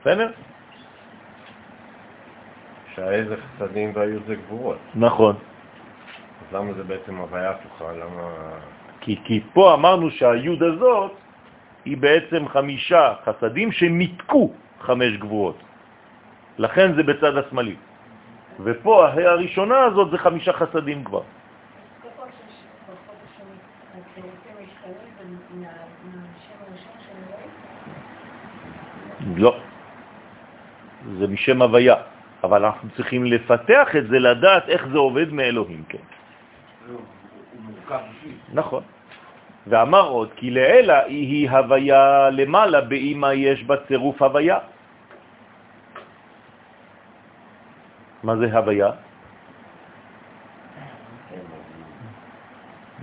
[0.00, 0.30] בסדר?
[2.94, 4.78] שהאיזה חסדים והיוד זה גבורות.
[4.94, 5.36] נכון.
[6.48, 7.92] אז למה זה בעצם הוויה הפוכה?
[7.92, 8.28] למה...
[9.00, 11.21] כי, כי פה אמרנו שהיוד הזאת
[11.84, 15.58] היא בעצם חמישה חסדים שניתקו חמש גבורות.
[16.58, 17.76] לכן זה בצד השמאלי.
[18.60, 21.22] ופה ההא הראשונה הזאת זה חמישה חסדים כבר.
[29.36, 29.56] לא.
[31.18, 31.96] זה משם הוויה.
[32.44, 36.04] אבל אנחנו צריכים לפתח את זה, לדעת איך זה עובד מאלוהים, כן.
[38.52, 38.82] נכון.
[39.66, 44.58] ואמר עוד, כי לאלה היא הוויה למעלה באמא יש בה צירוף הוויה.
[48.22, 48.90] מה זה הוויה?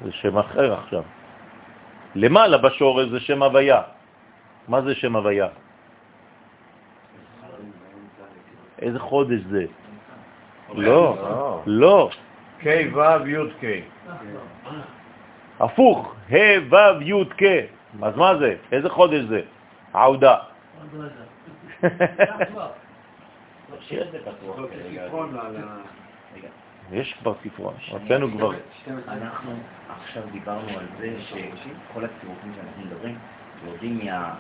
[0.04, 1.04] זה שם אחר עכשיו.
[2.16, 3.82] למעלה בשורש זה שם הוויה.
[4.68, 5.48] מה זה שם הוויה?
[8.82, 9.66] איזה חודש זה?
[10.76, 11.18] לא,
[11.66, 12.10] לא.
[12.62, 13.66] K, ו', י', K.
[15.60, 16.36] הפוך, ה'
[16.70, 17.44] ו' י' כ'.
[18.04, 18.56] אז מה זה?
[18.72, 19.42] איזה חודש זה?
[19.92, 20.38] עודה.
[26.92, 28.52] יש כבר ספרון, רצינו כבר.
[29.08, 29.52] אנחנו
[29.90, 33.18] עכשיו דיברנו על זה שכל הצירופים שאנחנו מדברים
[33.66, 34.34] יורדים מהה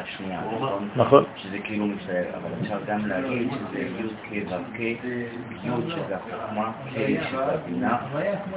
[0.00, 0.88] השנייה, נכון?
[0.96, 1.24] נכון.
[1.36, 6.72] שזה כאילו מצטער, אבל אפשר גם להגיד שזה י' כ' ו' כ', י' שזה החוכמה,
[6.90, 7.98] כ' שזה הבינה,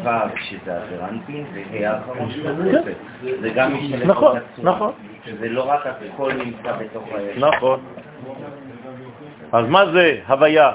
[0.03, 2.95] ו' שזה הזרנטין, וה' האחרון שזה התוספת.
[3.41, 4.39] זה גם משתלב נכון.
[4.63, 4.93] נכון.
[5.25, 7.39] שזה לא רק הכל נמצא בתוך ה...
[7.39, 7.79] נכון.
[9.51, 10.71] אז מה זה הוויה?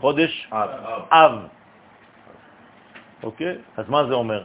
[0.00, 0.50] חודש
[1.10, 1.46] אב.
[3.22, 3.56] אוקיי?
[3.76, 4.44] אז מה זה אומר?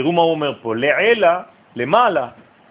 [0.00, 0.76] תראו מה הוא אומר פה.
[0.76, 1.42] לעילה,
[1.76, 2.28] למעלה,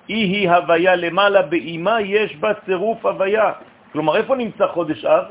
[0.07, 3.51] היא הוויה למעלה באימה, יש בה צירוף הוויה.
[3.93, 5.25] כלומר, איפה נמצא חודש אב?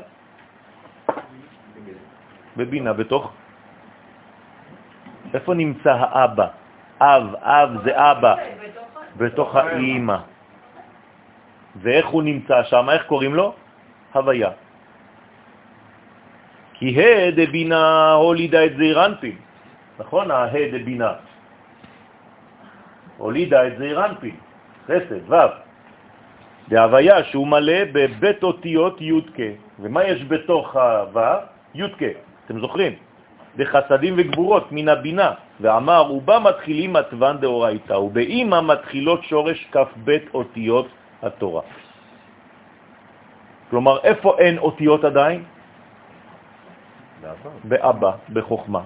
[2.55, 3.23] בבינה, בתוך?
[5.33, 6.47] איפה נמצא האבא?
[7.03, 8.35] אב, אב זה אבא,
[9.19, 10.17] בתוך האימא.
[11.83, 12.89] ואיך הוא נמצא שם?
[12.89, 13.53] איך קוראים לו?
[14.15, 14.51] הוויה.
[16.79, 18.99] כי ה' דבינה הולידה את זעיר
[19.99, 20.31] נכון?
[20.31, 20.47] ה'
[20.79, 21.27] דבינה.
[23.19, 24.35] הולידה את זעיר אנפין,
[24.87, 25.35] חסד, ו'.
[26.67, 29.39] בהוויה שהוא מלא בבית אותיות י' כ'.
[29.79, 31.21] ומה יש בתוך הו'?
[31.75, 32.03] י' כ',
[32.45, 32.93] אתם זוכרים?
[33.57, 40.87] בחסדים וגבורות מן הבינה, ואמר, ובה מתחילים מתוון דאורייתא, ובאמא מתחילות שורש כ"ב אותיות
[41.23, 41.61] התורה.
[43.69, 45.43] כלומר, איפה אין אותיות עדיין?
[47.63, 48.81] באבא, בחוכמה,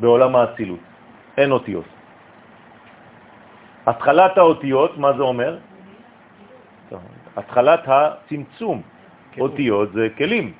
[0.00, 0.82] בעולם האצילות.
[1.38, 1.93] אין אותיות.
[3.86, 5.58] התחלת האותיות, מה זה אומר?
[7.36, 8.82] התחלת הצמצום.
[9.38, 10.52] אותיות זה כלים.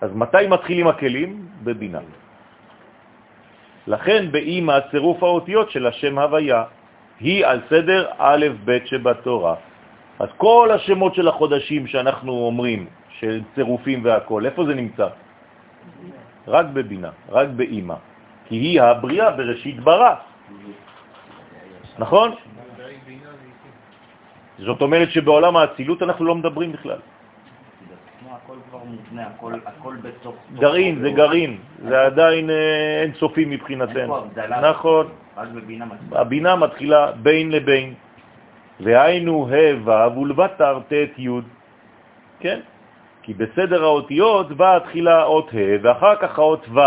[0.00, 1.30] אז מתי מתחילים הכלים?
[1.64, 1.98] בבינה.
[3.86, 6.64] לכן באמא צירוף האותיות של השם הוויה
[7.20, 9.54] היא על סדר א' ב' שבתורה.
[10.18, 12.86] אז כל השמות של החודשים שאנחנו אומרים,
[13.18, 15.08] של צירופים והכל, איפה זה נמצא?
[16.48, 17.94] רק בבינה, רק באמא.
[18.46, 20.14] כי היא הבריאה בראשית ברא.
[21.98, 22.34] נכון?
[24.66, 26.98] זאת אומרת שבעולם האצילות אנחנו לא מדברים בכלל.
[28.20, 30.34] כמו הכל כבר מובנה, הכל, הכל בתוך...
[30.54, 34.26] גרעין, זה גרעין, זה עדיין אה, אין סופי אין פה מבחינתנו.
[34.62, 35.06] נכון.
[36.12, 37.94] הבינה מתחילה בין לבין,
[38.80, 41.28] והיינו ה' ו' ולבטר ט' י',
[42.40, 42.60] כן?
[43.22, 46.80] כי בסדר האותיות באה תחילה אות ה' ואחר כך האות ו',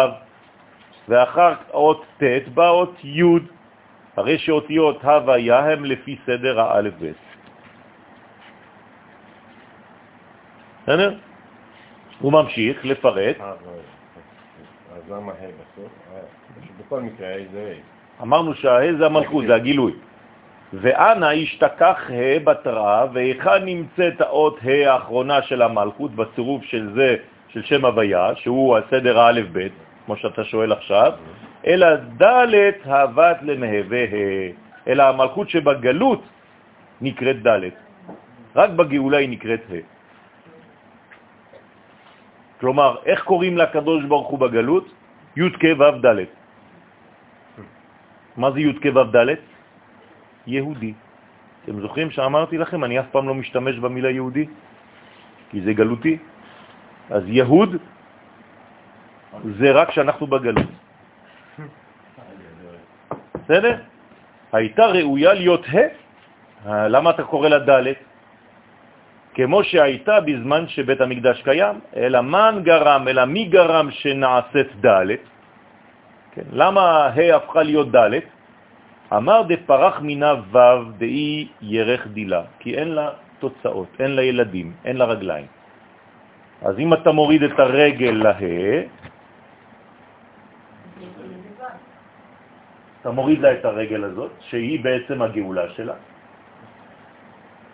[1.10, 3.24] ואחר אות ט' באה אות י',
[4.18, 7.12] הרי שאותיות הוויה הם לפי סדר האלף ב'.
[10.84, 11.16] בסדר?
[12.20, 13.72] הוא ממשיך לפרט, אה, לא,
[14.95, 15.91] אז למה ה' בסוף?
[16.14, 16.20] אה,
[16.80, 18.24] בכל מקרה ה' זה ה'.
[18.24, 19.93] אמרנו שהה זה המלכות, זה הגילוי.
[20.74, 27.16] ואנה השתכח ה' בתראה, והיכן נמצאת האות ה' האחרונה של המלכות בצירוף של זה,
[27.47, 29.74] של שם הוויה, שהוא הסדר האלף בית,
[30.12, 31.12] כמו שאתה שואל עכשיו,
[31.68, 31.88] אלא
[32.20, 32.53] ד'
[32.84, 34.03] הוות למהווה
[34.88, 36.22] אלא המלכות שבגלות
[37.01, 37.72] נקראת ד',
[38.55, 39.88] רק בגאולה היא נקראת ה'.
[42.59, 44.86] כלומר, איך קוראים לקדוש ברוך הוא בגלות?
[45.39, 46.28] י' כ' ו' ד'.
[48.36, 49.39] מה זה י' כ' ו' ד'?
[50.47, 50.93] יהודי.
[51.64, 54.45] אתם זוכרים שאמרתי לכם, אני אף פעם לא משתמש במילה יהודי,
[55.55, 56.18] כי זה גלותי.
[57.16, 57.80] אז יהוד
[59.60, 60.68] זה רק כשאנחנו בגלות.
[63.36, 63.76] בסדר?
[64.54, 65.88] הייתה ראויה להיות ה',
[66.88, 67.94] למה אתה קורא לה ד'?
[69.34, 75.16] כמו שהייתה בזמן שבית המקדש קיים, אלא מן גרם, אלא מי גרם שנעשית ד'?
[76.32, 76.82] כן, למה
[77.16, 78.20] ה' הפכה להיות ד'?
[79.14, 83.10] אמר דפרח מינה ו' דאי ירך דילה, כי אין לה
[83.40, 85.48] תוצאות, אין לה ילדים, אין לה רגליים.
[86.62, 88.34] אז אם אתה מוריד את הרגל לה,
[93.02, 95.93] אתה מוריד לה את הרגל הזאת, שהיא בעצם הגאולה שלה.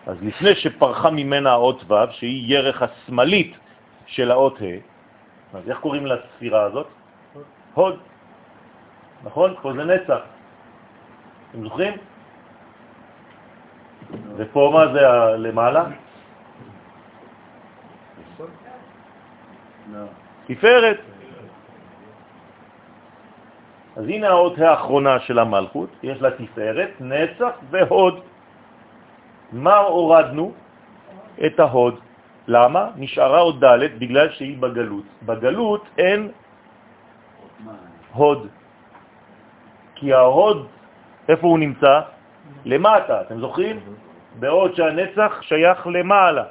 [0.08, 3.54] אז לפני שפרחה ממנה האות ו', שהיא ירך השמאלית
[4.06, 4.80] של האות ה',
[5.58, 6.88] אז איך קוראים לספירה הזאת?
[7.74, 8.00] הוד.
[9.24, 9.56] נכון?
[9.62, 10.22] פה זה נצח.
[11.52, 11.94] אתם זוכרים?
[14.38, 15.02] ופה מה זה
[15.38, 15.84] למעלה?
[20.48, 21.00] תפארת.
[23.98, 28.20] אז הנה האות האחרונה של המלכות, יש לה תפארת, נצח והוד.
[29.52, 30.52] מה הורדנו?
[31.46, 31.96] את ההוד.
[32.48, 32.90] למה?
[32.96, 35.04] נשארה עוד ד' בגלל שהיא בגלות.
[35.26, 36.32] בגלות אין
[38.14, 38.48] הוד.
[39.96, 40.68] כי ההוד,
[41.30, 42.02] איפה הוא נמצא?
[42.66, 43.80] למטה, אתם זוכרים?
[44.40, 46.44] בעוד שהנצח שייך למעלה.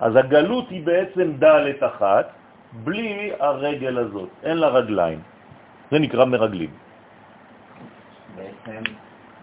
[0.00, 2.26] אז הגלות היא בעצם ד' אחת,
[2.72, 5.35] בלי הרגל הזאת, אין לה רגליים.
[5.90, 6.70] זה נקרא מרגלים.
[8.36, 8.82] בעצם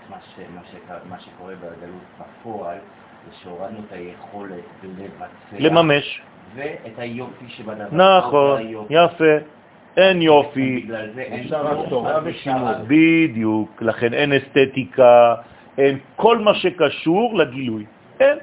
[0.10, 0.76] מה, ש, מה, ש,
[1.10, 2.78] מה שקורה בגלות בפועל
[3.26, 6.22] זה שהורדנו את היכולת לבצע לממש.
[6.56, 7.88] ואת היופי שבדבר.
[7.92, 9.34] נכון, יפה.
[9.98, 10.90] אין יופי.
[12.88, 15.36] בדיוק, לכן אין אסתטיקה,
[15.78, 17.86] אין כל מה שקשור לגילוי.
[18.20, 18.38] אין.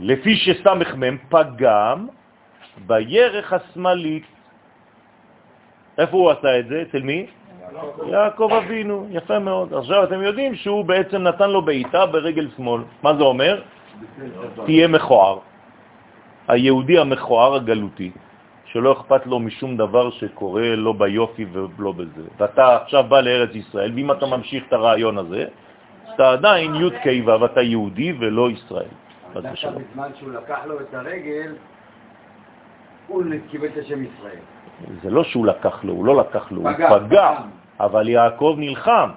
[0.00, 2.08] לפי שסמ"ם פגם
[2.86, 4.26] בירך השמאלית.
[5.98, 6.82] איפה הוא עשה את זה?
[6.82, 7.26] אצל מי?
[8.06, 9.74] יעקב אבינו, יפה מאוד.
[9.74, 12.82] עכשיו אתם יודעים שהוא בעצם נתן לו בעיטה ברגל שמאל.
[13.02, 13.62] מה זה אומר?
[14.64, 15.38] תהיה מכוער.
[16.48, 18.10] היהודי המכוער הגלותי,
[18.64, 22.22] שלא אכפת לו משום דבר שקורה לא ביופי ולא בזה.
[22.38, 25.44] ואתה עכשיו בא לארץ ישראל, ואם אתה ממשיך את הרעיון הזה,
[26.14, 28.92] אתה עדיין י' כ' ו', אתה יהודי ולא ישראל.
[29.34, 29.70] חס דווקא.
[29.70, 31.54] בזמן שהוא לקח לו את הרגל,
[33.10, 34.38] הוא קיבל את השם ישראל.
[35.02, 37.34] זה לא שהוא לקח לו, הוא לא לקח לו, הוא פגע, פגע, פגע.
[37.80, 39.10] אבל יעקב נלחם.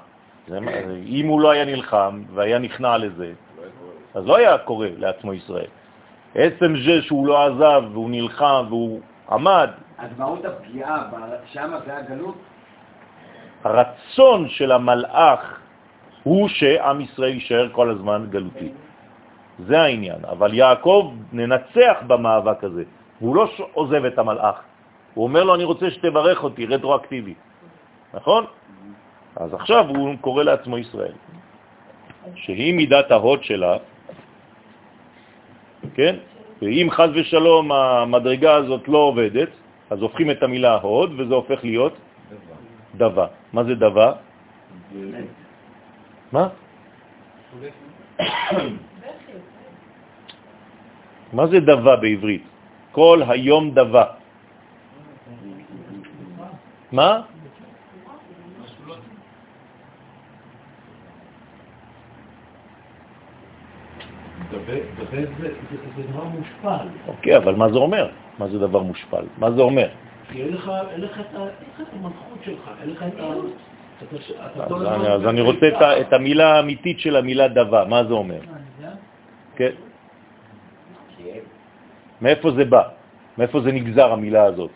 [0.47, 0.89] זה, כן.
[1.05, 3.31] אם הוא לא היה נלחם והיה נכנע לזה,
[4.13, 5.71] אז לא היה קורא לעצמו ישראל.
[6.35, 11.09] עצם זה שהוא לא עזב והוא נלחם והוא עמד, אז מהות הפגיעה,
[11.45, 12.35] שם זה הגלות,
[13.63, 15.59] הרצון של המלאך
[16.23, 18.69] הוא שעם ישראל יישאר כל הזמן גלותי.
[19.59, 20.25] זה העניין.
[20.31, 22.83] אבל יעקב ננצח במאבק הזה.
[23.21, 24.55] והוא לא עוזב את המלאך.
[25.13, 27.33] הוא אומר לו, אני רוצה שתברך אותי, רטרואקטיבי.
[28.13, 28.45] נכון?
[29.35, 31.13] אז עכשיו הוא קורא לעצמו ישראל.
[32.35, 33.77] שהיא מידת ההוד שלה,
[35.93, 36.15] כן?
[36.61, 39.49] ואם חז ושלום המדרגה הזאת לא עובדת,
[39.89, 41.93] אז הופכים את המילה הוד וזה הופך להיות
[42.95, 43.27] דבה.
[43.53, 44.09] מה זה דבה?
[46.31, 46.47] מה?
[51.37, 52.52] מה זה דבה בעברית?
[52.93, 54.05] כל היום דבה.
[56.91, 57.21] מה?
[64.51, 65.49] דבה דבה זה
[65.97, 66.87] זה דבר מושפל.
[67.07, 68.09] אוקיי, אבל מה זה אומר?
[68.39, 69.25] מה זה דבר מושפל?
[69.37, 69.89] מה זה אומר?
[70.31, 70.71] כי אין לך
[71.81, 73.25] את המלכות שלך, אין לך את ה...
[75.13, 75.65] אז אני, רוצה
[76.01, 78.39] את, המילה האמיתית של המילה דבה, מה זה אומר?
[79.55, 79.71] כן?
[82.21, 82.83] מאיפה זה בא?
[83.37, 84.71] מאיפה זה נגזר המילה הזאת?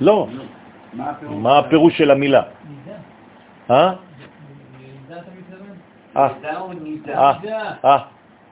[0.00, 0.28] לא.
[1.22, 1.98] מה הפירוש?
[1.98, 2.42] של המילה?
[3.70, 3.92] אה?
[6.16, 7.18] אה, נידה או נידה?
[7.18, 7.32] אה,
[7.84, 7.98] אה,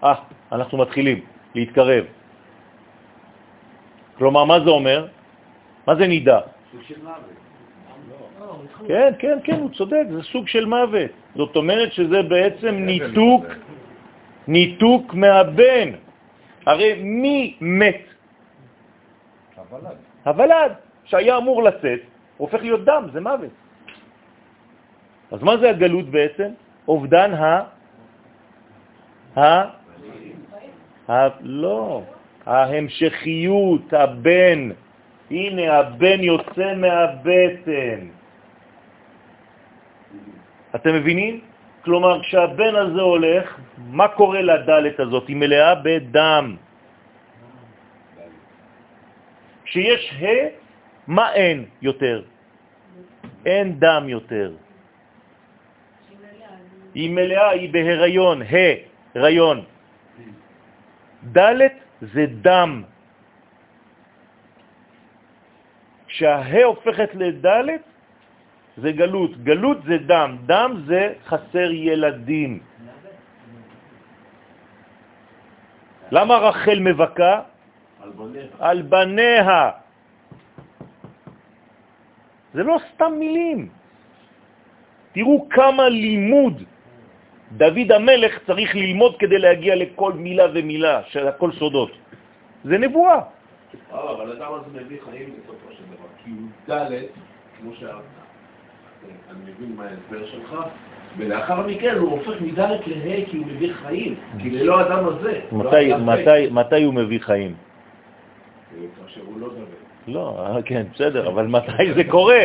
[0.04, 0.14] אה,
[0.52, 1.20] אנחנו מתחילים
[1.54, 2.04] להתקרב.
[4.18, 5.06] כלומר, מה זה אומר?
[5.86, 6.40] מה זה נידה?
[6.72, 7.34] סוג של מוות.
[8.88, 11.23] כן, כן, כן, הוא צודק, זה סוג של מוות.
[11.34, 13.44] זאת אומרת שזה בעצם ניתוק,
[14.48, 15.88] ניתוק מהבן.
[16.66, 18.02] הרי מי מת?
[19.56, 19.96] הוולד.
[20.24, 20.72] הוולד,
[21.04, 22.00] שהיה אמור לצאת,
[22.36, 23.50] הופך להיות דם, זה מוות.
[25.32, 26.48] אז מה זה הגלות בעצם?
[26.88, 27.62] אובדן ה...
[29.36, 29.42] ה...
[31.10, 31.28] ה...
[31.40, 32.02] לא,
[32.46, 34.70] ההמשכיות, הבן.
[35.30, 38.00] הנה, הבן יוצא מהבטן.
[40.74, 41.40] אתם מבינים?
[41.84, 43.44] כלומר, כשהבן הזה הולך,
[43.78, 45.28] מה קורה לדלת הזאת?
[45.28, 46.56] היא מלאה בדם.
[49.64, 50.48] כשיש ה',
[51.06, 52.22] מה אין יותר?
[53.46, 54.52] אין דם יותר.
[56.94, 58.74] היא מלאה, היא בהיריון, ה',
[59.14, 59.64] הריון.
[61.36, 61.58] ד'
[62.00, 62.82] זה דם.
[66.06, 67.46] כשהה הופכת לד'
[68.76, 69.32] זה גלות.
[69.42, 72.60] גלות זה דם, דם זה חסר ילדים.
[76.10, 77.34] למה רחל מבכה?
[78.58, 79.70] על בניה.
[82.54, 83.68] זה לא סתם מילים.
[85.12, 86.62] תראו כמה לימוד
[87.56, 91.90] דוד המלך צריך ללמוד כדי להגיע לכל מילה ומילה, שהכל סודות.
[92.64, 93.20] זה נבואה.
[93.90, 96.90] אבל האדם הזה מביא חיים בסופו של דבר, כי הוא ד',
[97.58, 98.23] כמו שאמרת,
[99.30, 100.56] אני מבין מה ההסבר שלך,
[101.18, 105.40] ולאחר מכן הוא הופך מדלת לה' כי הוא מביא חיים, כי ללא אדם הזה.
[105.52, 107.54] לא מתי, מתי, מתי הוא מביא חיים?
[107.54, 108.74] ה'.
[109.06, 109.84] כאשר הוא לא דבר.
[110.08, 112.44] לא, אה, כן, בסדר, אבל מתי זה קורה?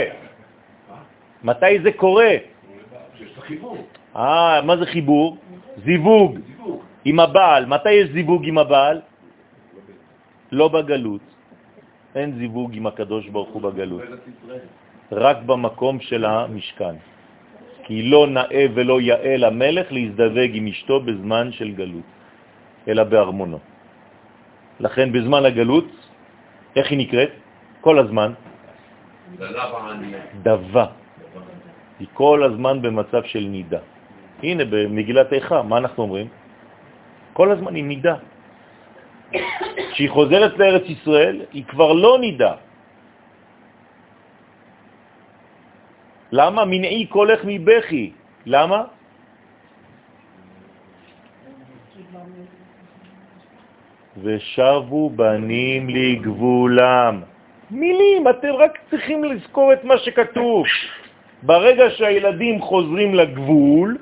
[1.43, 2.31] מתי זה קורה?
[4.15, 5.37] אה, מה זה חיבור?
[5.85, 6.81] זיווג זיווג.
[7.05, 7.65] עם הבעל.
[7.65, 9.01] מתי יש זיווג עם הבעל?
[10.51, 11.21] לא בגלות.
[12.15, 14.01] אין זיווג עם הקדוש ברוך הוא בגלות.
[15.11, 16.95] רק במקום של המשכן.
[17.83, 22.09] כי לא נאה ולא יאה למלך להזדווג עם אשתו בזמן של גלות,
[22.87, 23.59] אלא בארמונו.
[24.79, 25.89] לכן בזמן הגלות,
[26.75, 27.31] איך היא נקראת?
[27.81, 28.31] כל הזמן.
[30.43, 30.85] דבה.
[31.99, 33.81] היא כל הזמן במצב של נידה.
[34.43, 36.27] הנה, במגילת איכה, מה אנחנו אומרים?
[37.33, 38.15] כל הזמן היא נידה.
[39.91, 42.53] כשהיא חוזרת לארץ ישראל, היא כבר לא נידה.
[46.31, 46.65] למה?
[46.65, 48.11] מנעי קולך מבכי.
[48.45, 48.83] למה?
[54.23, 57.21] ושבו בנים לגבולם.
[57.71, 60.65] מילים, אתם רק צריכים לזכור את מה שכתוב.
[61.43, 63.97] ברגע שהילדים חוזרים לגבול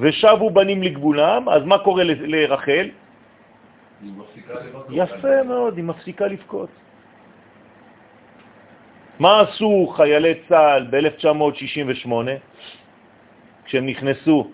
[0.00, 2.88] ושבו בנים לגבולם, אז מה קורה לרחל?
[4.02, 4.92] היא מפסיקה לבקר.
[4.92, 6.68] יפה מאוד, היא מפסיקה לבכות.
[9.18, 12.12] מה עשו חיילי צה"ל ב-1968
[13.64, 14.50] כשהם נכנסו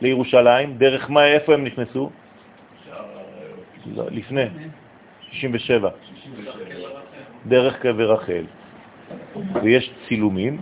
[0.00, 0.78] לירושלים?
[0.78, 2.10] דרך מה, איפה הם נכנסו?
[3.86, 4.44] לא, לפני,
[5.20, 5.90] 67,
[7.46, 8.44] דרך קבר רחל.
[9.62, 10.60] ויש צילומים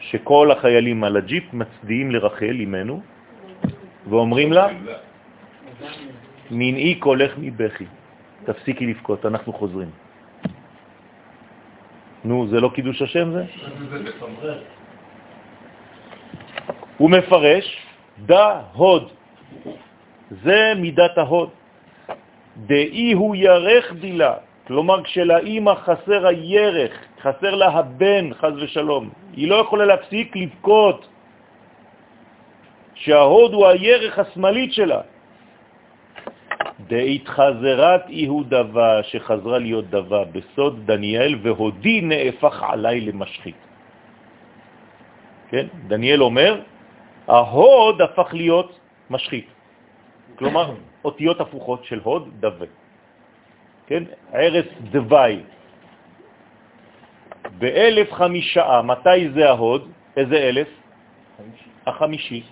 [0.00, 3.00] שכל החיילים על הג'יפ מצדיעים לרחל אימנו
[4.06, 4.66] ואומרים לה,
[6.50, 7.84] מנעי קולך מבכי,
[8.44, 9.90] תפסיקי לבכות, אנחנו חוזרים.
[12.24, 13.44] נו, זה לא קידוש השם זה?
[16.98, 17.66] הוא מפרש,
[18.26, 19.08] דה הוד.
[20.30, 21.50] זה מידת ההוד.
[22.56, 24.34] דאי הוא ירך דילה,
[24.66, 31.08] כלומר כשלאימא חסר הירך, חסר לה הבן, חז ושלום, היא לא יכולה להפסיק לבכות,
[32.94, 35.00] שההוד הוא הירך השמאלית שלה.
[36.86, 43.60] דהתחזרת איהו דבה, שחזרה להיות דבה בסוד דניאל, והודי נהפך עליי למשחית.
[45.48, 45.66] כן?
[45.86, 46.60] דניאל אומר,
[47.28, 48.70] ההוד הפך להיות
[49.10, 49.46] משחית.
[50.38, 50.74] כלומר,
[51.04, 52.66] אותיות הפוכות של הוד דווה.
[53.86, 54.02] כן?
[54.32, 55.42] ערש דווי.
[57.58, 59.82] באלף חמישה, מתי זה ההוד?
[60.16, 60.68] איזה אלף?
[61.86, 62.42] החמישי.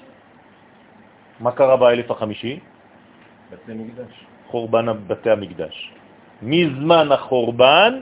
[1.41, 2.61] מה קרה באלף החמישי?
[3.51, 4.13] בתי מקדש.
[4.47, 5.93] חורבן בתי המקדש.
[6.43, 8.01] מזמן החורבן,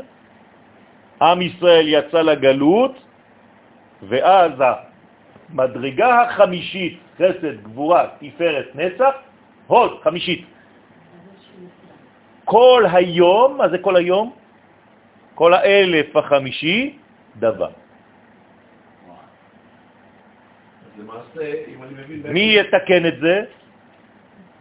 [1.22, 2.94] עם ישראל יצא לגלות,
[4.02, 9.14] ואז המדרגה החמישית, חסד, גבורה, תפארת, נצח,
[9.66, 10.44] הוד, חמישית.
[12.44, 14.32] כל היום, מה זה כל היום?
[15.34, 16.96] כל האלף החמישי,
[21.92, 22.32] מבין...
[22.32, 23.44] מי יתקן את זה?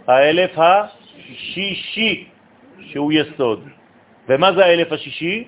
[0.07, 2.27] האלף השישי,
[2.81, 3.67] שהוא יסוד.
[4.29, 5.47] ומה זה האלף השישי?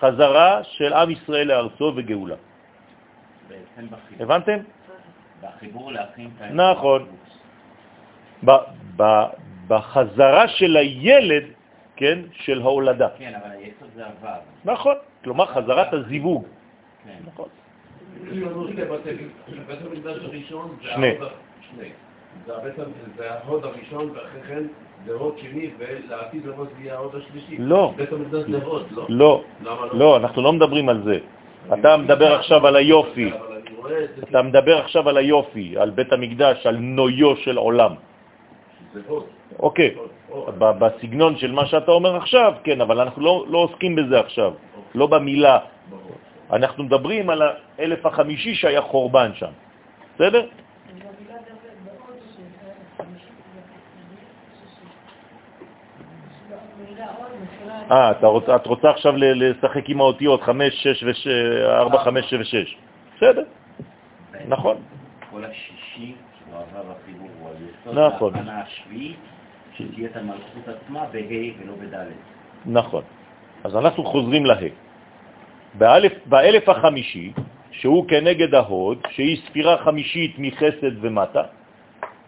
[0.00, 2.34] חזרה של עם ישראל לארצו וגאולה.
[4.20, 4.58] הבנתם?
[5.42, 5.92] בחיבור.
[6.52, 7.06] נכון.
[9.68, 11.44] בחזרה של הילד,
[11.96, 13.08] כן, של ההולדה.
[13.18, 14.28] כן, אבל היסוד זה הוו.
[14.64, 14.94] נכון,
[15.24, 16.44] כלומר חזרת הזיווג.
[17.04, 17.18] כן.
[17.26, 17.48] נכון.
[21.74, 21.90] שני
[22.46, 22.84] זה שני.
[23.16, 24.62] זה ההוד הראשון, ואחרי כן
[25.06, 27.56] זה הוד שני, ולעתיד לבוא זה יהיה ההוד השלישי.
[27.58, 27.92] לא.
[27.96, 29.06] בית המקדש זה הוד, לא?
[29.08, 29.88] לא, לא?
[29.92, 31.18] לא, אנחנו לא מדברים על זה.
[31.74, 33.30] אתה מדבר עכשיו על היופי.
[34.22, 37.92] אתה מדבר עכשיו על היופי, על בית המקדש, על נויו של עולם.
[39.58, 39.94] אוקיי,
[40.58, 44.52] בסגנון של מה שאתה אומר עכשיו, כן, אבל אנחנו לא, לא עוסקים בזה עכשיו,
[44.94, 45.58] לא במילה.
[46.52, 47.42] אנחנו מדברים על
[47.78, 49.52] האלף החמישי שהיה חורבן שם,
[50.14, 50.46] בסדר?
[57.90, 58.10] אה,
[58.56, 62.76] את רוצה עכשיו לשחק עם האותיות 5, 6 ו-4, 5, 6 ו-6.
[63.16, 63.42] בסדר,
[64.48, 64.76] נכון.
[65.30, 66.14] כל השישי,
[66.52, 68.32] הוו החיבור, הוא היסוד נכון.
[68.32, 69.16] להכנה השביעית,
[69.76, 72.06] שתהיה את המלכות עצמה בה' ולא בד'.
[72.66, 73.02] נכון.
[73.64, 74.54] אז אנחנו חוזרים לה.
[75.74, 77.32] באלף, באלף החמישי,
[77.70, 81.42] שהוא כנגד ההוד, שהיא ספירה חמישית מחסד ומטה,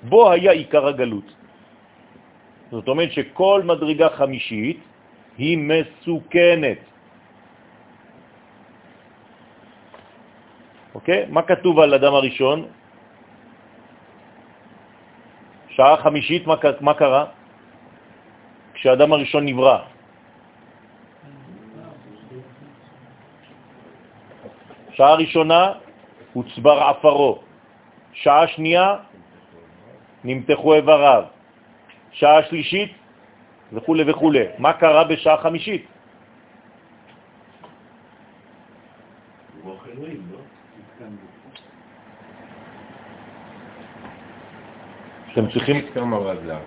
[0.03, 1.35] בו היה עיקר הגלות.
[2.71, 4.81] זאת אומרת שכל מדרגה חמישית
[5.41, 6.79] היא מסוכנת.
[10.95, 11.21] אוקיי?
[11.33, 12.59] מה כתוב על אדם הראשון?
[15.69, 17.25] שעה חמישית, מה, מה קרה?
[18.75, 19.79] כשאדם הראשון נברא.
[24.93, 25.63] שעה ראשונה
[26.37, 27.41] הוצבר עפרו,
[28.13, 28.89] שעה שנייה
[30.25, 31.25] נמתחו איבריו,
[32.13, 33.00] שעה שלישית
[33.73, 34.33] וכו' וכו'.
[34.59, 35.87] מה קרה בשעה חמישית?
[45.33, 45.87] אתם צריכים...
[45.95, 46.61] כמה רגליו.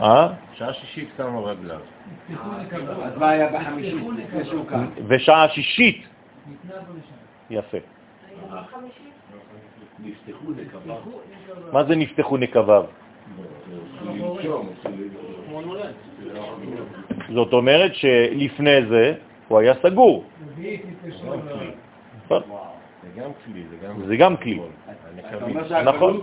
[0.00, 0.28] אה?
[0.54, 1.80] שעה שישית כמה רגליו.
[3.04, 4.04] אז מה היה בחמישית?
[5.08, 6.06] ושעה שישית.
[7.50, 7.78] יפה.
[11.72, 12.84] מה זה נפתחו נקביו?
[17.34, 19.14] זאת אומרת שלפני זה
[19.48, 20.24] הוא היה סגור.
[22.28, 23.62] זה גם כלי,
[24.06, 24.36] זה גם...
[24.36, 24.60] כלי.
[25.84, 26.20] נכון.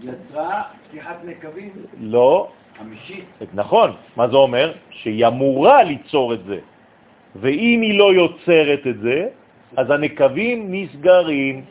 [0.00, 1.70] יצרה פתיחת נקבים
[2.00, 2.48] לא,
[2.78, 3.24] חמישית.
[3.54, 3.92] נכון.
[4.16, 4.72] מה זה אומר?
[4.90, 6.58] שהיא אמורה ליצור את זה.
[7.36, 9.28] ואם היא לא יוצרת את זה,
[9.76, 11.64] אז הנקבים נסגרים.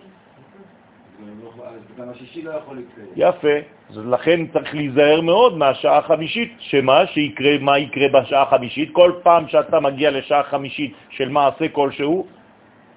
[1.98, 3.08] גם השישי לא יכול להתקיים.
[3.16, 3.56] יפה.
[3.90, 7.08] אז לכן צריך להיזהר מאוד מהשעה החמישית, שמה?
[7.08, 8.90] שיקרה, מה יקרה בשעה החמישית?
[8.94, 12.28] כל פעם שאתה מגיע לשעה חמישית של מעשה כלשהו,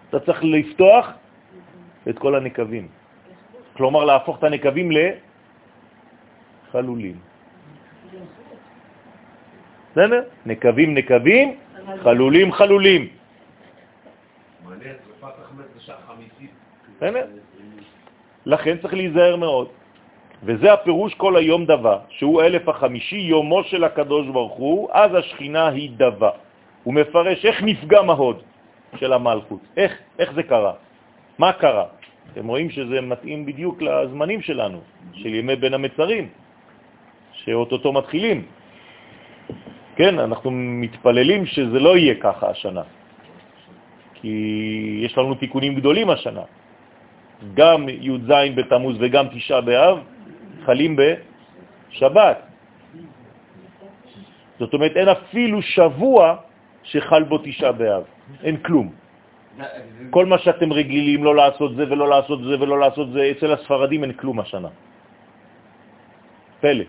[0.08, 1.12] אתה צריך לפתוח
[2.08, 2.88] את כל הנקבים.
[3.72, 4.90] כלומר, להפוך את הנקבים
[6.68, 7.16] לחלולים.
[9.92, 10.22] בסדר?
[10.46, 11.56] נקבים נקבים,
[12.02, 13.08] חלולים חלולים.
[14.64, 16.50] מעניין, שרפת החמץ בשעה חמישית.
[16.96, 17.26] בסדר?
[18.46, 19.68] לכן צריך להיזהר מאוד.
[20.42, 25.68] וזה הפירוש כל היום דבה, שהוא אלף החמישי, יומו של הקדוש ברוך הוא, אז השכינה
[25.68, 26.30] היא דבה.
[26.84, 28.42] הוא מפרש איך נפגע מהוד
[28.98, 30.72] של המלכות, איך, איך זה קרה,
[31.38, 31.84] מה קרה.
[32.32, 34.80] אתם רואים שזה מתאים בדיוק לזמנים שלנו,
[35.14, 36.28] של ימי בין המצרים,
[37.32, 38.44] שאו-טו-טו מתחילים.
[39.96, 42.82] כן, אנחנו מתפללים שזה לא יהיה ככה השנה,
[44.14, 44.34] כי
[45.04, 46.42] יש לנו תיקונים גדולים השנה.
[47.54, 49.98] גם י"ז בתמוז וגם תשעה באב
[50.64, 52.38] חלים בשבת.
[54.58, 56.36] זאת אומרת, אין אפילו שבוע
[56.82, 58.02] שחל בו תשעה באב,
[58.42, 58.92] אין כלום.
[60.10, 64.04] כל מה שאתם רגילים לא לעשות זה ולא לעשות זה ולא לעשות זה, אצל הספרדים
[64.04, 64.68] אין כלום השנה.
[66.60, 66.84] פלא.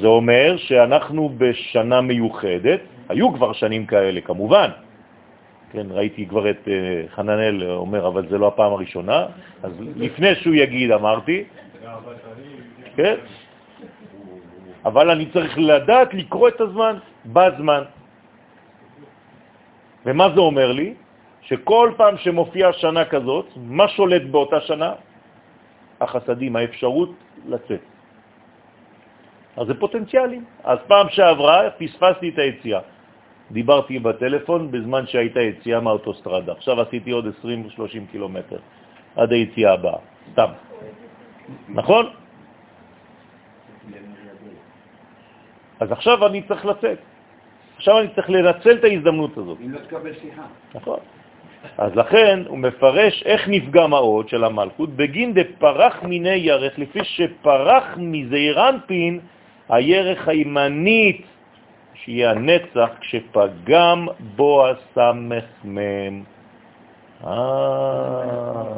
[0.00, 4.70] זה אומר שאנחנו בשנה מיוחדת, היו כבר שנים כאלה כמובן,
[5.72, 9.26] כן, ראיתי כבר את אה, חננאל אומר, אבל זה לא הפעם הראשונה,
[9.62, 11.44] אז לפני שהוא יגיד אמרתי,
[12.96, 13.16] כן,
[14.84, 16.96] אבל אני צריך לדעת לקרוא את הזמן
[17.26, 17.82] בזמן.
[20.06, 20.94] ומה זה אומר לי?
[21.42, 24.92] שכל פעם שמופיעה שנה כזאת, מה שולט באותה שנה?
[26.00, 27.10] החסדים, האפשרות
[27.46, 27.80] לצאת.
[29.56, 30.40] אז זה פוטנציאלי.
[30.64, 32.80] אז פעם שעברה פספסתי את היציאה.
[33.52, 36.52] דיברתי בטלפון בזמן שהייתה יציאה מהאוטוסטרדה.
[36.52, 38.58] עכשיו עשיתי עוד 20-30 קילומטר
[39.16, 39.98] עד היציאה הבאה,
[40.32, 40.50] סתם.
[41.68, 42.06] נכון?
[45.80, 46.98] אז עכשיו אני צריך לצאת.
[47.76, 49.58] עכשיו אני צריך לנצל את ההזדמנות הזאת.
[49.64, 50.42] אם לא תקבל סליחה.
[50.74, 50.98] נכון.
[51.78, 57.84] אז לכן הוא מפרש איך נפגע מאוד של המלכות, בגין דפרח מיני ירך, לפי שפרח
[57.96, 59.20] מזעירנפין
[59.68, 61.22] הירך הימנית,
[62.04, 64.06] שיהיה הנצח, כשפגם
[64.36, 66.22] בו הסמך מם.
[67.24, 67.30] אה,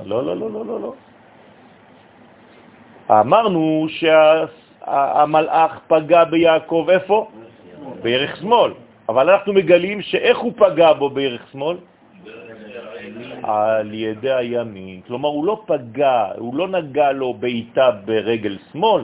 [0.04, 0.94] לא, לא, לא, לא, לא, לא.
[3.20, 7.28] אמרנו שהמלאך פגע ביעקב איפה?
[8.02, 8.72] בירך שמאל.
[9.08, 11.76] אבל אנחנו מגלים שאיך הוא פגע בו בירך שמאל?
[13.42, 15.00] על ידי הימין.
[15.06, 19.02] כלומר, הוא לא פגע, הוא לא נגע לו בעיטה ברגל שמאל,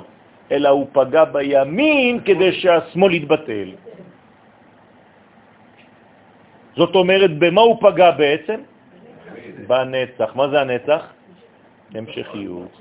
[0.52, 3.89] אלא הוא פגע בימין כדי שהשמאל יתבטל.
[6.76, 8.60] זאת אומרת, במה הוא פגע בעצם?
[9.66, 10.36] בנצח.
[10.36, 11.02] מה זה הנצח?
[11.94, 12.72] המשכיות.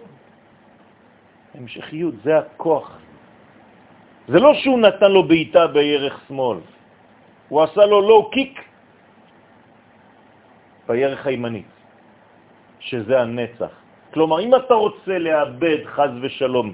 [1.56, 2.98] המשכיות, זה הכוח.
[4.28, 6.58] זה לא שהוא נתן לו בעיטה בירך שמאל,
[7.50, 8.62] הוא עשה לו לואו קיק
[10.88, 11.72] בירך הימנית,
[12.80, 13.74] שזה הנצח.
[14.14, 16.68] כלומר, אם אתה רוצה לאבד חז ושלום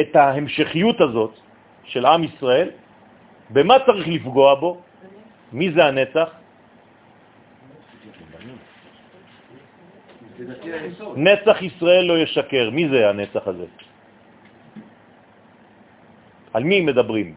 [0.00, 1.34] את ההמשכיות הזאת
[1.84, 2.68] של עם ישראל,
[3.50, 4.70] במה צריך לפגוע בו?
[5.52, 6.28] מי זה הנצח?
[11.16, 12.70] נצח ישראל לא ישקר.
[12.70, 13.66] מי זה הנצח הזה?
[16.54, 17.36] על מי מדברים?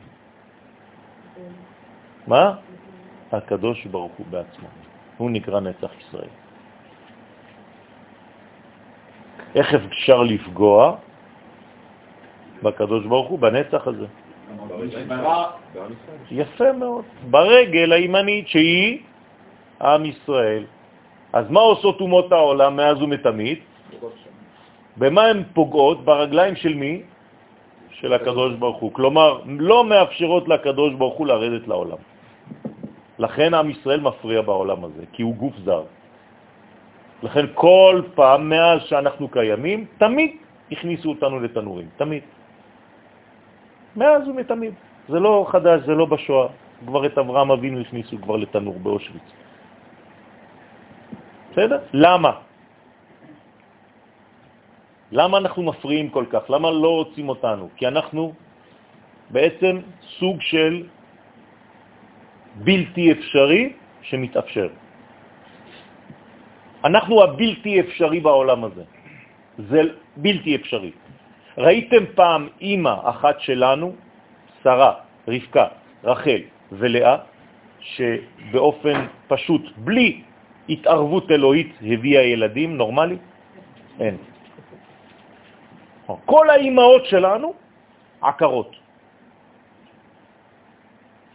[2.28, 2.56] מה?
[3.32, 4.68] הקדוש ברוך הוא בעצמו.
[5.18, 6.34] הוא נקרא נצח ישראל.
[9.56, 10.96] איך אפשר לפגוע
[12.64, 14.06] בקדוש ברוך הוא, בנצח הזה?
[16.32, 17.06] יפה מאוד.
[17.30, 19.00] ברגל הימנית שהיא
[19.82, 20.64] עם ישראל.
[21.34, 23.60] אז מה עושות אומות העולם מאז ומתמיד?
[24.98, 26.06] במה הן פוגעות?
[26.06, 27.02] ברגליים של מי?
[27.92, 28.92] של הקדוש ברוך הוא.
[28.94, 32.02] כלומר, לא מאפשרות לקדוש ברוך הוא לרדת לעולם.
[33.20, 35.84] לכן עם ישראל מפריע בעולם הזה, כי הוא גוף זר.
[37.24, 40.32] לכן כל פעם, מאז שאנחנו קיימים, תמיד
[40.72, 42.24] הכניסו אותנו לתנורים, תמיד.
[43.96, 44.74] מאז ומתמיד.
[45.10, 46.48] זה לא חדש, זה לא בשואה.
[46.86, 49.28] כבר את אברהם אבינו הכניסו כבר לתנור באושוויץ.
[51.52, 51.80] בסדר?
[51.94, 52.32] למה?
[55.12, 56.50] למה אנחנו מפריעים כל כך?
[56.50, 57.70] למה לא רוצים אותנו?
[57.76, 58.34] כי אנחנו
[59.30, 59.74] בעצם
[60.20, 60.88] סוג של
[62.56, 63.64] בלתי אפשרי
[64.02, 64.70] שמתאפשר.
[66.84, 68.84] אנחנו הבלתי אפשרי בעולם הזה.
[69.70, 69.82] זה
[70.18, 70.92] בלתי אפשרי.
[71.58, 73.96] ראיתם פעם אימא אחת שלנו,
[74.64, 74.94] שרה,
[75.28, 75.68] רבקה,
[76.04, 76.42] רחל
[76.72, 77.18] ולאה,
[77.80, 80.22] שבאופן פשוט, בלי
[80.70, 83.18] התערבות אלוהית, הביאה ילדים נורמלי?
[84.00, 84.18] אין.
[86.26, 87.54] כל האימהות שלנו
[88.22, 88.72] עקרות.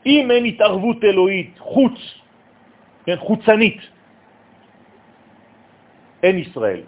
[0.07, 1.97] אם אין התערבות אלוהית חוץ,
[3.07, 3.81] כן, חוצנית,
[6.23, 6.83] אין ישראל.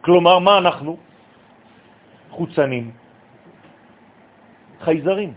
[0.00, 0.96] כלומר, מה אנחנו?
[2.38, 2.90] חוצנים,
[4.80, 5.32] חייזרים.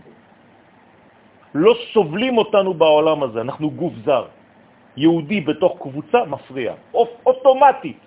[1.54, 4.24] לא סובלים אותנו בעולם הזה, אנחנו גוף זר.
[4.96, 6.74] יהודי בתוך קבוצה מפריע,
[7.26, 8.00] אוטומטית.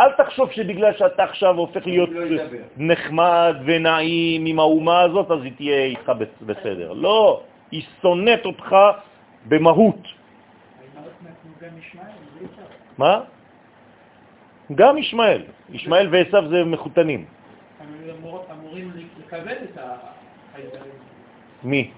[0.00, 2.42] אל תחשוב שבגלל שאתה עכשיו הופך להיות לא
[2.76, 6.12] נחמד ונעים עם האומה הזאת, אז היא תהיה איתך
[6.46, 6.92] בסדר.
[6.92, 8.70] לא, היא שונאת אותך
[9.48, 10.02] במהות.
[12.98, 13.20] מה?
[14.74, 15.42] גם ישמעאל.
[15.70, 17.24] ישמעאל ועשיו זה מחותנים.
[18.52, 20.92] אמורים לקבל את החייזרים.
[21.62, 21.90] מי?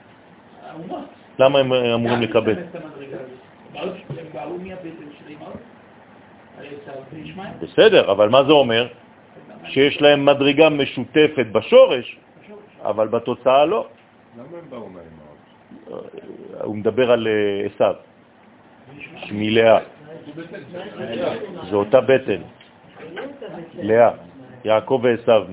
[1.39, 2.55] למה הם אמורים לקבל?
[7.63, 8.89] בסדר, אבל מה זה אומר?
[9.65, 12.19] שיש להם מדרגה משותפת בשורש,
[12.83, 13.89] אבל בתוצאה לא.
[14.37, 16.11] למה הם באו מהאימהות?
[16.65, 17.29] הוא מדבר על
[17.67, 17.95] עשיו,
[19.17, 19.79] שמילאה.
[21.71, 22.43] זו אותה בטן.
[23.75, 24.11] לאה,
[24.65, 25.45] יעקב ועשיו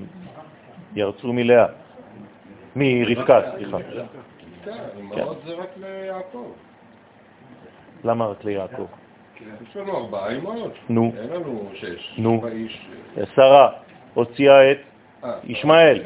[0.95, 1.65] ירצו מלאה.
[2.75, 3.77] מרבקה, סליחה.
[4.97, 6.51] אימהות זה רק ליעקב.
[8.03, 8.85] למה רק ליעקב?
[9.69, 10.73] יש לנו ארבעה אימהות.
[10.89, 11.11] נו.
[11.17, 12.13] אין לנו שש.
[12.17, 12.43] נו.
[13.35, 13.69] שרה
[14.13, 14.77] הוציאה את
[15.23, 16.03] אה, ישמעאל.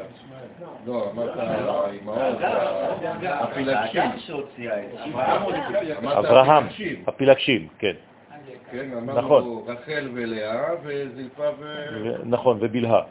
[0.86, 2.18] לא, אמרת האימהות,
[3.24, 4.02] הפילגשים.
[6.06, 6.68] אברהם,
[7.08, 7.94] הפילגשים, כן.
[8.72, 9.44] כן, נכון.
[9.44, 11.76] אמרנו רחל ולאה וזלפה ו...
[12.24, 13.02] נכון, ובלהה.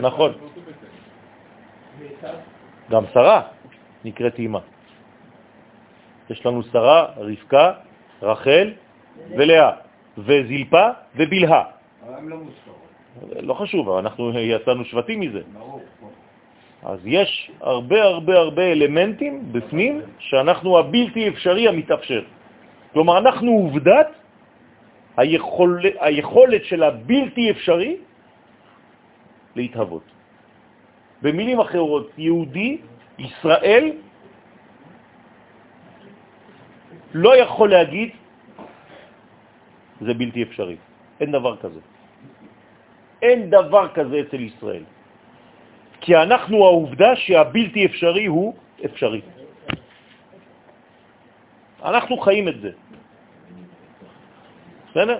[0.00, 0.32] נכון.
[2.90, 3.42] גם שרה
[4.04, 4.58] נקראת אימא.
[6.30, 7.72] יש לנו שרה, רבקה,
[8.22, 8.72] רחל
[9.30, 9.70] ולאה,
[10.18, 11.64] וזלפה ובלהה.
[13.40, 15.40] לא חשוב, אנחנו יצאנו שבטים מזה.
[16.82, 22.22] אז יש הרבה הרבה הרבה אלמנטים בפנים שאנחנו הבלתי אפשרי המתאפשר.
[22.92, 24.08] כלומר, אנחנו עובדת
[25.16, 27.96] היכול, היכולת של הבלתי אפשרי
[29.56, 30.02] להתהוות.
[31.22, 32.78] במילים אחרות, יהודי,
[33.18, 33.92] ישראל,
[37.14, 38.10] לא יכול להגיד,
[40.00, 40.76] זה בלתי אפשרי.
[41.20, 41.80] אין דבר כזה.
[43.22, 44.84] אין דבר כזה אצל ישראל.
[46.00, 48.54] כי אנחנו העובדה שהבלתי אפשרי הוא
[48.84, 49.20] אפשרי.
[51.84, 52.70] אנחנו חיים את זה.
[54.90, 55.18] בסדר?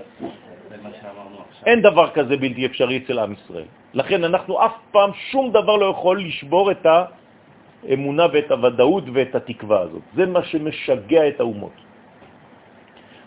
[1.67, 3.71] אין דבר כזה בלתי אפשרי אצל עם ישראל.
[3.95, 9.81] לכן אנחנו אף פעם, שום דבר לא יכול לשבור את האמונה ואת הוודאות ואת התקווה
[9.81, 10.03] הזאת.
[10.15, 11.77] זה מה שמשגע את האומות.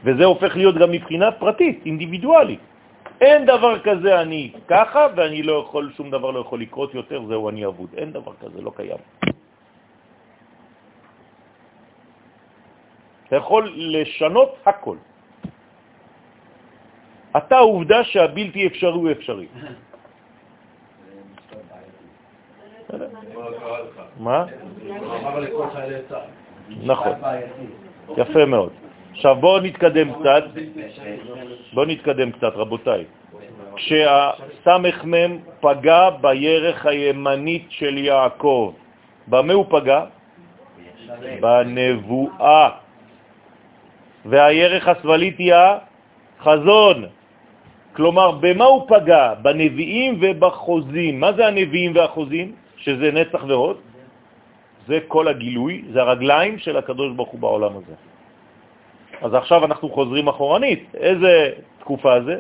[0.04, 2.60] וזה הופך להיות גם מבחינה פרטית, אינדיבידואלית.
[3.22, 7.50] אין דבר כזה אני ככה, ואני לא יכול, שום דבר לא יכול לקרות יותר, זהו
[7.50, 7.90] אני אבוד.
[7.98, 9.02] אין דבר כזה, לא קיים.
[13.28, 14.98] אתה יכול לשנות הכל.
[17.38, 19.48] אתה עובדה שהבלתי אפשרי הוא אפשרי.
[24.20, 24.46] מה?
[26.84, 27.12] נכון.
[28.18, 28.70] יפה מאוד.
[29.12, 30.44] עכשיו בואו נתקדם קצת,
[31.74, 33.04] בואו נתקדם קצת, רבותיי.
[33.76, 38.74] כשהסמ"ם פגע בירך הימנית של יעקב,
[39.28, 40.06] במה הוא פגע?
[41.40, 42.70] בנבואה.
[44.26, 45.54] והירך השמאלית היא
[46.40, 47.06] החזון.
[47.94, 49.34] כלומר, במה הוא פגע?
[49.34, 51.20] בנביאים ובחוזים.
[51.20, 52.65] מה זה הנביאים והחוזים?
[52.86, 53.78] שזה נצח והוד?
[54.88, 57.96] זה כל הגילוי, זה הרגליים של הקדוש ברוך הוא בעולם הזה.
[59.22, 60.84] אז עכשיו אנחנו חוזרים אחורנית.
[60.94, 62.40] איזה תקופה זה?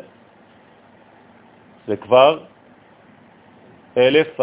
[1.87, 2.39] זה כבר
[3.97, 4.39] אלף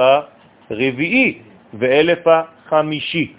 [0.71, 1.39] הרביעי
[1.75, 3.33] ואלף החמישי.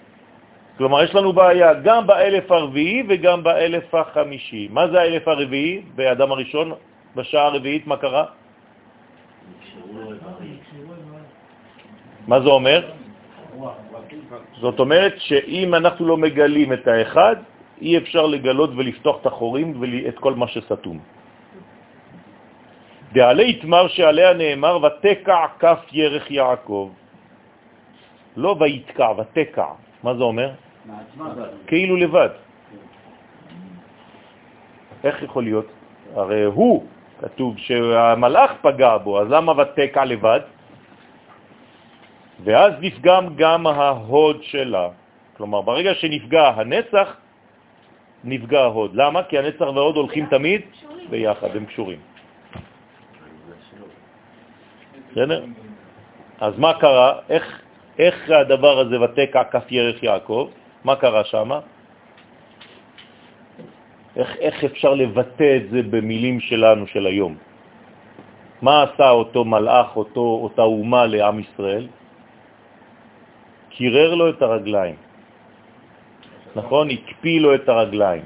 [0.78, 4.68] כלומר, יש לנו בעיה גם באלף הרביעי וגם באלף החמישי.
[4.70, 6.72] מה זה האלף הרביעי באדם הראשון?
[7.16, 8.24] בשעה הרביעית, מה קרה?
[12.28, 12.90] מה זה אומר?
[14.60, 17.36] זאת אומרת שאם אנחנו לא מגלים את האחד,
[17.80, 20.98] אי אפשר לגלות ולפתוח את החורים ואת כל מה שסתום.
[23.12, 26.90] דעלי יתמר שעליה נאמר ותקע כף ירך יעקב.
[28.36, 29.70] לא ויתקע, ותקע.
[30.02, 30.50] מה זה אומר?
[31.66, 32.28] כאילו לבד.
[35.04, 35.66] איך יכול להיות?
[36.14, 36.84] הרי הוא,
[37.20, 40.40] כתוב שהמלאך פגע בו, אז למה ותקע לבד?
[42.44, 44.88] ואז נפגם גם ההוד שלה.
[45.36, 47.16] כלומר, ברגע שנפגע הנצח,
[48.24, 48.90] נפגע ההוד.
[48.94, 49.22] למה?
[49.22, 50.60] כי הנצח וההוד הולכים תמיד
[51.10, 51.98] ביחד, הם קשורים.
[55.12, 55.44] בסדר?
[56.40, 57.10] אז מה קרה?
[57.28, 57.44] איך,
[57.98, 60.48] איך הדבר הזה ותקע כף ירך יעקב?
[60.84, 61.50] מה קרה שם?
[64.16, 67.34] איך, איך אפשר לבטא את זה במילים שלנו של היום?
[68.62, 71.86] מה עשה אותו מלאך, אותו, אותה אומה לעם ישראל?
[73.74, 74.96] קירר לו את הרגליים.
[76.56, 76.90] נכון?
[76.90, 78.22] הקפיא לו את הרגליים.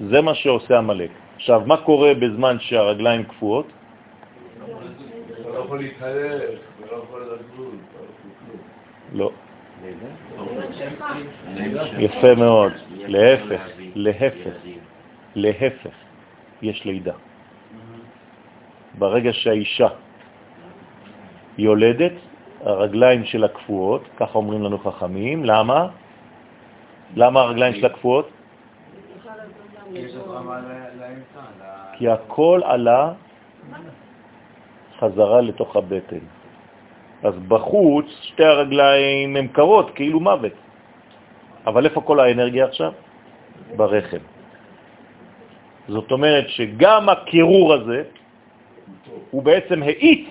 [0.00, 1.10] זה מה שעושה המלאק.
[1.36, 3.66] עכשיו, מה קורה בזמן שהרגליים קפואות?
[5.44, 5.66] לא
[6.90, 7.80] לא לזוז,
[9.12, 9.30] לא.
[11.98, 12.72] יפה מאוד.
[12.90, 13.62] להפך,
[13.94, 14.54] להפך,
[15.34, 15.96] להפך,
[16.62, 17.14] יש לידה.
[18.98, 19.88] ברגע שהאישה
[21.58, 22.12] יולדת,
[22.60, 25.44] הרגליים שלה קפואות, ככה אומרים לנו חכמים.
[25.44, 25.88] למה?
[27.16, 28.28] למה הרגליים שלה קפואות?
[31.98, 33.12] כי הכל עלה
[34.98, 36.24] חזרה לתוך הבטן.
[37.22, 40.52] אז בחוץ שתי הרגליים הן קרות, כאילו מוות.
[41.66, 42.92] אבל איפה כל האנרגיה עכשיו?
[43.76, 44.24] ברחם.
[45.88, 48.02] זאת אומרת שגם הקירור הזה,
[49.30, 50.29] הוא בעצם האיץ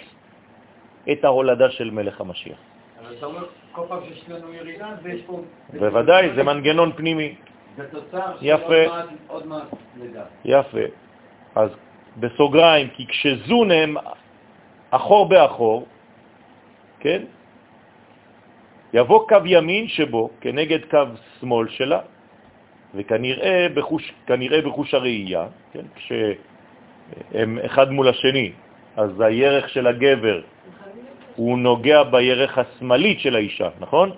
[1.11, 2.57] את ההולדה של מלך המשיח.
[2.99, 5.41] אבל אתה אומר, כל פעם שיש לנו ירידה, ויש פה...
[5.79, 7.35] בוודאי, זה מנגנון פנימי.
[7.77, 8.83] זה תוצר של יפה.
[9.27, 9.63] עוד מעט-
[10.01, 10.23] לידה.
[10.45, 10.85] יפה.
[11.55, 11.69] אז
[12.17, 13.95] בסוגריים, כי כשזון הם
[14.91, 15.85] אחור באחור,
[16.99, 17.21] כן?
[18.93, 21.03] יבוא קו ימין שבו כנגד קו
[21.39, 21.99] שמאל שלה,
[22.95, 25.85] וכנראה בחוש, כנראה בחוש הראייה, כן?
[25.95, 28.51] כשהם אחד מול השני,
[28.97, 30.41] אז הירך של הגבר
[31.39, 34.11] הוא נוגע בירך השמאלית של האישה, נכון?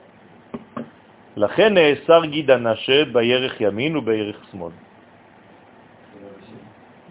[1.38, 4.74] לכן נאסר גיד הנשה בירך ימין ובירך שמאל.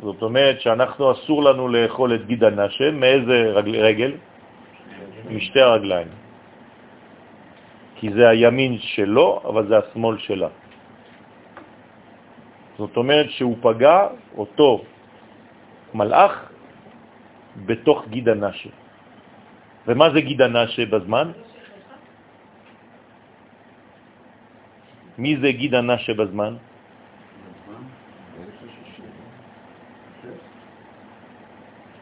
[0.02, 3.76] זאת אומרת שאנחנו אסור לנו לאכול את גיד הנשה, מאיזה רגל?
[3.78, 4.12] רגל?
[5.30, 6.10] משתי הרגליים.
[8.02, 10.50] כי זה הימין שלו, אבל זה השמאל שלה.
[12.82, 13.98] זאת אומרת שהוא פגע,
[14.34, 14.82] אותו
[15.94, 16.34] מלאך,
[17.66, 18.79] בתוך גיד הנשה.
[19.86, 21.32] ומה זה גיד הנשה בזמן?
[25.18, 26.56] מי זה גיד הנשה בזמן?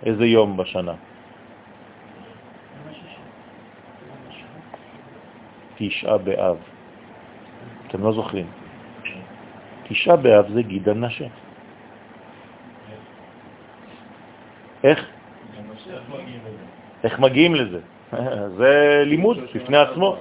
[0.03, 0.95] איזה יום בשנה?
[5.79, 6.57] תשעה באב.
[7.87, 8.47] אתם לא זוכרים.
[9.89, 11.27] תשעה באב זה גיד הנשה.
[14.85, 15.18] איך?
[17.05, 17.81] איך מגיעים לזה?
[18.59, 20.17] זה לימוד בפני עצמו.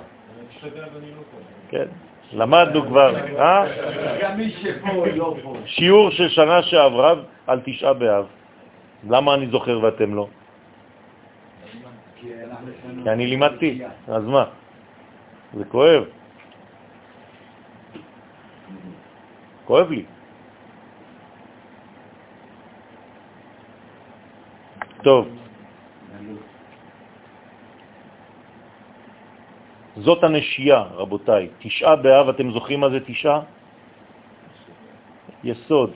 [1.69, 1.87] כן,
[2.33, 3.65] למדנו כבר, אה?
[4.21, 5.55] גם מי שפה, לא פה.
[5.65, 7.13] שיעור של שנה שעברה
[7.47, 8.25] על תשעה באב.
[9.09, 10.27] למה אני זוכר ואתם לא?
[12.21, 12.33] כי
[13.07, 14.45] אני לימדתי, אז מה?
[15.53, 16.03] זה כואב.
[19.65, 20.03] כואב לי.
[25.03, 25.27] טוב,
[29.97, 31.49] זאת הנשייה, רבותיי.
[31.59, 33.39] תשעה באב, אתם זוכרים מה זה תשעה?
[35.43, 35.91] יסוד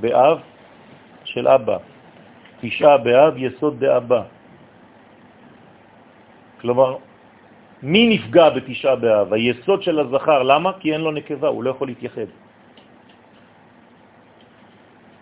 [0.00, 0.38] באב
[1.24, 1.78] של אבא.
[2.60, 4.22] תשעה באב, יסוד דאבא.
[6.60, 6.96] כלומר,
[7.82, 9.32] מי נפגע בתשעה באב?
[9.32, 10.42] היסוד של הזכר.
[10.42, 10.70] למה?
[10.80, 12.28] כי אין לו נקבה, הוא לא יכול להתייחד.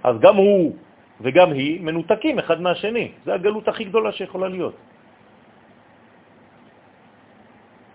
[0.05, 0.77] אז גם הוא
[1.21, 3.13] וגם היא מנותקים אחד מהשני.
[3.25, 4.77] זה הגלות הכי גדולה שיכולה להיות.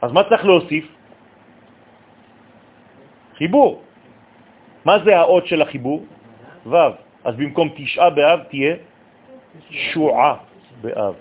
[0.03, 0.85] אז מה צריך להוסיף?
[3.39, 3.81] חיבור.
[4.85, 6.05] מה זה האות של החיבור?
[6.67, 6.75] ו'.
[7.23, 8.75] אז במקום תשעה באב תהיה
[9.71, 10.35] שועה
[10.81, 11.15] באב.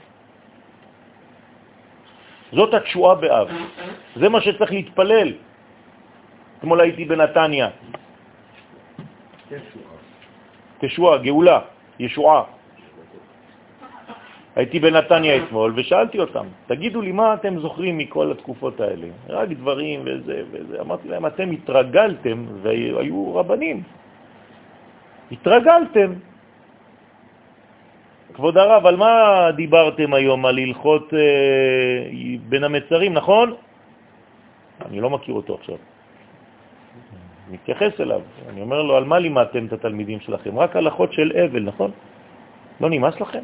[2.52, 3.48] זאת התשועה באב.
[4.16, 5.32] זה מה שצריך להתפלל.
[6.58, 7.68] אתמול הייתי בנתניה.
[10.82, 11.58] תשועה, גאולה,
[11.98, 12.42] ישועה.
[14.56, 19.06] הייתי בנתניה אתמול ושאלתי אותם, תגידו לי מה אתם זוכרים מכל התקופות האלה?
[19.28, 20.80] רק דברים וזה וזה.
[20.80, 23.82] אמרתי להם, אתם התרגלתם, והיו רבנים,
[25.32, 26.12] התרגלתם.
[28.34, 29.12] כבוד הרב, על מה
[29.56, 30.46] דיברתם היום?
[30.46, 32.08] על הלכות אה,
[32.48, 33.54] בין המצרים, נכון?
[34.88, 35.76] אני לא מכיר אותו עכשיו.
[37.50, 38.20] מתייחס אליו.
[38.48, 40.58] אני אומר לו, על מה לימדתם את התלמידים שלכם?
[40.58, 41.90] רק הלכות של אבל, נכון?
[42.80, 43.42] לא נמאס לכם?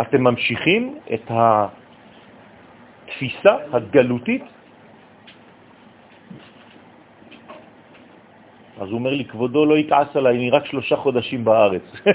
[0.00, 1.30] אתם ממשיכים את
[3.06, 4.44] התפיסה הגלותית?
[8.80, 11.82] אז הוא אומר לי, כבודו לא יכעס עליי, אני רק שלושה חודשים בארץ.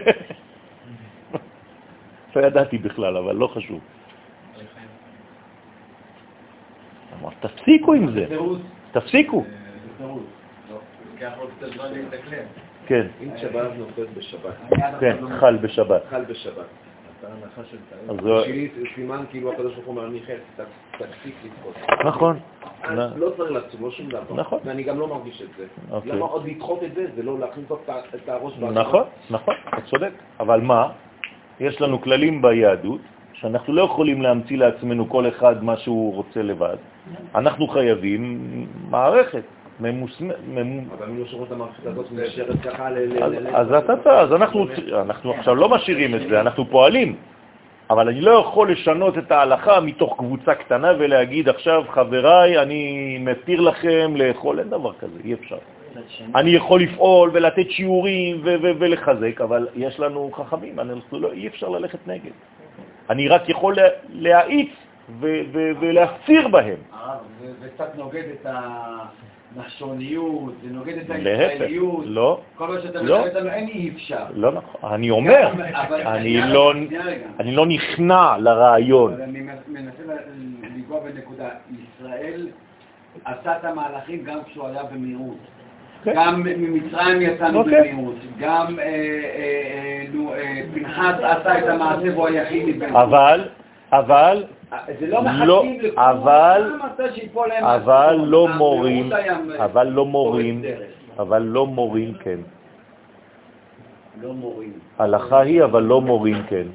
[2.35, 3.79] לא ידעתי בכלל, אבל לא חשוב.
[7.21, 8.25] אמר, תפסיקו עם זה,
[8.91, 9.45] תפסיקו.
[12.87, 13.07] כן.
[13.23, 14.53] אם שבת נופלת בשבת.
[14.99, 16.01] כן, חל בשבת.
[16.09, 16.84] חל בשבת.
[17.23, 17.77] ההנחה של
[18.09, 20.37] אז בשבילי זה סימן כאילו הקדוש ברוך הוא אומר, מיכאל,
[20.91, 21.75] תפסיק לדחות.
[22.05, 22.39] נכון.
[23.15, 24.35] לא צריך לעצום, לא שום דבר.
[24.35, 24.59] נכון.
[24.65, 25.65] ואני גם לא מרגיש את זה.
[25.91, 26.11] אוקיי.
[26.11, 27.05] למה עוד לדחות את זה?
[27.15, 27.65] זה לא להכניס
[28.15, 28.81] את- הראש באדמה.
[28.81, 30.11] נכון, נכון, אתה צודק.
[30.39, 30.87] אבל מה?
[31.59, 33.01] יש לנו כללים ביהדות,
[33.33, 36.77] שאנחנו לא יכולים להמציא לעצמנו כל אחד מה שהוא רוצה לבד.
[37.35, 38.39] אנחנו חייבים
[38.89, 39.43] מערכת
[39.81, 42.97] ממוסמ- ממ- אבל אם לא שומרים את המערכת הזאת נשארת ככה ל...
[42.97, 43.55] ל-
[44.05, 44.65] אז, אנחנו,
[45.01, 47.15] אנחנו עכשיו לא משאירים את זה, אנחנו פועלים.
[47.89, 53.61] אבל אני לא יכול לשנות את ההלכה מתוך קבוצה קטנה ולהגיד עכשיו, חבריי, אני מתיר
[53.61, 55.57] לכם לאכול, אין דבר כזה, אי אפשר.
[56.35, 61.47] אני יכול לפעול ולתת שיעורים ו- ו- ולחזק, אבל יש לנו חכמים, אנחנו לא, אי
[61.47, 62.31] אפשר ללכת נגד.
[63.09, 64.69] אני רק יכול לה- להאיץ
[65.19, 66.77] ו- ו- ולהפציר בהם.
[67.41, 68.45] זה- זה קצת נוגד את
[69.55, 72.03] הנחשוניות, זה נוגד את הישראליות.
[72.05, 73.19] לא, כל מה שאתה לא.
[73.19, 74.25] מדבר איתנו, אין אי אפשר.
[74.33, 74.93] לא נכון.
[74.93, 75.51] אני אומר,
[76.05, 76.73] אני לא.
[77.39, 79.13] אני לא נכנע לרעיון.
[79.13, 80.03] אבל אני מנסה
[80.61, 81.49] לנגוע בנקודה.
[81.71, 82.47] ישראל
[83.25, 85.37] עשה את המהלכים גם כשהוא היה במהירות.
[86.03, 86.13] כן.
[86.15, 87.91] גם ממצרים יצאנו אוקיי.
[87.91, 88.15] במהירות.
[88.39, 90.05] גם אה, אה,
[90.37, 92.95] אה, פנחס עשה את המעשה והוא היחיד מבין.
[92.95, 93.47] אבל,
[93.91, 94.43] אבל,
[94.99, 96.71] זה לא לא, מחכים לכולם, אבל-
[97.15, 98.15] שיפול להם אבל.
[98.25, 99.09] לא מורים,
[99.59, 100.61] אבל לא מורים.
[101.19, 102.39] אבל לא מורים כן.
[104.21, 104.73] לא מורים.
[104.99, 106.67] הלכה היא, אבל לא מורים כן.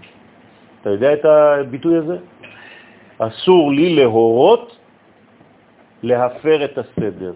[0.81, 2.17] אתה יודע את הביטוי הזה?
[3.19, 4.77] אסור לי להורות
[6.03, 7.33] להפר את הסדר.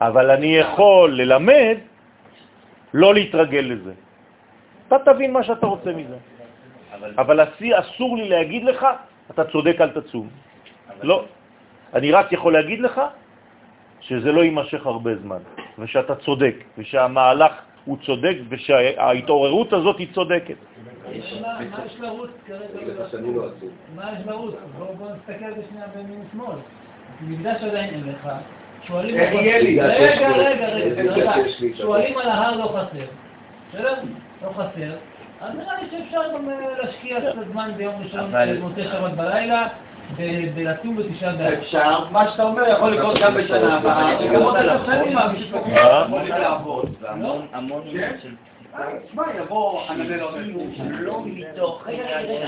[0.00, 1.76] אבל אני יכול ללמד
[2.94, 3.92] לא להתרגל לזה.
[4.88, 6.16] אתה תבין מה שאתה רוצה מזה.
[7.18, 7.40] אבל,
[7.74, 8.86] אסור לי להגיד לך,
[9.30, 10.28] אתה צודק, אל תצום.
[11.02, 11.24] לא.
[11.94, 13.00] אני רק יכול להגיד לך
[14.00, 15.38] שזה לא יימשך הרבה זמן,
[15.78, 17.52] ושאתה צודק, ושהמהלך
[17.84, 20.54] הוא צודק, ושההתעוררות הזאת היא צודקת.
[21.40, 22.92] מה יש לרוץ כרגע?
[23.12, 23.48] לא.
[23.94, 24.54] מה יש לרוץ?
[24.78, 25.86] בואו נסתכל על זה שנייה.
[27.20, 28.28] מקדש עדיין אין לך.
[28.86, 29.16] שואלים...
[29.16, 29.86] רגע.
[29.86, 31.34] רגע, רגע.
[31.74, 33.04] שואלים על ההר לא חסר.
[33.68, 33.94] בסדר?
[34.42, 34.92] לא חסר.
[35.40, 39.66] אז נראה לי שאפשר גם אה, להשקיע קצת זמן ביום ראשון, במוצאי שבת בלילה,
[40.54, 41.52] בלצום בתשעה באב.
[41.52, 46.04] אפשר, מה שאתה אומר יכול לקרות גם בשנה הבאה, וגם עוד אלף שנים המשפחות אה?
[46.06, 46.94] יכולים לעבוד.
[47.00, 48.28] והמון המון עניין של
[49.06, 50.40] תשמע, יבוא חננאל אומר,
[50.90, 51.86] לא מתוך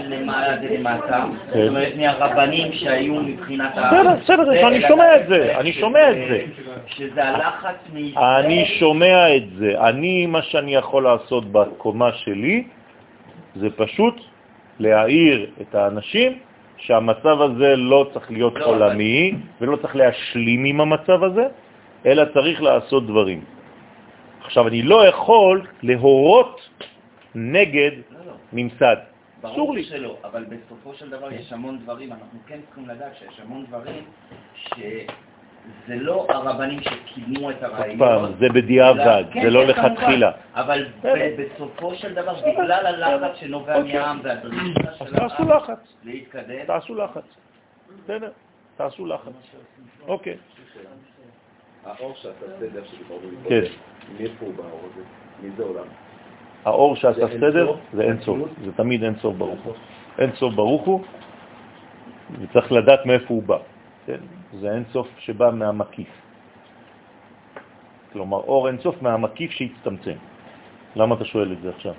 [0.09, 1.59] למעלה ולמטה, כן.
[1.59, 3.91] זאת אומרת מהרבנים שהיו מבחינת ה...
[3.91, 6.45] בסדר, בסדר, אני שומע את זה, אני שומע את זה.
[6.87, 8.45] שזה הלחץ מישראל.
[8.45, 9.81] אני שומע את זה.
[9.81, 12.65] אני, מה שאני יכול לעשות בקומה שלי,
[13.57, 14.15] זה פשוט
[14.79, 16.39] להעיר את האנשים
[16.77, 21.47] שהמצב הזה לא צריך להיות לא, עולמי, ולא צריך להשלים עם המצב הזה,
[22.07, 23.45] אלא צריך לעשות דברים.
[24.45, 26.69] עכשיו, אני לא יכול להורות
[27.35, 28.33] נגד לא, לא.
[28.53, 28.97] ממסד.
[29.43, 29.85] אסור ברור לי.
[29.85, 34.05] שלא, אבל בסופו של דבר יש המון דברים, אנחנו כן צריכים לדעת שיש המון דברים
[35.87, 37.99] שזה לא הרבנים שקידמו את עוד הרעיון.
[37.99, 39.69] פעם, זה בדיעבד, כן, זה לא כן.
[39.69, 40.31] לכתחילה.
[40.55, 40.87] אבל
[41.39, 43.93] בסופו של דבר, בגלל הלחץ שנובע אוקיי.
[43.93, 47.25] מהעם והדרישה של תעשו העם לחץ, להתקדם, תעשו לחץ.
[48.05, 48.31] בסדר,
[48.77, 49.33] תעשו לחץ.
[50.09, 50.37] אוקיי.
[51.85, 53.63] האור שעשה סדר שדיברנו כן.
[54.19, 55.03] מאיפה הוא באור הזה?
[55.43, 55.85] מי זה עולם?
[56.65, 57.75] האור שעשה זה אין סדר?
[57.93, 59.75] זה אין סוף, זה תמיד אין סוף ברוך הוא.
[60.19, 61.01] אין סוף ברוך הוא,
[62.41, 63.59] וצריך לדעת מאיפה הוא בא.
[64.07, 64.21] כן?
[64.61, 66.09] זה אין סוף שבא מהמקיף.
[68.13, 70.17] כלומר, אור אין סוף מהמקיף שהצטמצם.
[70.97, 71.95] למה אתה שואל את זה עכשיו?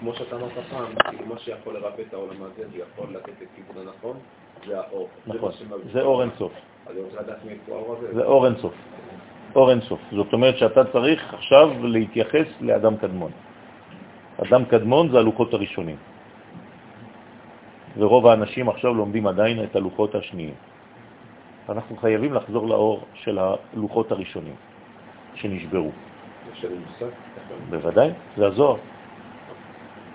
[0.00, 0.92] כמו שאתה אמרת פעם,
[1.28, 4.16] מה שיכול לרפא את העולם הזה ויכול לתת את כיוון הנכון,
[4.66, 5.08] זה האור.
[5.26, 5.52] נכון,
[5.92, 6.52] זה אור אין סוף.
[6.86, 8.14] אז אני רוצה לדעת מאיפה האור הזה.
[8.14, 8.72] זה אור אין סוף.
[9.54, 10.00] אור אין סוף.
[10.12, 13.30] זאת אומרת שאתה צריך עכשיו להתייחס לאדם קדמון.
[14.46, 15.96] אדם קדמון זה הלוחות הראשונים.
[17.98, 20.54] ורוב האנשים עכשיו לומדים עדיין את הלוחות השניים.
[21.68, 24.54] אנחנו חייבים לחזור לאור של הלוחות הראשונים
[25.34, 25.90] שנשברו.
[27.70, 28.76] בוודאי, זה הזוהר.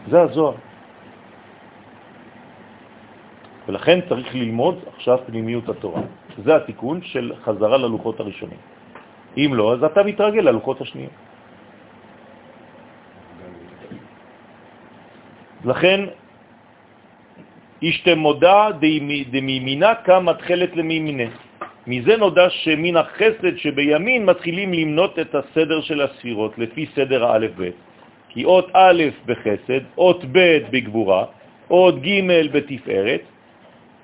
[0.09, 0.55] זה הזוהר.
[3.67, 6.01] ולכן צריך ללמוד עכשיו פנימיות התורה.
[6.43, 8.57] זה התיקון של חזרה ללוחות הראשונים.
[9.37, 11.09] אם לא, אז אתה מתרגל ללוחות השניים.
[15.65, 15.99] לכן,
[17.85, 18.67] אישתם מודע
[19.29, 21.29] דמימינה כמה תחלת למימינה.
[21.87, 27.69] מזה נודע שמן החסד שבימין מתחילים למנות את הסדר של הספירות לפי סדר האלף ב'.
[28.29, 31.25] כי אות א' בחסד, אות ב' בגבורה,
[31.69, 33.21] אות ג' בתפארת,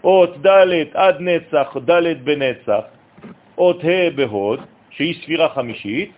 [0.03, 2.85] אות ד' עד נצח, ד' בנצח,
[3.57, 4.59] אות ה' בהוד,
[4.89, 6.11] שהיא ספירה חמישית,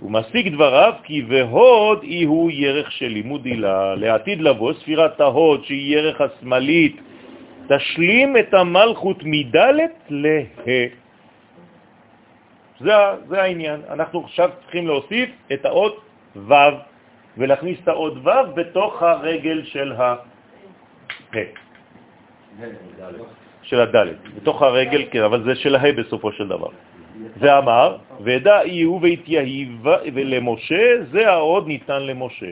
[0.00, 3.94] הוא משיג דבריו כי והוד היא הוא ירך של לימוד הילה.
[3.94, 6.96] לעתיד לבוא ספירת ההוד שהיא ירך השמאלית
[7.68, 10.40] תשלים את המלכות מדלת לה.
[12.80, 12.92] זה,
[13.28, 13.80] זה העניין.
[13.90, 16.04] אנחנו עכשיו צריכים להוסיף את האות
[16.36, 16.54] ו'
[17.36, 20.14] ולהכניס את האות ו' בתוך הרגל של ה...
[23.62, 26.68] של הדלת, בתוך הרגל, כן, אבל זה של ה' בסופו של דבר.
[27.36, 32.50] ואמר, וידע יהיו והתייהיב ולמשה, זה העוד ניתן למשה.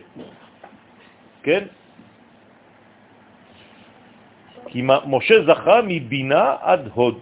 [1.43, 1.65] כן?
[4.67, 7.19] כי משה זכה מבינה עד הוד.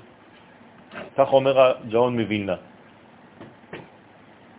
[1.16, 2.56] כך אומר הגאון מווילנה.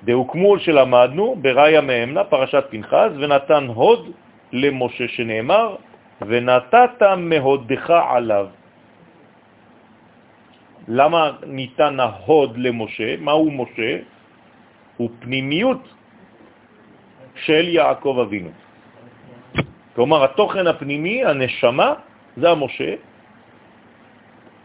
[0.03, 4.11] דהוקמול שלמדנו בראיה מאמנה, פרשת פנחס, ונתן הוד
[4.53, 5.75] למשה שנאמר,
[6.21, 8.47] ונתת מהודך עליו.
[10.87, 13.15] למה ניתן ההוד למשה?
[13.19, 13.97] מהו משה?
[14.97, 15.83] הוא פנימיות
[17.35, 18.49] של יעקב אבינו.
[19.95, 21.93] כלומר, התוכן הפנימי, הנשמה,
[22.37, 22.93] זה המשה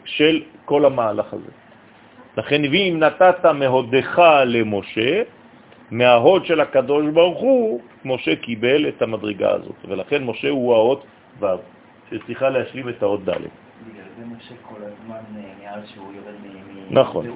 [0.05, 1.53] של כל המהלך הזה.
[2.37, 5.23] לכן, ואם נתת מהודך למשה,
[5.91, 9.79] מההוד של הקדוש ברוך הוא, משה קיבל את המדרגה הזאת.
[9.89, 11.05] ולכן משה הוא האות
[11.41, 11.47] ו',
[12.11, 13.62] שצריכה להשלים את האות ד'.
[14.23, 15.43] בגלל זה משה כל הזמן
[15.95, 16.95] שהוא יורד מ...
[16.95, 17.27] נכון.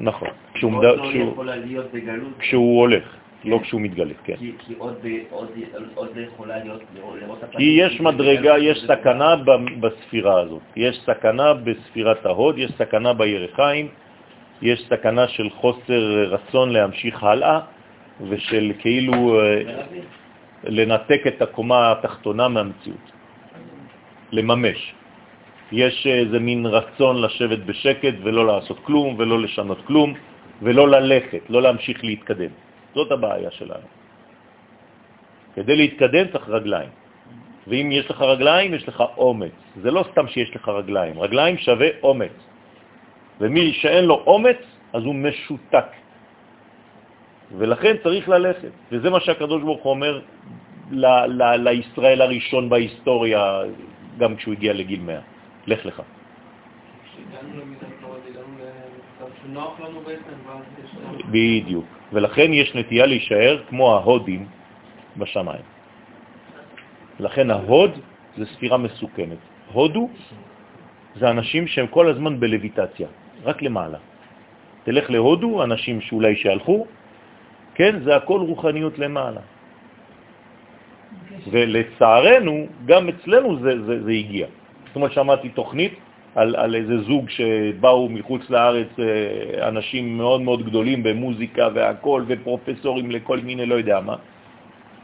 [0.00, 0.28] נכון.
[0.54, 0.82] כשהוא.
[0.82, 4.36] לא הולך, לא כשהוא מתגלה, כן.
[4.36, 5.48] כי, כי עוד, עוד,
[5.94, 7.58] עוד לא יכולה להיות, לראות לראות את הפנים.
[7.58, 9.36] כי יש מדרגה, יש סכנה
[9.80, 10.62] בספירה הזאת.
[10.76, 13.88] יש סכנה בספירת ההוד, יש סכנה בירחיים,
[14.62, 17.60] יש סכנה של חוסר רצון להמשיך הלאה,
[18.28, 19.62] ושל כאילו אה,
[20.64, 23.12] לנתק את הקומה התחתונה מהמציאות,
[24.32, 24.94] לממש.
[25.72, 30.14] יש איזה מין רצון לשבת בשקט ולא לעשות כלום ולא לשנות כלום
[30.62, 32.52] ולא ללכת, לא להמשיך להתקדם.
[32.94, 33.88] זאת הבעיה שלנו.
[35.54, 36.88] כדי להתקדם צריך רגליים.
[37.66, 39.56] ואם יש לך רגליים, יש לך אומץ.
[39.82, 41.18] זה לא סתם שיש לך רגליים.
[41.20, 42.36] רגליים שווה אומץ.
[43.40, 44.60] ומי שאין לו אומץ,
[44.92, 45.88] אז הוא משותק.
[47.58, 48.72] ולכן צריך ללכת.
[48.92, 50.20] וזה מה שהקדוש ברוך הוא אומר
[50.90, 53.60] ל- ל- לישראל הראשון בהיסטוריה,
[54.18, 55.31] גם כשהוא הגיע לגיל 100.
[55.66, 56.02] לך לך.
[61.30, 61.84] בדיוק.
[62.12, 64.46] ולכן יש נטייה להישאר כמו ההודים
[65.16, 65.64] בשמיים.
[67.20, 67.90] לכן ההוד
[68.36, 69.38] זה ספירה מסוכנת.
[69.72, 70.10] הודו
[71.16, 73.08] זה אנשים שהם כל הזמן בלויטציה,
[73.44, 73.98] רק למעלה.
[74.84, 76.86] תלך להודו, אנשים שאולי שהלכו,
[77.74, 79.40] כן, זה הכל רוחניות למעלה.
[81.50, 84.46] ולצערנו, גם אצלנו זה, זה, זה הגיע.
[84.92, 85.94] זאת אומרת, שמעתי תוכנית
[86.34, 93.10] על, על איזה זוג שבאו מחוץ לארץ, אה, אנשים מאוד מאוד גדולים במוזיקה והכל, ופרופסורים
[93.10, 94.16] לכל מיני לא יודע מה.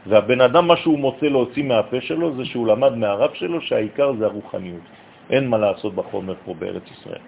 [0.05, 4.25] והבן אדם, מה שהוא מוצא להוציא מהפה שלו, זה שהוא למד מהרב שלו שהעיקר זה
[4.25, 4.85] הרוחניות.
[5.29, 7.25] אין מה לעשות בחומר פה בארץ ישראל.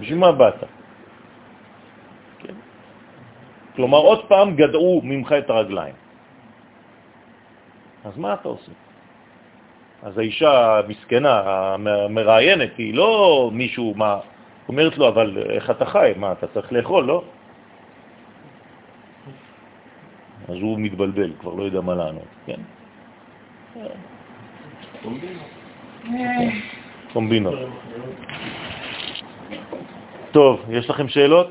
[0.00, 0.64] בשביל מה באת?
[2.38, 2.56] כן.
[3.76, 5.94] כלומר, עוד פעם גדעו ממך את הרגליים.
[8.04, 8.85] אז מה אתה עושה?
[10.06, 14.18] אז האישה המסכנה, המראיינת, היא לא מישהו מה
[14.68, 16.12] אומרת לו, אבל איך אתה חי?
[16.16, 17.22] מה, אתה צריך לאכול, לא?
[20.48, 22.60] אז הוא מתבלבל, כבר לא יודע מה לענות, כן?
[27.12, 27.58] קומבינות.
[30.30, 31.48] טוב, יש לכם שאלות?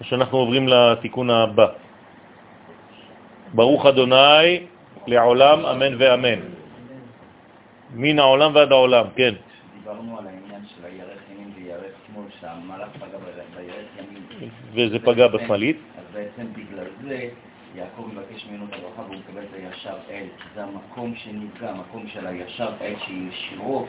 [0.00, 1.66] או שאנחנו עוברים לתיקון הבא.
[3.54, 4.71] ברוך אדוני
[5.06, 6.40] לעולם, אמן ואמן.
[7.94, 9.34] מן העולם ועד העולם, כן.
[9.78, 13.18] דיברנו על העניין של הירך ימין וירך שמאל, שהמלאך פגע
[13.56, 14.50] בירך ימין.
[14.74, 15.76] וזה פגע בשמאלית.
[15.98, 17.28] אז בעצם בגלל זה
[17.74, 20.24] יעקב מבקש ממנו את הברכה והוא מקבל את הישר אל,
[20.54, 23.86] זה המקום שנפגע, המקום של הישר אל שישירות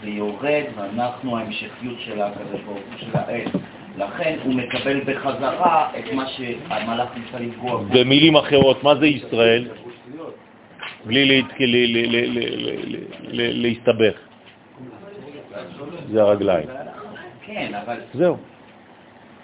[0.00, 3.46] ויורד, ואנחנו ההמשכיות של הקדוש ברוך הוא של האל.
[3.98, 7.84] לכן הוא מקבל בחזרה את מה שהמלאך ניסה לפגוע בו.
[7.84, 9.68] במילים אחרות, מה זה ישראל?
[11.04, 11.42] בלי
[13.32, 14.16] להסתבך.
[16.12, 16.68] זה הרגליים.
[18.14, 18.36] זהו.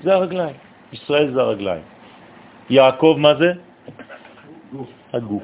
[0.03, 0.57] זה הרגליים.
[0.93, 1.83] ישראל זה הרגליים.
[2.71, 3.53] יעקב, מה זה?
[5.13, 5.43] הגוף.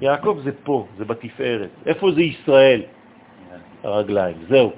[0.00, 1.70] יעקב זה פה, זה בתפארת.
[1.86, 2.82] איפה זה ישראל?
[3.84, 4.36] הרגליים.
[4.48, 4.72] זהו.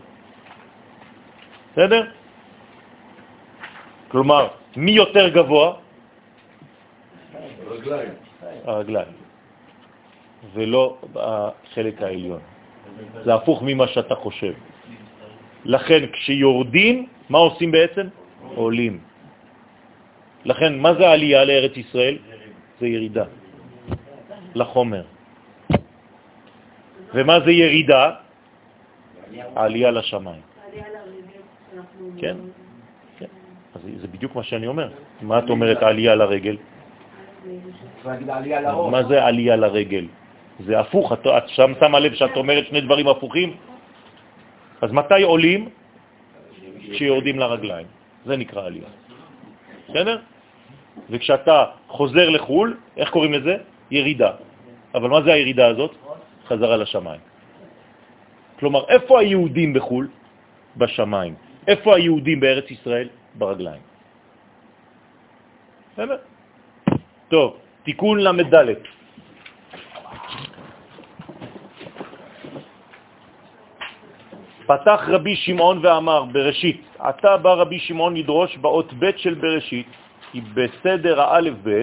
[1.73, 2.03] בסדר?
[4.09, 5.75] כלומר, מי יותר גבוה?
[7.71, 8.30] רגליים.
[8.65, 9.13] הרגליים,
[10.55, 12.41] ולא החלק העליון.
[13.25, 14.53] זה הפוך ממה שאתה חושב.
[15.65, 18.07] לכן כשיורדים, מה עושים בעצם?
[18.55, 19.01] עולים.
[20.45, 22.19] לכן, מה זה עלייה לארץ ישראל?
[22.81, 23.25] זה ירידה
[24.55, 25.05] לחומר.
[27.15, 28.11] ומה זה ירידה?
[29.55, 30.43] עלייה לשמיים.
[32.19, 32.37] כן,
[33.19, 33.27] כן.
[34.01, 34.89] זה בדיוק מה שאני אומר.
[35.23, 36.57] מה את אומרת עלייה לרגל?
[36.57, 37.30] צריך להגיד עלייה לראש.
[38.91, 40.07] מה זה עלייה לרגל?
[40.61, 43.57] זה הפוך, את, שם שמה לב שאת אומרת שני דברים הפוכים?
[44.81, 45.69] אז מתי עולים?
[46.93, 47.87] כשיורדים לרגליים.
[48.27, 48.89] זה נקרא עלייה.
[49.89, 50.19] בסדר?
[51.11, 53.57] וכשאתה חוזר לחו"ל, איך קוראים לזה?
[53.91, 54.31] ירידה.
[54.95, 55.93] אבל מה זה הירידה הזאת?
[56.47, 57.21] חזרה לשמיים.
[58.59, 60.09] כלומר, איפה היהודים בחו"ל?
[60.77, 61.35] בשמיים.
[61.69, 63.09] איפה היהודים בארץ ישראל?
[63.35, 63.83] ברגליים.
[65.93, 66.17] בסדר?
[67.31, 68.83] טוב, תיקון למדלת.
[74.67, 79.87] פתח רבי שמעון ואמר בראשית, עתה בא רבי שמעון לדרוש באות ב' של בראשית,
[80.31, 81.83] כי בסדר האלף ב'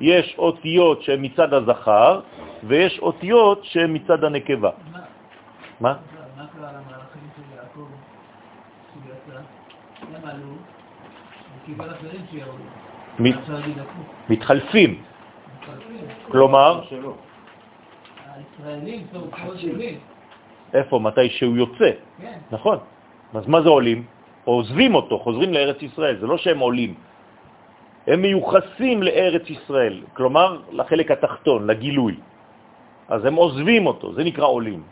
[0.00, 2.20] יש אותיות שהן מצד הזכר
[2.64, 4.70] ויש אותיות שהן מצד הנקבה.
[4.92, 5.00] מה?
[5.80, 5.94] מה?
[6.52, 7.88] קרה למהלכים של יעקב
[8.92, 9.40] שהוא יצא?
[10.28, 10.56] הם הוא
[11.66, 12.93] קיבל אחרים שירדו.
[14.28, 15.02] מתחלפים.
[16.28, 16.82] כלומר.
[20.74, 20.98] איפה?
[20.98, 21.90] מתי שהוא יוצא.
[22.50, 22.78] נכון.
[23.34, 24.04] אז מה זה עולים?
[24.44, 26.94] עוזבים אותו, חוזרים לארץ ישראל, זה לא שהם עולים.
[28.06, 32.14] הם מיוחסים לארץ ישראל, כלומר לחלק התחתון, לגילוי.
[33.08, 34.82] אז הם עוזבים אותו, זה נקרא עולים.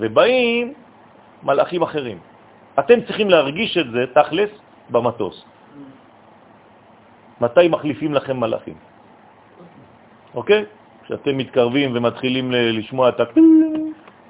[0.00, 0.72] ובאים
[1.42, 2.18] מלאכים אחרים.
[2.78, 4.50] אתם צריכים להרגיש את זה תכלס
[4.90, 5.44] במטוס.
[7.42, 8.74] מתי מחליפים לכם מלאכים?
[10.34, 10.64] אוקיי?
[11.04, 13.24] כשאתם מתקרבים ומתחילים לשמוע את ה...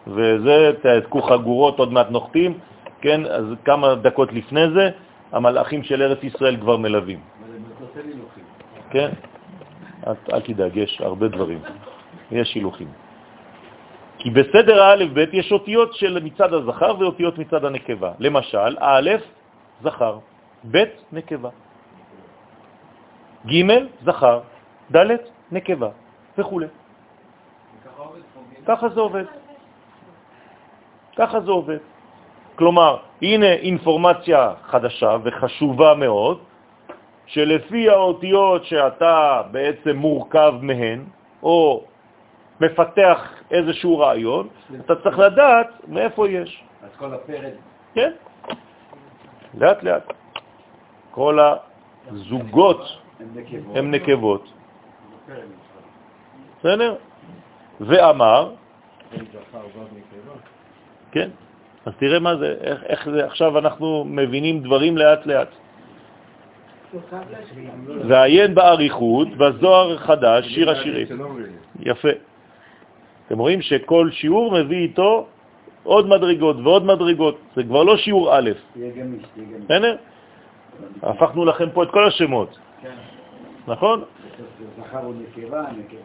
[0.06, 2.58] וזה, תעתקו חגורות, עוד מעט נוחתים,
[3.00, 3.20] כן?
[3.26, 4.90] אז כמה דקות לפני זה,
[5.32, 7.20] המלאכים של ארץ ישראל כבר מלווים.
[8.90, 9.10] כן?
[10.32, 11.60] אל, תדאג, יש הרבה דברים.
[12.32, 12.88] יש שילוחים.
[14.18, 18.10] כי בסדר האלף ב' יש אותיות של מצד הזכר ואותיות מצד הנקבה.
[18.18, 19.10] למשל, א'
[19.82, 20.18] זכר,
[20.70, 21.50] ב' נקבה,
[23.46, 23.64] ג'
[24.04, 24.40] זכר,
[24.96, 25.06] ד'
[25.52, 25.88] נקבה
[26.38, 26.60] וכו'.
[28.66, 29.24] ככה זה עובד.
[31.16, 31.78] ככה זה עובד.
[32.54, 36.38] כלומר, הנה אינפורמציה חדשה וחשובה מאוד,
[37.26, 41.04] שלפי האותיות שאתה בעצם מורכב מהן,
[41.42, 41.84] או
[42.60, 44.48] מפתח איזשהו רעיון,
[44.80, 46.64] אתה צריך לדעת מאיפה יש.
[46.82, 47.52] אז כל הפרד,
[47.94, 48.12] כן?
[49.54, 50.12] לאט לאט.
[51.10, 51.38] כל
[52.08, 53.01] הזוגות
[53.74, 54.42] הם נקבות.
[54.42, 54.52] נקבות.
[56.58, 56.94] בסדר?
[57.80, 58.54] ואמר,
[61.12, 61.30] כן,
[61.86, 65.48] אז תראה מה זה, איך, איך זה, עכשיו אנחנו מבינים דברים לאט לאט.
[68.08, 71.06] ועיין באריכות, בזוהר חדש, שיר השירים.
[71.80, 72.08] יפה.
[73.26, 75.26] אתם רואים שכל שיעור מביא איתו
[75.82, 77.38] עוד מדרגות ועוד מדרגות.
[77.56, 79.64] זה כבר לא שיעור א', תהיה גמיש, תהיה גמיש.
[79.64, 79.96] בסדר?
[81.02, 82.58] הפכנו לכם פה את כל השמות,
[83.68, 84.04] נכון?
[85.12, 85.98] נקבה, נקבה.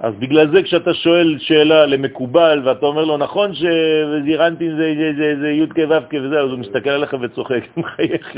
[0.00, 5.78] אז בגלל זה כשאתה שואל שאלה למקובל ואתה אומר לו, נכון שזירנטין זה, י' כ'
[5.88, 8.36] ו' כ' וזה, אז הוא מסתכל עליך וצוחק, מחייך,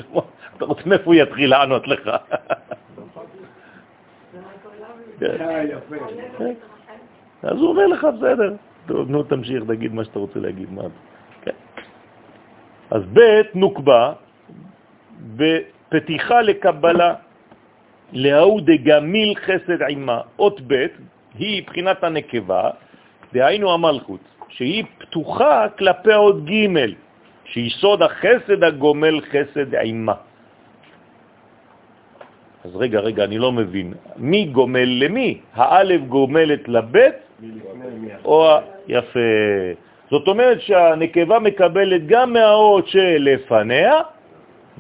[0.57, 2.11] אתה רוצה מאיפה הוא יתחיל לענות לך?
[5.21, 5.37] כן.
[5.41, 5.62] אה.
[6.39, 6.55] כן.
[7.43, 8.55] אז הוא אומר לך, בסדר,
[8.87, 10.73] טוב, נו, תמשיך, תגיד מה שאתה רוצה להגיד.
[10.73, 10.83] מה...
[11.43, 11.57] כן.
[12.91, 14.12] אז ב' נוקבה
[15.37, 17.15] בפתיחה לקבלה
[18.12, 20.20] להוא דגמיל חסד עימה.
[20.39, 20.87] אות ב'
[21.39, 22.70] היא בחינת הנקבה,
[23.32, 26.66] דהיינו המלכות, שהיא פתוחה כלפי אות ג',
[27.45, 30.15] שהיא סוד החסד הגומל חסד עימה.
[32.65, 33.95] אז רגע, רגע, אני לא מבין.
[34.16, 35.41] מי גומל למי?
[35.55, 37.15] האלף גומלת לבית
[38.24, 38.47] או...
[38.51, 39.20] ה- יפה.
[40.11, 43.93] זאת אומרת שהנקבה מקבלת גם מהאות שלפניה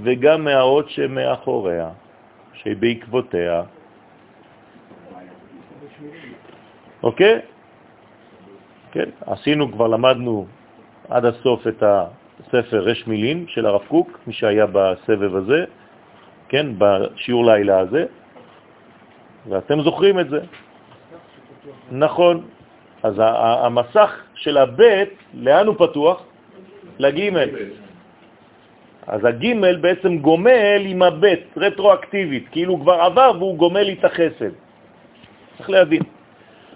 [0.02, 1.88] וגם מהאות שמאחוריה,
[2.62, 3.62] שבעקבותיה.
[7.02, 7.40] אוקיי?
[8.92, 10.46] כן, עשינו, כבר למדנו
[11.08, 15.64] עד הסוף את הספר רש מילים של הרב קוק, מי שהיה בסבב הזה,
[16.48, 18.04] כן, בשיעור לילה הזה,
[19.48, 20.40] ואתם זוכרים את זה.
[21.90, 22.46] נכון.
[23.02, 23.14] אז
[23.64, 26.22] המסך של הבית, לאן הוא פתוח?
[26.98, 27.48] לגימל.
[29.06, 34.52] אז הגימל בעצם גומל עם הבית, רטרואקטיבית, כאילו כבר עבר והוא גומל את החסד.
[35.56, 36.02] צריך להבין.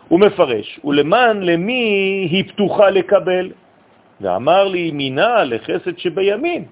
[0.08, 1.82] הוא מפרש, ולמען למי
[2.30, 3.52] היא פתוחה לקבל?
[4.20, 6.64] ואמר לי, מינה לחסד שבימין.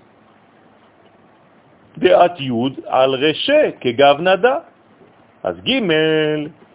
[1.99, 2.51] דעת י'
[2.87, 4.57] על רשה כגב נדה.
[5.43, 5.81] אז ג'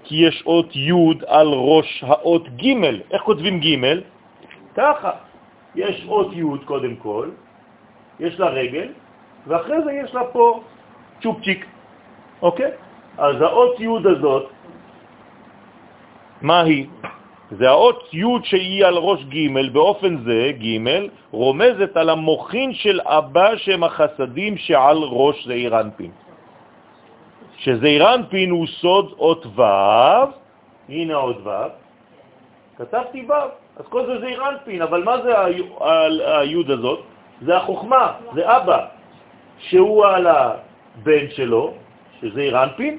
[0.04, 0.92] כי יש אות י'
[1.28, 2.68] על ראש האות ג'.
[3.12, 4.00] איך כותבים ג'?
[4.76, 5.12] ככה.
[5.76, 7.30] יש אות י' קודם כל,
[8.20, 8.88] יש לה רגל,
[9.48, 10.62] ואחרי זה יש לה פה
[11.22, 11.66] צ'ופצ'יק,
[12.42, 12.72] אוקיי?
[13.18, 14.46] אז האות י' הזאת,
[16.42, 16.86] מה היא?
[17.52, 20.78] זה האות י' שהיא על ראש ג', באופן זה, ג',
[21.32, 26.12] רומזת על המוחין של אבא שהם החסדים שעל ראש זעיר אנפין.
[27.58, 29.64] שזעיר אנפין הוא סוד אות ו',
[30.90, 31.50] הנה אות ו',
[32.78, 33.34] כתבתי ו',
[33.78, 35.34] אז כל זה זעיר אנפין, אבל מה זה
[36.40, 37.00] היוד הזאת?
[37.42, 38.86] זה החוכמה, זה אבא,
[39.60, 41.74] שהוא על הבן שלו,
[42.22, 42.98] שזעיר אנפין,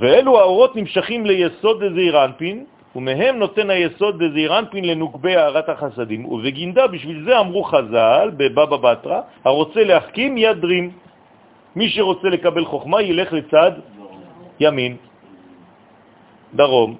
[0.00, 2.64] ואלו האורות נמשכים ליסוד דזעיר אנפין,
[2.96, 6.24] ומהם נותן היסוד דזעיר אנפין לנוקבי הערת החסדים.
[6.24, 10.90] ובגינדה, בשביל זה אמרו חז"ל, בבבא בתרא, הרוצה להחכים ידרים.
[11.76, 13.72] מי שרוצה לקבל חוכמה ילך לצד
[14.60, 14.96] ימין,
[16.54, 16.96] דרום.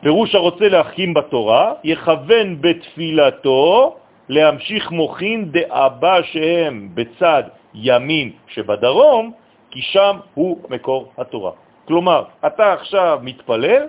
[0.00, 3.96] פירוש הרוצה להחכים בתורה, יכוון בתפילתו
[4.28, 7.42] להמשיך מוכין דאבא שהם בצד
[7.74, 9.32] ימין שבדרום,
[9.70, 11.52] כי שם הוא מקור התורה.
[11.84, 13.86] כלומר, אתה עכשיו מתפלל,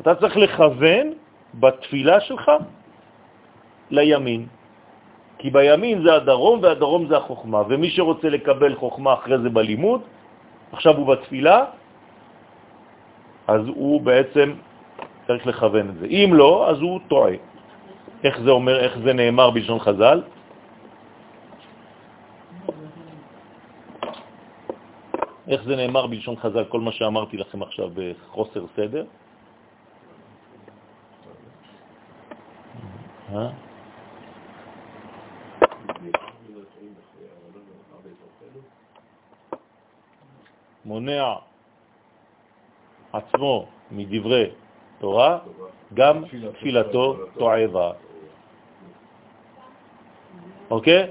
[0.00, 1.12] אתה צריך לכוון
[1.54, 2.50] בתפילה שלך
[3.90, 4.46] לימין.
[5.38, 10.00] כי בימין זה הדרום והדרום זה החוכמה, ומי שרוצה לקבל חוכמה אחרי זה בלימוד,
[10.72, 11.64] עכשיו הוא בתפילה,
[13.48, 14.52] אז הוא בעצם
[15.26, 16.06] צריך לכוון את זה.
[16.06, 17.32] אם לא, אז הוא טועה.
[18.24, 20.22] איך זה אומר, איך זה נאמר בלשון חז"ל?
[25.48, 29.04] איך זה נאמר בלשון חז"ל, כל מה שאמרתי לכם עכשיו בחוסר סדר?
[33.32, 33.48] אה?
[40.84, 41.34] מונע
[43.12, 44.50] עצמו מדברי
[44.98, 45.38] תורה,
[45.94, 47.90] גם תפילתו תועבה.
[50.70, 51.02] אוקיי?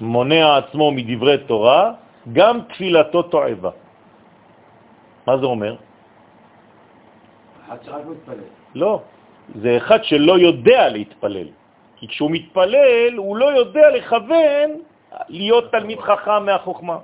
[0.00, 1.92] מונע עצמו מדברי תורה,
[2.32, 3.70] גם תפילתו תועבה.
[5.26, 5.76] מה זה אומר?
[7.66, 8.44] אחד שרק מתפלל.
[8.74, 9.02] לא,
[9.54, 11.48] זה אחד שלא יודע להתפלל.
[11.96, 14.70] כי כשהוא מתפלל, הוא לא יודע לכוון
[15.28, 16.98] להיות תלמיד חכם מהחוכמה.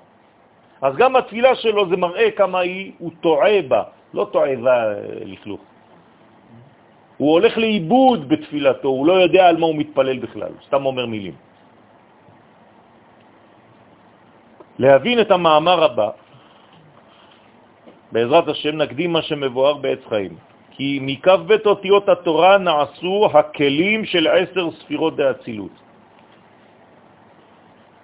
[0.82, 3.82] אז גם התפילה שלו זה מראה כמה היא, הוא טועה בה,
[4.14, 4.76] לא טועה בה
[5.24, 5.60] לכלוך.
[7.16, 11.34] הוא הולך לאיבוד בתפילתו, הוא לא יודע על מה הוא מתפלל בכלל, סתם אומר מילים.
[14.78, 16.10] להבין את המאמר הבא,
[18.12, 20.34] בעזרת השם נקדים מה שמבואר בעץ חיים.
[20.72, 25.76] כי מקו בית אותיות התורה נעשו הכלים של עשר ספירות דאצילות.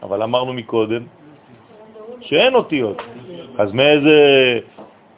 [0.02, 1.17] אבל אמרנו מקודם
[2.20, 3.02] שאין אותיות.
[3.58, 4.16] אז מאיזה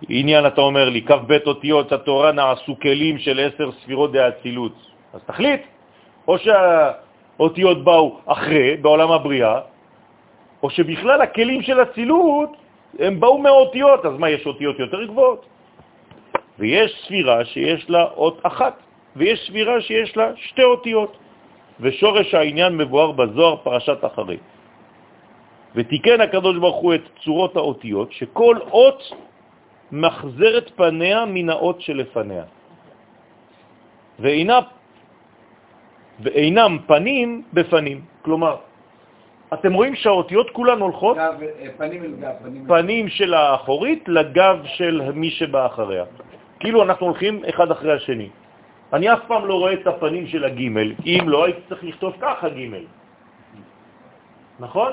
[0.08, 4.72] עניין אתה אומר לי, בית אותיות התורה נעשו כלים של עשר ספירות דאצילות?
[5.12, 5.62] אז תחליט,
[6.28, 9.60] או שהאותיות באו אחרי, בעולם הבריאה,
[10.62, 12.50] או שבכלל הכלים של הצילות
[12.98, 15.46] הם באו מאותיות, אז מה, יש אותיות יותר גבוהות?
[16.58, 18.74] ויש ספירה שיש לה אות אחת,
[19.16, 21.16] ויש ספירה שיש לה שתי אותיות,
[21.80, 24.36] ושורש העניין מבואר בזוהר פרשת אחרי.
[25.74, 29.02] ותיקן הקדוש ברוך הוא את צורות האותיות, שכל אות
[29.92, 32.44] מחזרת פניה מן האות שלפניה.
[34.18, 34.58] ואינה,
[36.20, 37.98] ואינם פנים בפנים.
[38.22, 38.56] כלומר,
[39.54, 44.56] אתם רואים שהאותיות כולן הולכות גב, אה, פנים אל גב, פנים פנים של האחורית לגב
[44.64, 46.04] של מי שבא אחריה.
[46.60, 48.28] כאילו אנחנו הולכים אחד אחרי השני.
[48.92, 52.48] אני אף פעם לא רואה את הפנים של הגימל, אם לא הייתי צריך לכתוב ככה
[52.48, 52.84] גימל.
[54.60, 54.92] נכון?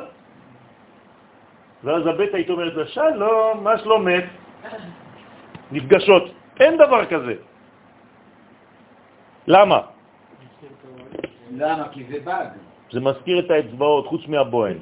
[1.84, 4.24] ואז הבית היית אומרת לה, שלום, מה שלומך?
[5.72, 6.24] נפגשות.
[6.60, 7.34] אין דבר כזה.
[9.48, 9.80] למה?
[11.52, 11.88] למה?
[11.92, 12.48] כי זה באג.
[12.92, 14.78] זה מזכיר את האצבעות, חוץ מהבוהן.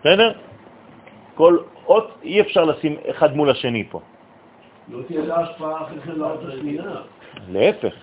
[0.00, 0.32] בסדר?
[1.34, 4.00] כל אות אי אפשר לשים אחד מול השני פה.
[4.88, 6.84] לא תהיה לה השפעה אחרי כן לאות השנייה.
[7.48, 7.94] להפך.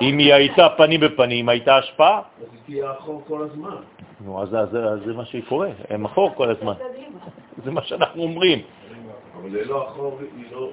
[0.00, 3.76] אם היא הייתה פנים בפנים, הייתה השפעה, אז היא תהיה אחור כל הזמן.
[4.20, 4.48] נו, אז
[5.04, 6.74] זה, מה שקורה, הם אחור כל הזמן.
[7.64, 8.62] זה מה שאנחנו אומרים.
[9.40, 10.68] אבל ללא אחור היא לא...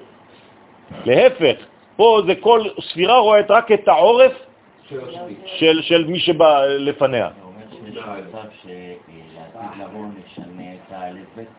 [1.04, 1.56] להפך,
[1.96, 4.32] פה זה כל ספירה רואה רק את העורף
[5.76, 7.28] של מי שבא לפניה.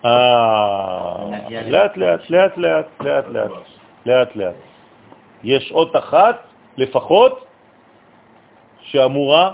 [0.06, 1.16] אה,
[1.68, 3.52] לאט לאט, לאט לאט, לאט לאט,
[4.06, 4.56] לאט לאט.
[5.44, 7.46] יש אות אחת לפחות
[8.82, 9.54] שאמורה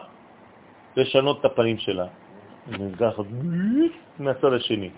[0.96, 2.06] לשנות את הפנים שלה.
[3.00, 3.22] ככה,
[4.20, 4.90] מהצד השני.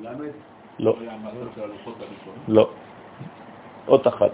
[0.00, 0.24] למה?
[0.78, 0.96] לא.
[2.48, 2.70] לא.
[3.88, 4.30] אות אחת.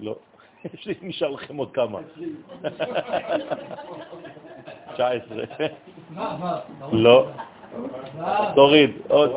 [0.00, 0.14] לא.
[0.74, 1.98] יש לי, נשאר לכם עוד כמה.
[4.94, 5.36] 19.
[6.10, 6.60] מה, מה?
[6.92, 7.26] לא.
[8.54, 8.90] תוריד.
[9.08, 9.30] עוד.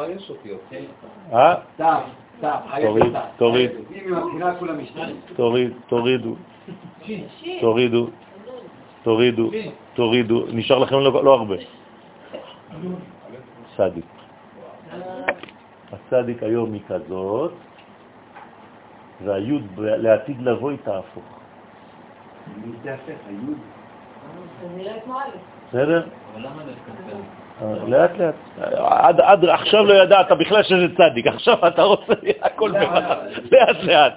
[2.81, 3.13] תוריד.
[3.37, 3.71] תוריד.
[5.35, 6.35] תוריד, תורידו.
[7.61, 8.07] תורידו,
[9.03, 9.49] תורידו,
[9.93, 10.45] תורידו.
[10.53, 11.55] נשאר לכם לא לא הרבה.
[13.77, 14.05] צדיק.
[15.91, 17.51] הצדיק היום היא כזאת,
[19.25, 21.23] והיוד לעתיד לבוא היא תהפוך.
[22.65, 23.13] מי זה הפך?
[23.27, 23.57] היוד?
[25.69, 26.07] בסדר?
[27.61, 28.35] אה, לאט לאט.
[28.77, 33.17] עד, עד עכשיו לא ידעת בכלל שזה צדיק, עכשיו אתה רוצה הכל בבת
[33.51, 34.13] לאט לאט.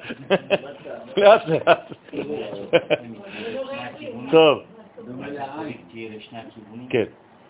[1.16, 1.92] לאט לאט.
[4.30, 4.58] טוב.
[6.90, 7.04] כן,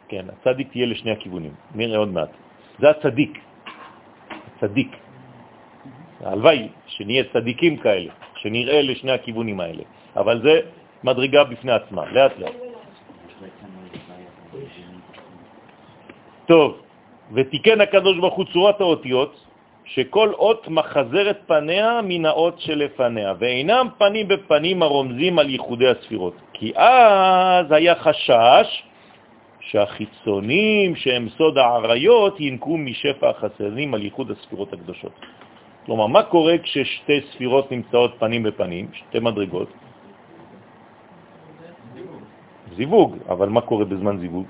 [0.08, 2.30] כן, הצדיק תהיה לשני הכיוונים, נראה עוד מעט.
[2.78, 3.38] זה הצדיק,
[4.56, 4.96] הצדיק.
[6.24, 9.82] הלוואי שנהיה צדיקים כאלה, שנראה לשני הכיוונים האלה,
[10.16, 10.60] אבל זה
[11.04, 12.73] מדרגה בפני עצמה, לאט לאט.
[16.46, 16.76] טוב,
[17.32, 19.32] ותיקן הקדוש ברוך הוא צורת האותיות,
[19.84, 26.34] שכל אות מחזרת פניה מן האות שלפניה, ואינם פנים בפנים הרומזים על ייחודי הספירות.
[26.52, 28.82] כי אז היה חשש
[29.60, 35.12] שהחיצונים שהם סוד העריות ינקו משפע החסדים על ייחוד הספירות הקדושות.
[35.86, 39.68] כלומר, מה קורה כששתי ספירות נמצאות פנים בפנים, שתי מדרגות?
[42.76, 44.46] זיווג, אבל מה קורה בזמן זיווג?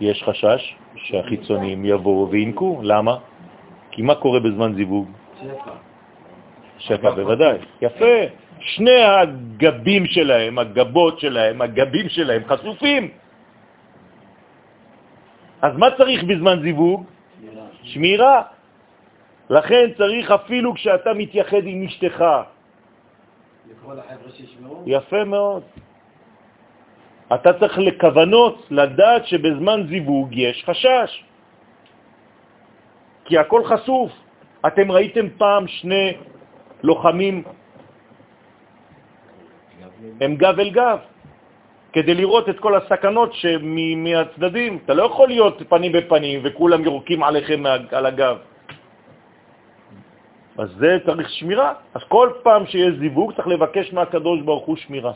[0.00, 2.80] יש חשש שהחיצונים יבואו וינקו.
[2.82, 3.16] למה?
[3.90, 5.10] כי מה קורה בזמן זיווג?
[5.40, 5.72] שפע.
[6.78, 7.58] שפע בוודאי.
[7.82, 8.16] יפה.
[8.60, 13.10] שני הגבים שלהם, הגבות שלהם, הגבים שלהם חשופים.
[15.62, 17.04] אז מה צריך בזמן זיווג?
[17.82, 18.42] שמירה.
[19.50, 22.24] לכן צריך אפילו כשאתה מתייחד עם אשתך.
[24.86, 25.62] יפה מאוד.
[27.34, 31.10] אתה צריך לכוונות, לדעת שבזמן זיווג יש חשש.
[33.24, 34.12] כי הכל חשוף.
[34.66, 36.12] אתם ראיתם פעם שני
[36.82, 37.42] לוחמים,
[40.20, 40.98] הם גב אל גב,
[41.92, 43.32] כדי לראות את כל הסכנות
[43.96, 44.78] מהצדדים.
[44.84, 47.60] אתה לא יכול להיות פנים בפנים וכולם יורקים עליכם
[47.92, 48.36] על הגב.
[50.58, 51.72] אז זה צריך שמירה.
[51.94, 55.12] אז כל פעם שיש זיווג צריך לבקש מהקדוש ברוך הוא שמירה.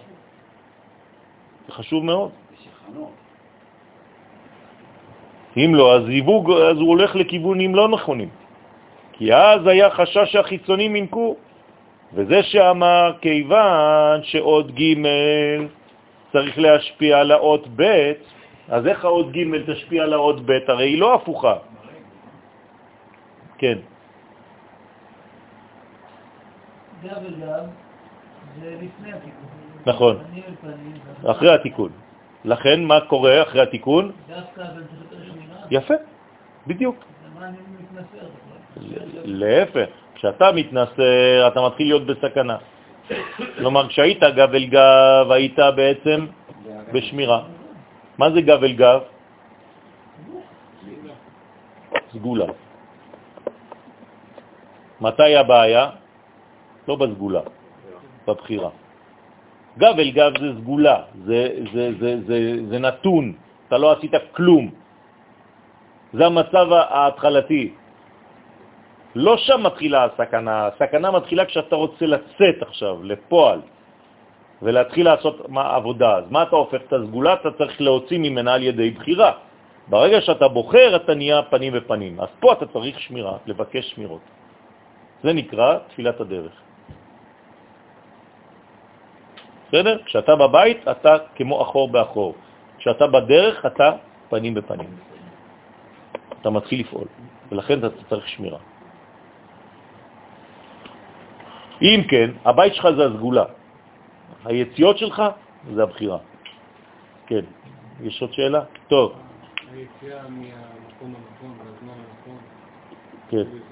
[1.66, 2.30] זה חשוב מאוד.
[5.56, 8.28] אם לא, אז זיווג, אז הוא הולך לכיוונים לא נכונים.
[9.12, 11.36] כי אז היה חשש שהחיצונים ינקו.
[12.14, 14.94] וזה שאמר, כיוון שעוד ג'
[16.32, 18.12] צריך להשפיע על האות ב',
[18.68, 20.58] אז איך האות ג' תשפיע על האות ב'?
[20.68, 21.54] הרי היא לא הפוכה.
[23.58, 23.78] כן,
[27.02, 27.66] גב אל גב,
[28.60, 29.61] זה לפני התיקון.
[29.86, 30.16] נכון.
[31.26, 31.90] אחרי התיקון.
[32.44, 34.12] לכן מה קורה אחרי התיקון?
[35.70, 35.94] יפה,
[36.66, 36.96] בדיוק.
[39.24, 42.56] להפך, כשאתה מתנסה, אתה מתחיל להיות בסכנה.
[43.58, 46.26] כלומר, כשהיית גב אל גב, היית בעצם
[46.92, 47.42] בשמירה.
[48.18, 49.00] מה זה גב אל גב?
[52.12, 52.46] סגולה.
[55.00, 55.90] מתי הבעיה?
[56.88, 57.40] לא בסגולה,
[58.26, 58.70] בבחירה.
[59.78, 62.38] גב אל גב זה סגולה, זה, זה, זה, זה,
[62.68, 63.32] זה נתון,
[63.68, 64.70] אתה לא עשית כלום.
[66.12, 67.72] זה המצב ההתחלתי.
[69.14, 73.60] לא שם מתחילה הסכנה, הסכנה מתחילה כשאתה רוצה לצאת עכשיו, לפועל,
[74.62, 76.16] ולהתחיל לעשות עבודה.
[76.16, 77.32] אז מה אתה הופך את הסגולה?
[77.34, 79.32] אתה צריך להוציא ממנה על ידי בחירה.
[79.88, 82.20] ברגע שאתה בוחר, אתה נהיה פנים ופנים.
[82.20, 84.24] אז פה אתה צריך שמירה, לבקש שמירות.
[85.22, 86.52] זה נקרא תפילת הדרך.
[89.72, 90.02] בסדר?
[90.04, 92.34] כשאתה בבית, אתה כמו אחור באחור.
[92.78, 93.96] כשאתה בדרך, אתה
[94.28, 94.90] פנים בפנים.
[96.40, 97.08] אתה מתחיל לפעול,
[97.52, 98.58] ולכן אתה צריך שמירה.
[101.82, 103.44] אם כן, הבית שלך זה הסגולה,
[104.44, 105.22] היציאות שלך
[105.74, 106.18] זה הבחירה.
[107.26, 107.44] כן,
[108.00, 108.62] יש עוד שאלה?
[108.88, 109.12] טוב.
[109.72, 112.38] היציאה מהמקום הנכון, והזמן הנכון,
[113.30, 113.71] כן.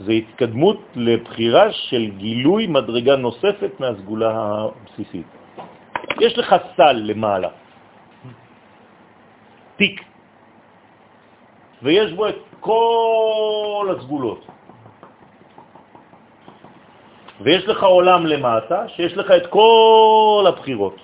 [0.00, 5.26] זה- התקדמות לבחירה של גילוי מדרגה נוספת מהסגולה הבסיסית.
[6.20, 7.48] יש לך סל למעלה,
[9.76, 10.00] תיק,
[11.82, 14.46] ויש בו את כל הסגולות.
[17.40, 20.96] ויש לך עולם למטה, שיש לך את כל הבחירות.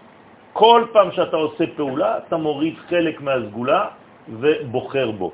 [0.53, 3.89] כל פעם שאתה עושה פעולה, אתה מוריד חלק מהסגולה
[4.29, 5.33] ובוחר בו.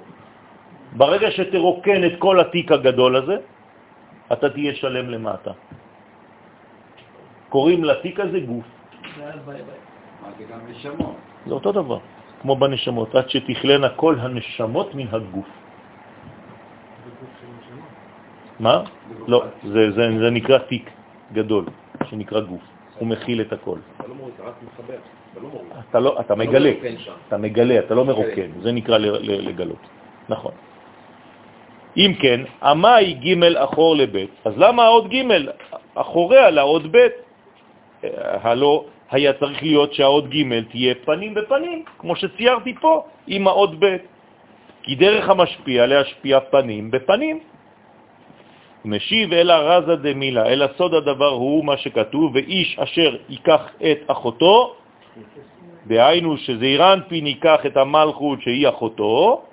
[0.97, 3.37] ברגע שתרוקן את כל התיק הגדול הזה,
[4.33, 5.53] אתה תהיה שלם למטה.
[7.49, 8.65] קוראים לתיק הזה גוף.
[10.39, 11.17] זה גם נשמות?
[11.47, 11.99] זה אותו דבר,
[12.43, 15.49] כמו בנשמות, עד שתכלנה כל הנשמות מן הגוף.
[18.61, 18.83] מה?
[19.27, 20.91] לא, זה, זה, זה נקרא תיק
[21.33, 21.65] גדול,
[22.05, 22.63] שנקרא גוף.
[22.99, 23.79] הוא מכיל את הכל.
[23.97, 24.99] אתה לא מוריד, אתה רק מחבר.
[25.33, 26.21] אתה לא מוריד.
[26.21, 26.73] אתה, מגלה.
[27.29, 29.83] אתה מגלה, אתה לא מרוקן, זה נקרא לגלות.
[30.29, 30.53] נכון.
[31.99, 35.23] אם כן, המאי ג' אחור לבית, אז למה עוד ג'
[35.95, 36.97] אחוריה לעוד ב'?
[36.97, 38.11] אה,
[38.43, 43.97] הלא היה צריך להיות שהעוד ג' תהיה פנים בפנים, כמו שציירתי פה, עם העוד ב',
[44.83, 47.39] כי דרך המשפיע להשפיע פנים בפנים.
[48.85, 54.75] משיב אל הרזה דמילה, אל הסוד הדבר הוא מה שכתוב, ואיש אשר ייקח את אחותו,
[55.87, 59.48] דהיינו שזעיר אנפין ייקח את המלכות שהיא אחותו,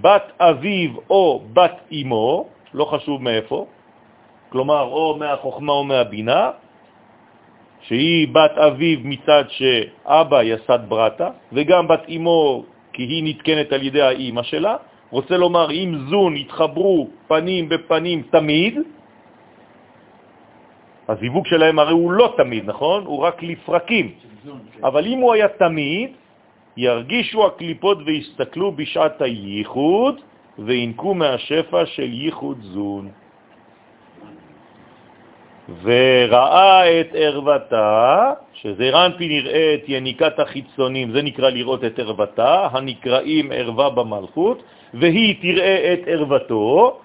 [0.00, 3.66] בת אביו או בת אמו, לא חשוב מאיפה,
[4.48, 6.50] כלומר או מהחוכמה או מהבינה,
[7.80, 14.02] שהיא בת אביו מצד שאבא יסד ברטה, וגם בת אמו כי היא נתקנת על ידי
[14.02, 14.76] האימא שלה,
[15.10, 18.74] רוצה לומר אם זון יתחברו פנים בפנים תמיד,
[21.08, 23.04] הזיווג שלהם הרי הוא לא תמיד, נכון?
[23.04, 24.12] הוא רק לפרקים.
[24.82, 26.10] אבל אם הוא היה תמיד,
[26.78, 30.20] ירגישו הקליפות ויסתכלו בשעת הייחוד
[30.58, 33.08] וינקו מהשפע של ייחוד זון.
[35.82, 43.52] וראה את ערוותה, שזה רנפי נראה את יניקת החיצונים, זה נקרא לראות את ערוותה, הנקראים
[43.52, 44.62] ערווה במלכות,
[44.94, 47.00] והיא תראה את ערוותו,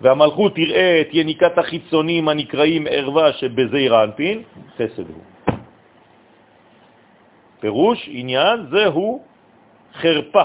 [0.00, 4.42] והמלכות תראה את יניקת החיצונים הנקראים ערווה שבזעיר אנפין,
[4.76, 5.37] חסד הוא.
[7.60, 9.22] פירוש עניין זהו
[9.94, 10.42] חרפה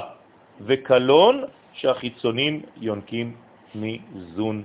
[0.61, 3.35] וקלון שהחיצונים יונקים
[3.76, 4.64] מזון.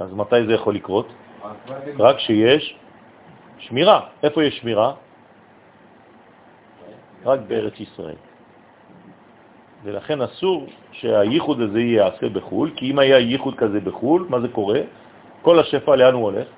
[0.00, 1.08] אז מתי זה יכול לקרות?
[1.98, 2.76] רק שיש
[3.58, 4.00] שמירה.
[4.22, 4.94] איפה יש שמירה?
[7.24, 8.16] רק בארץ ישראל.
[9.84, 14.80] ולכן אסור שהייחוד הזה ייעשה בחו"ל, כי אם היה ייחוד כזה בחו"ל, מה זה קורה?
[15.42, 16.48] כל השפע לאן הוא הולך?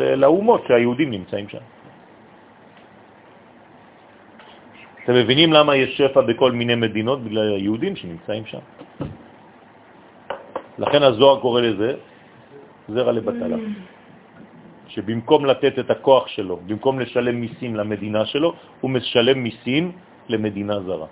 [0.00, 1.64] לאומות שהיהודים נמצאים שם.
[5.04, 7.24] אתם מבינים למה יש שפע בכל מיני מדינות?
[7.24, 8.64] בגלל היהודים שנמצאים שם.
[10.78, 11.90] לכן הזוהר קורא לזה
[12.88, 13.56] זרע לבטלה.
[14.88, 19.92] שבמקום לתת את הכוח שלו, במקום לשלם מיסים למדינה שלו, הוא משלם מיסים
[20.28, 21.06] למדינה זרה.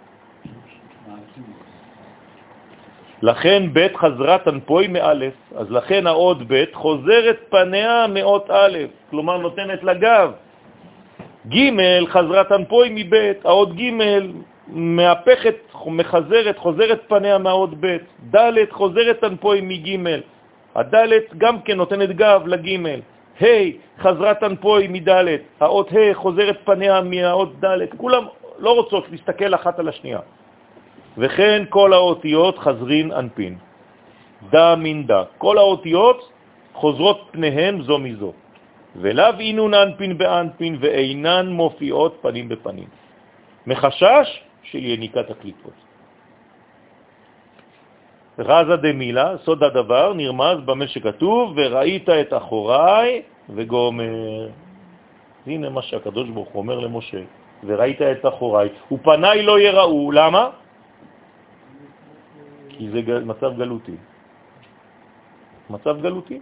[3.23, 8.78] לכן בית חזרה תנפוי מאלף, אז לכן העוד בית חוזרת פניה מאות א',
[9.11, 10.32] כלומר נותנת לגב.
[11.49, 11.59] ג'
[12.09, 13.90] חזרה תנפוי מבית, העוד ג'
[14.69, 15.55] מהפכת,
[15.86, 18.03] מחזרת, חוזרת פניה מהעוד בית.
[18.35, 19.99] ד' חוזרת תנפוי מג',
[20.74, 20.94] הד'
[21.39, 22.69] גם כן נותנת גב לג',
[23.40, 23.44] ה'
[23.99, 28.24] חזרה תנפוי מדלת, האות ה' חוזרת פניה מהאות דלת, כולם
[28.59, 30.20] לא רוצות להסתכל אחת על השנייה.
[31.18, 33.55] וכן כל האותיות חזרין אנפין,
[34.51, 36.30] דה מן דה, כל האותיות
[36.72, 38.32] חוזרות פניהם זו מזו,
[38.97, 42.89] ולאו אינון אנפין באנפין ואינן מופיעות פנים בפנים,
[43.66, 44.26] מחשש
[44.62, 45.76] של יניקת הקליפות.
[48.39, 54.48] רזה דמילה, סוד הדבר, נרמז במה שכתוב, וראית את אחוריי וגומר.
[55.47, 57.22] הנה מה שהקדוש ברוך הוא אומר למשה,
[57.64, 60.61] וראית את אחוריי, ופניי לא יראו, למה?
[62.73, 63.97] כי זה מצב גלותי.
[65.70, 66.40] מצב גלותי.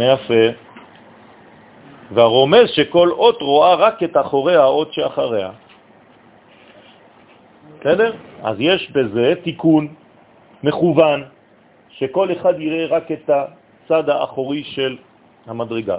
[0.00, 0.44] יפה.
[2.12, 5.50] והרומז שכל אות רואה רק את אחורי האות שאחריה.
[7.80, 8.12] בסדר?
[8.42, 9.94] אז יש בזה תיקון
[10.62, 11.24] מכוון,
[11.88, 14.96] שכל אחד יראה רק את הצד האחורי של
[15.46, 15.98] המדרגה.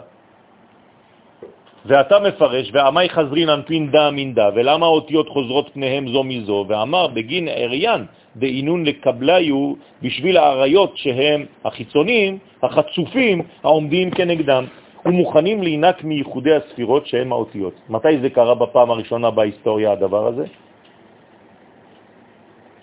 [1.88, 7.48] ואתה מפרש, ועמי חזרין אנפין דה מינדה, ולמה האותיות חוזרות פניהם זו מזו, ואמר בגין
[7.48, 8.06] עריין
[8.36, 14.66] דאינון לקבליו בשביל העריות שהם החיצונים, החצופים, העומדים כנגדם,
[15.06, 17.74] ומוכנים להינק מייחודי הספירות שהם האותיות.
[17.90, 20.46] מתי זה קרה בפעם הראשונה בהיסטוריה הדבר הזה?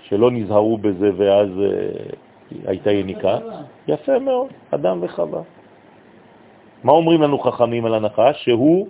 [0.08, 3.38] שלא נזהרו בזה ואז uh, הייתה יניקה.
[3.88, 5.42] יפה מאוד, אדם וחווה.
[6.84, 8.44] מה אומרים לנו חכמים על הנחש?
[8.44, 8.88] שהוא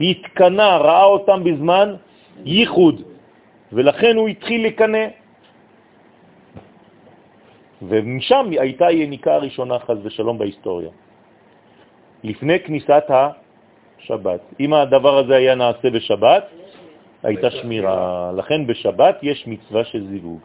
[0.00, 1.94] התקנה, ראה אותם בזמן
[2.44, 3.02] ייחוד,
[3.72, 5.06] ולכן הוא התחיל לקנה.
[7.82, 10.90] ומשם הייתה יניקה הראשונה, חז ושלום, בהיסטוריה.
[12.24, 14.40] לפני כניסת השבת.
[14.60, 16.44] אם הדבר הזה היה נעשה בשבת,
[17.22, 18.32] הייתה שמירה.
[18.36, 20.40] לכן בשבת יש מצווה של זיווג.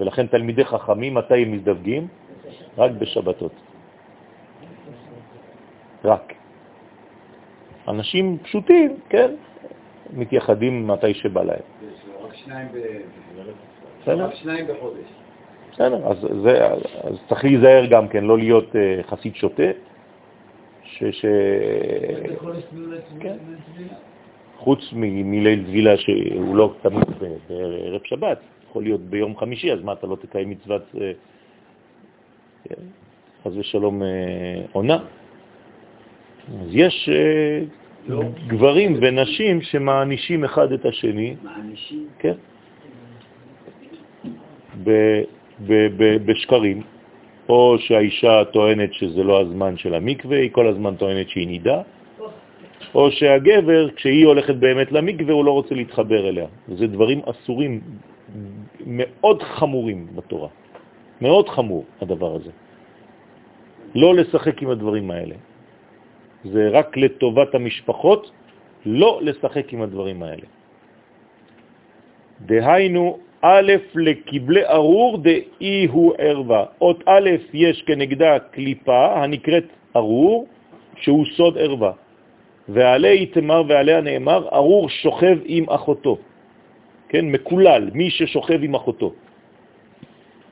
[0.00, 2.08] ולכן תלמידי חכמים, מתי הם מזדווגים?
[2.78, 3.65] רק בשבתות.
[6.04, 6.32] רק.
[7.88, 9.34] אנשים פשוטים, כן,
[10.12, 11.58] מתייחדים מתי שבא להם.
[14.06, 15.08] רק שניים בחודש.
[15.72, 16.64] בסדר, אז, זה,
[17.04, 19.70] אז צריך להיזהר גם כן, לא להיות uh, חסיד שוטה,
[20.84, 21.04] ש...
[21.04, 21.26] ש...
[23.20, 23.36] כן.
[24.56, 27.04] חוץ מליל טבילה שהוא לא תמיד
[27.48, 31.12] בערב שבת, יכול להיות ביום חמישי, אז מה, אתה לא תקיים מצוות, אה,
[32.64, 32.82] כן,
[33.44, 34.08] חס ושלום, אה,
[34.72, 34.98] עונה?
[36.48, 37.08] אז יש
[38.08, 38.22] לא.
[38.46, 41.34] גברים ונשים שמענישים אחד את השני.
[41.42, 42.06] מענישים?
[42.18, 42.34] כן.
[46.26, 46.82] בשקרים,
[47.48, 51.82] או שהאישה טוענת שזה לא הזמן של המקווה, היא כל הזמן טוענת שהיא נידה,
[52.94, 56.46] או שהגבר, כשהיא הולכת באמת למקווה, הוא לא רוצה להתחבר אליה.
[56.68, 57.80] זה דברים אסורים
[58.86, 60.48] מאוד חמורים בתורה.
[61.20, 62.50] מאוד חמור הדבר הזה.
[63.94, 65.34] לא לשחק עם הדברים האלה.
[66.52, 68.30] זה רק לטובת המשפחות,
[68.86, 70.46] לא לשחק עם הדברים האלה.
[72.40, 76.64] דהיינו, א' לקבלי ארור דאי הוא ערווה.
[76.80, 79.64] אות א' יש כנגדה קליפה הנקראת
[79.96, 80.46] ארור,
[80.96, 81.92] שהוא סוד ערווה.
[82.68, 86.18] ועלי תמר ועליה נאמר, ארור שוכב עם אחותו.
[87.08, 89.12] כן, מקולל, מי ששוכב עם אחותו.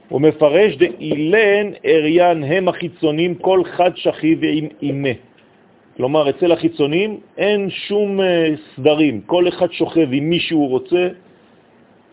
[0.09, 5.15] הוא מפרש דאילן אריין הם החיצונים כל חד שכי ועם אימה.
[5.97, 11.09] כלומר, אצל החיצונים אין שום אה, סדרים, כל אחד שוכב עם מי שהוא רוצה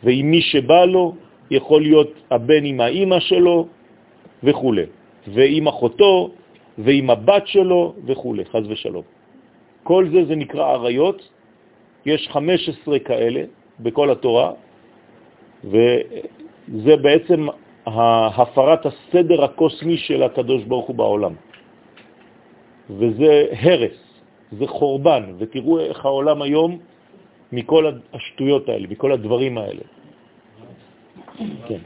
[0.03, 1.15] ועם מי שבא לו,
[1.51, 3.67] יכול להיות הבן עם האימא שלו
[4.43, 4.73] וכו',
[5.27, 6.29] ועם אחותו
[6.77, 9.03] ועם הבת שלו וכו', חז ושלום.
[9.83, 11.29] כל זה זה נקרא עריות,
[12.05, 13.41] יש 15 כאלה
[13.79, 14.51] בכל התורה,
[15.63, 17.47] וזה בעצם
[17.85, 21.33] הפרת הסדר הקוסמי של הקדוש ברוך הוא בעולם.
[22.97, 23.97] וזה הרס,
[24.51, 26.79] זה חורבן, ותראו איך העולם היום
[27.51, 29.83] מכל השטויות האלה, מכל הדברים האלה.
[31.67, 31.81] כן.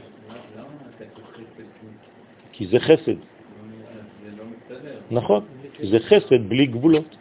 [2.52, 3.18] כי זה חסד.
[5.10, 5.44] נכון,
[5.82, 7.16] זה חסד בלי גבולות.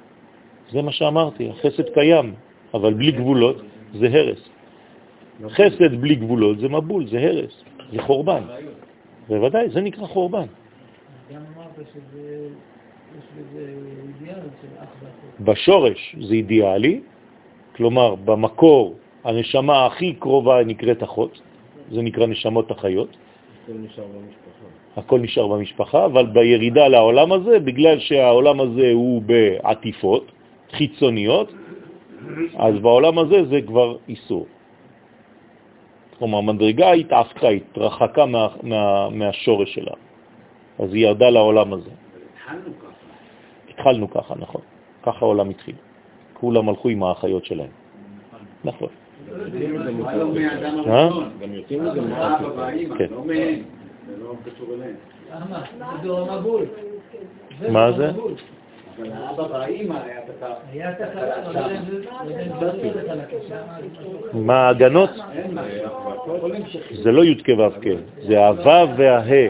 [0.71, 2.33] זה מה שאמרתי, החסד קיים,
[2.73, 3.57] אבל בלי גבולות
[3.93, 4.41] זה הרס.
[5.49, 8.43] חסד בלי גבולות זה מבול, זה הרס, זה חורבן.
[9.27, 10.47] בוודאי, זה נקרא חורבן.
[11.33, 12.49] גם אמרת שזה
[15.39, 17.01] בשורש זה אידיאלי,
[17.75, 21.41] כלומר במקור הנשמה הכי קרובה נקראת אחות,
[21.91, 23.09] זה נקרא נשמות החיות.
[23.65, 24.65] הכל נשאר במשפחה.
[24.97, 30.31] הכל נשאר במשפחה, אבל בירידה לעולם הזה, בגלל שהעולם הזה הוא בעטיפות
[30.71, 31.53] חיצוניות,
[32.57, 34.45] אז בעולם הזה זה כבר איסור.
[36.19, 39.91] כלומר, מדרגה התעפקה, התרחקה מה, מה, מהשורש שלה.
[40.79, 41.89] אז היא ירדה לעולם הזה.
[41.89, 42.84] התחלנו ככה.
[43.75, 44.61] התחלנו ככה, נכון.
[45.03, 45.75] ככה העולם התחיל.
[46.33, 47.69] כולם הלכו עם האחיות שלהם.
[48.63, 48.89] נכון.
[49.29, 51.03] מה לא מהאדם אה?
[51.03, 51.29] הראשון?
[51.41, 52.01] גם יוצאים מזה
[52.97, 53.05] כן.
[56.03, 56.59] לא לא.
[57.69, 58.11] מה זה?
[58.11, 58.35] לא לא.
[64.33, 65.09] מה ההגנות?
[67.03, 67.87] זה לא י' כו' כ',
[68.27, 69.47] זה הו' והה.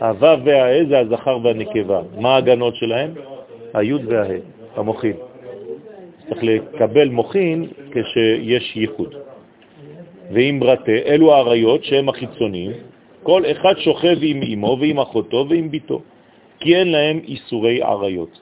[0.00, 2.00] הו' והה זה הזכר והנקבה.
[2.18, 3.14] מה ההגנות שלהם?
[3.74, 4.38] הי' והה,
[4.76, 5.16] המוחין.
[6.28, 9.14] צריך לקבל מוחין כשיש ייחוד.
[10.32, 12.72] ואם ברטה, אלו האריות שהם החיצוניים,
[13.22, 16.02] כל אחד שוכב עם אמו ועם אחותו ועם ביתו,
[16.60, 18.40] כי אין להם איסורי עריות.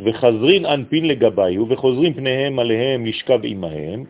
[0.00, 4.04] וחזרין אנפין לגביו, וחוזרים פניהם עליהם לשכב עמהם,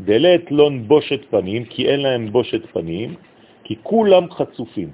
[0.00, 3.14] דלת לון בושת פנים, כי אין להם בושת פנים,
[3.64, 4.88] כי כולם חצופים.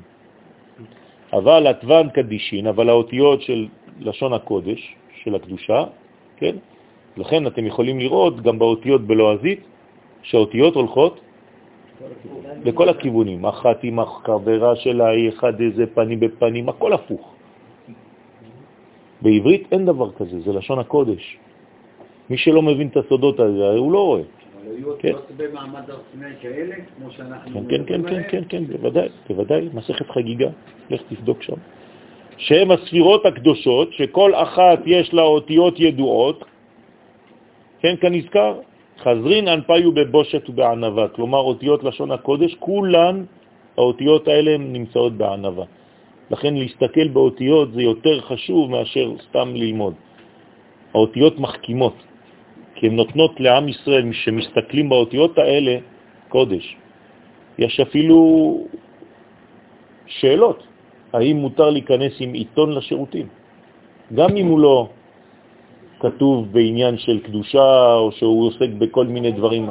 [1.33, 3.67] אבל עטוון קדישין, אבל האותיות של
[4.01, 5.85] לשון הקודש, של הקדושה,
[6.37, 6.57] כן?
[7.17, 9.61] לכן אתם יכולים לראות גם באותיות בלועזית,
[10.23, 11.21] שהאותיות הולכות
[12.65, 17.35] לכל הכיוונים, אחת עם החברה שלה, היא אחד איזה פנים בפנים, הכל הפוך.
[19.23, 21.39] בעברית אין דבר כזה, זה לשון הקודש.
[22.31, 24.23] מי שלא מבין את הסודות הזה, הוא לא רואה.
[24.23, 25.09] אבל היו כן.
[25.09, 27.61] אותיות במעמד הר סיני כאלה, כמו שאנחנו...
[27.69, 28.23] כן, כן, כן, כן?
[28.29, 30.49] כן, כן, בוודאי, בוודאי, מסכת חגיגה,
[30.91, 31.57] לך תבדוק שם.
[32.39, 36.45] שהם הספירות הקדושות, שכל אחת יש לה אותיות ידועות,
[37.81, 38.53] כן, כנזכר,
[38.99, 43.25] חזרין אנפיו בבושת ובענבה, כלומר אותיות לשון הקודש, כולן,
[43.79, 45.65] האותיות האלה הן נמצאות בענבה.
[46.31, 49.95] לכן להסתכל באותיות זה יותר חשוב מאשר סתם ללמוד.
[50.95, 51.95] האותיות מחכימות,
[52.75, 55.77] כי הן נותנות לעם ישראל, שמסתכלים באותיות האלה,
[56.29, 56.77] קודש.
[57.59, 58.19] יש אפילו
[60.07, 60.68] שאלות,
[61.13, 63.27] האם מותר להיכנס עם עיתון לשירותים?
[64.15, 64.89] גם אם הוא לא
[66.01, 69.69] כתוב בעניין של קדושה, או שהוא עוסק בכל מיני דברים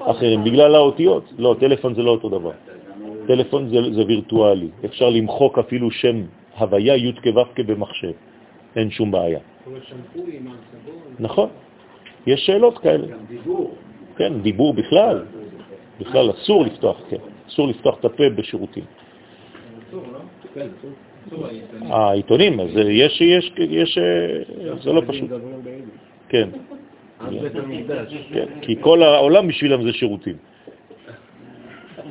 [0.00, 1.24] אחרים, בגלל האותיות.
[1.38, 2.52] לא, טלפון זה לא אותו דבר.
[3.26, 6.22] טלפון זה, זה וירטואלי, אפשר למחוק אפילו שם
[6.58, 8.12] הוויה י' כו' במחשב,
[8.76, 9.38] אין שום בעיה.
[11.18, 11.48] נכון,
[12.26, 13.06] יש שאלות כאלה.
[13.06, 13.74] גם דיבור.
[14.16, 15.24] כן, דיבור בכלל,
[16.00, 18.84] בכלל אסור לפתוח, כן, אסור לפתוח את הפה בשירותים.
[21.90, 25.30] העיתונים, אז יש, יש, יש, אה, זה לא פשוט.
[26.28, 26.48] כן.
[28.32, 30.36] כן, כי כל העולם בשבילם זה שירותים.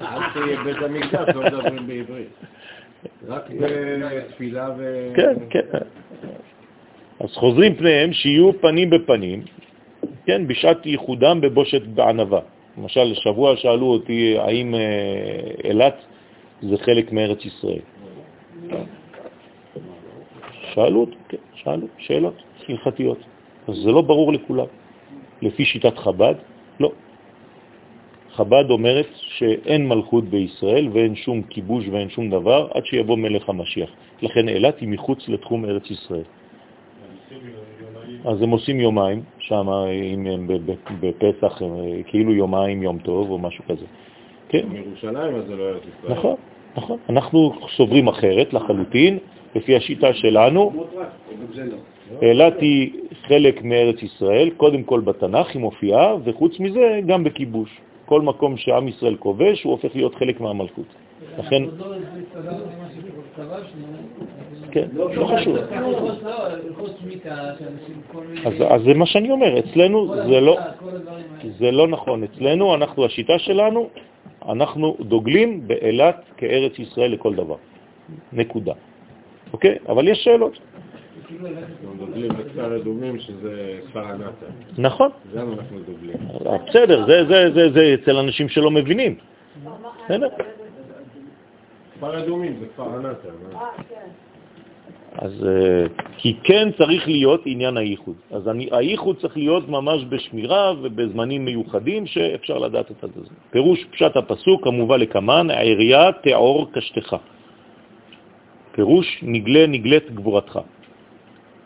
[0.01, 2.29] עד שיהיה בית המקדש לא מדברים בעברית.
[3.27, 5.11] רק בתפילה ו...
[5.15, 5.77] כן, כן.
[7.19, 9.43] אז חוזרים פניהם שיהיו פנים בפנים,
[10.25, 12.39] כן, בשעת ייחודם בבושת בענבה.
[12.77, 14.79] למשל, שבוע שאלו אותי האם אה,
[15.63, 15.95] אילת
[16.61, 17.79] זה חלק מארץ ישראל.
[20.73, 22.33] שאלו כן, שאלו, שאלות
[22.69, 23.17] הלכתיות.
[23.67, 24.65] אז זה לא ברור לכולם.
[25.41, 26.35] לפי שיטת חב"ד,
[26.79, 26.91] לא.
[28.31, 33.89] חב"ד אומרת שאין מלכות בישראל ואין שום כיבוש ואין שום דבר עד שיבוא מלך המשיח.
[34.21, 36.23] לכן אילת היא מחוץ לתחום ארץ ישראל.
[38.25, 39.67] אז הם עושים יומיים, שם
[40.13, 40.47] אם הם
[40.99, 43.85] בפסח, הם, כאילו יומיים יום טוב או משהו כזה.
[44.49, 46.13] כן, מירושלים אז זה לא ארץ ישראל.
[46.13, 46.35] נכון,
[46.75, 46.97] נכון.
[47.09, 49.17] אנחנו סוברים אחרת לחלוטין,
[49.55, 50.71] לפי השיטה שלנו.
[52.21, 52.91] אילת היא
[53.27, 57.69] חלק מארץ ישראל, קודם כל בתנ"ך היא מופיעה, וחוץ מזה גם בכיבוש.
[58.05, 60.85] כל מקום שעם ישראל כובש הוא הופך להיות חלק מהמלכות.
[61.37, 61.63] לכן.
[64.71, 65.57] כן, לא חשוב.
[68.45, 70.57] אז, זה מה שאני אומר, אצלנו לא.
[71.59, 72.23] זה לא נכון.
[72.23, 73.89] אצלנו, אנחנו, השיטה שלנו,
[74.49, 77.55] אנחנו דוגלים באילת כארץ ישראל לכל דבר.
[78.33, 78.73] נקודה.
[79.53, 79.77] אוקיי?
[79.89, 80.59] אבל יש שאלות.
[81.97, 84.45] דוגלים בכפר אדומים שזה כפר הנאצר.
[84.77, 85.09] נכון.
[85.35, 86.17] גם אנחנו דוגלים.
[86.67, 89.15] בסדר, זה, זה, זה, זה אצל אנשים שלא מבינים.
[90.05, 90.27] בסדר?
[91.97, 93.29] כפר אדומים זה כפר הנאצר.
[93.53, 93.69] מה?
[95.21, 95.85] אז אה,
[96.17, 98.15] כי כן צריך להיות עניין הייחוד.
[98.31, 103.21] אז אני, הייחוד צריך להיות ממש בשמירה ובזמנים מיוחדים שאפשר לדעת את זה.
[103.51, 107.15] פירוש פשט הפסוק המובא לקמן, העירייה תיאור קשתך.
[108.79, 110.59] פירוש נגלה נגלת גבורתך.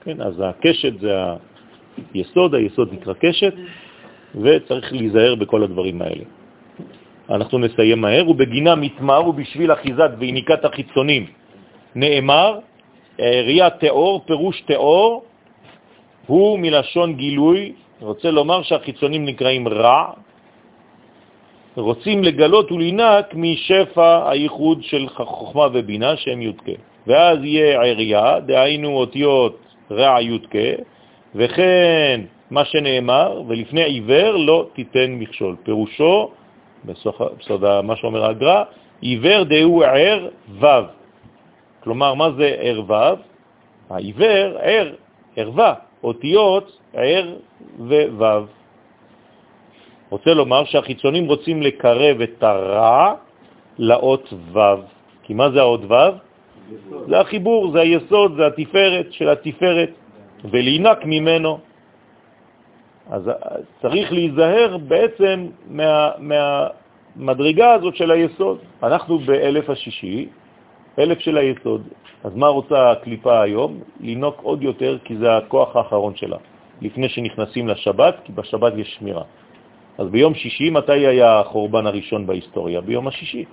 [0.04, 1.14] כן, אז הקשת זה
[2.14, 3.54] היסוד, היסוד נקרא קשת,
[4.42, 6.26] וצריך להיזהר בכל הדברים האלה.
[7.30, 11.26] אנחנו נסיים מהר, ובגינה מתמר ובשביל אחיזת ויניקת החיצונים
[11.96, 12.60] נאמר,
[13.20, 15.24] העירייה תיאור, פירוש תיאור,
[16.26, 20.18] הוא מלשון גילוי, רוצה לומר שהחיצונים נקראים רע,
[21.78, 26.93] רוצים לגלות ולינק משפע הייחוד של חוכמה ובינה שהם יודקה.
[27.08, 29.58] ואז יהיה עריה, דהיינו אותיות
[29.92, 30.84] רע יודקה,
[31.36, 32.22] וכן
[32.52, 35.56] מה שנאמר, ולפני עיוור לא תיתן מכשול.
[35.64, 36.32] פירושו,
[36.86, 38.64] בסוד מה שאומר הגר"א,
[39.02, 40.28] עיוור דהו ער
[40.60, 40.66] ו'.
[41.84, 42.94] כלומר, מה זה ער ו'?
[43.90, 44.94] העיוור, ער,
[45.36, 45.74] ערווה,
[46.04, 47.34] אותיות ער
[47.80, 48.46] וו'.
[50.10, 53.14] רוצה לומר שהחיצונים רוצים לקרב את הרע
[53.78, 54.60] לאות ו'.
[55.24, 55.94] כי מה זה האות ו'?
[57.08, 59.90] זה החיבור, זה היסוד, זה התפארת של התפארת,
[60.52, 61.60] ולהינק ממנו.
[63.10, 63.30] אז
[63.82, 68.58] צריך להיזהר בעצם מה, מהמדרגה הזאת של היסוד.
[68.84, 70.28] אנחנו באלף השישי,
[71.00, 71.82] אלף של היסוד.
[72.24, 73.80] אז מה רוצה הקליפה היום?
[74.00, 76.38] לינוק עוד יותר, כי זה הכוח האחרון שלה,
[76.82, 79.24] לפני שנכנסים לשבת, כי בשבת יש שמירה.
[79.98, 82.82] אז ביום שישי, מתי היה החורבן הראשון בהיסטוריה?
[82.82, 83.46] ביום השישי.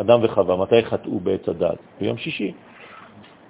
[0.00, 1.78] אדם וחווה, מתי חטאו בעץ הדעת?
[2.00, 2.52] ביום שישי.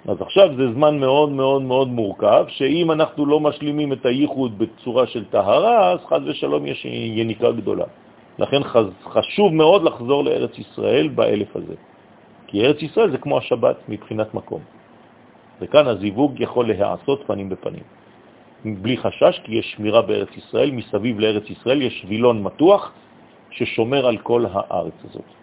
[0.07, 5.07] אז עכשיו זה זמן מאוד מאוד מאוד מורכב, שאם אנחנו לא משלימים את הייחוד בצורה
[5.07, 7.85] של טהרה, אז חז ושלום יש יניקה גדולה.
[8.39, 8.61] לכן
[9.03, 11.75] חשוב מאוד לחזור לארץ ישראל באלף הזה.
[12.47, 14.61] כי ארץ ישראל זה כמו השבת מבחינת מקום.
[15.61, 17.83] וכאן הזיווג יכול להיעשות פנים בפנים.
[18.65, 22.91] בלי חשש, כי יש שמירה בארץ ישראל, מסביב לארץ ישראל יש וילון מתוח
[23.51, 25.42] ששומר על כל הארץ הזאת.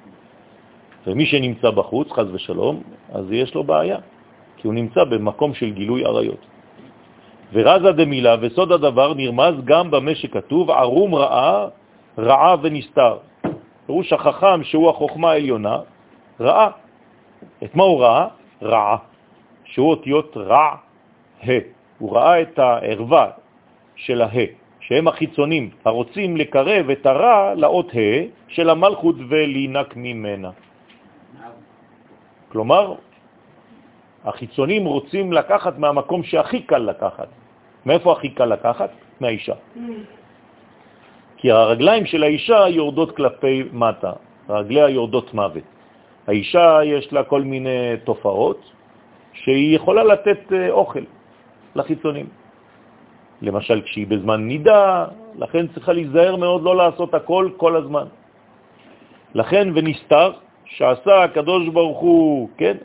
[1.06, 2.82] ומי שנמצא בחוץ, חז ושלום,
[3.12, 3.98] אז יש לו בעיה,
[4.56, 6.46] כי הוא נמצא במקום של גילוי עריות.
[7.52, 11.68] ורזה דמילה וסוד הדבר נרמז גם במה שכתוב ערום רעה,
[12.18, 13.16] רעה ונסתר.
[13.86, 15.78] פירוש החכם שהוא החוכמה העליונה,
[16.40, 16.70] רעה.
[17.64, 18.26] את מה הוא ראה?
[18.62, 18.96] רעה,
[19.64, 20.74] שהוא אותיות רע,
[21.42, 21.50] ה.
[21.98, 23.30] הוא ראה את הערווה
[23.96, 24.44] של הה,
[24.80, 27.98] שהם החיצונים הרוצים לקרב את הרע לאות ה
[28.48, 30.50] של המלכות ולהינק ממנה.
[32.50, 32.94] כלומר,
[34.24, 37.28] החיצונים רוצים לקחת מהמקום שהכי קל לקחת.
[37.86, 38.90] מאיפה הכי קל לקחת?
[39.20, 39.54] מהאישה.
[41.36, 44.12] כי הרגליים של האישה יורדות כלפי מטה,
[44.48, 45.64] רגליה יורדות מוות.
[46.26, 48.60] האישה יש לה כל מיני תופעות
[49.32, 51.04] שהיא יכולה לתת אה, אוכל
[51.74, 52.26] לחיצונים.
[53.42, 55.06] למשל, כשהיא בזמן נידה,
[55.38, 58.06] לכן צריכה להיזהר מאוד לא לעשות הכל כל הזמן.
[59.34, 60.32] לכן ונסתר,
[60.70, 62.76] שעשה הקדוש ברוך הוא, כן,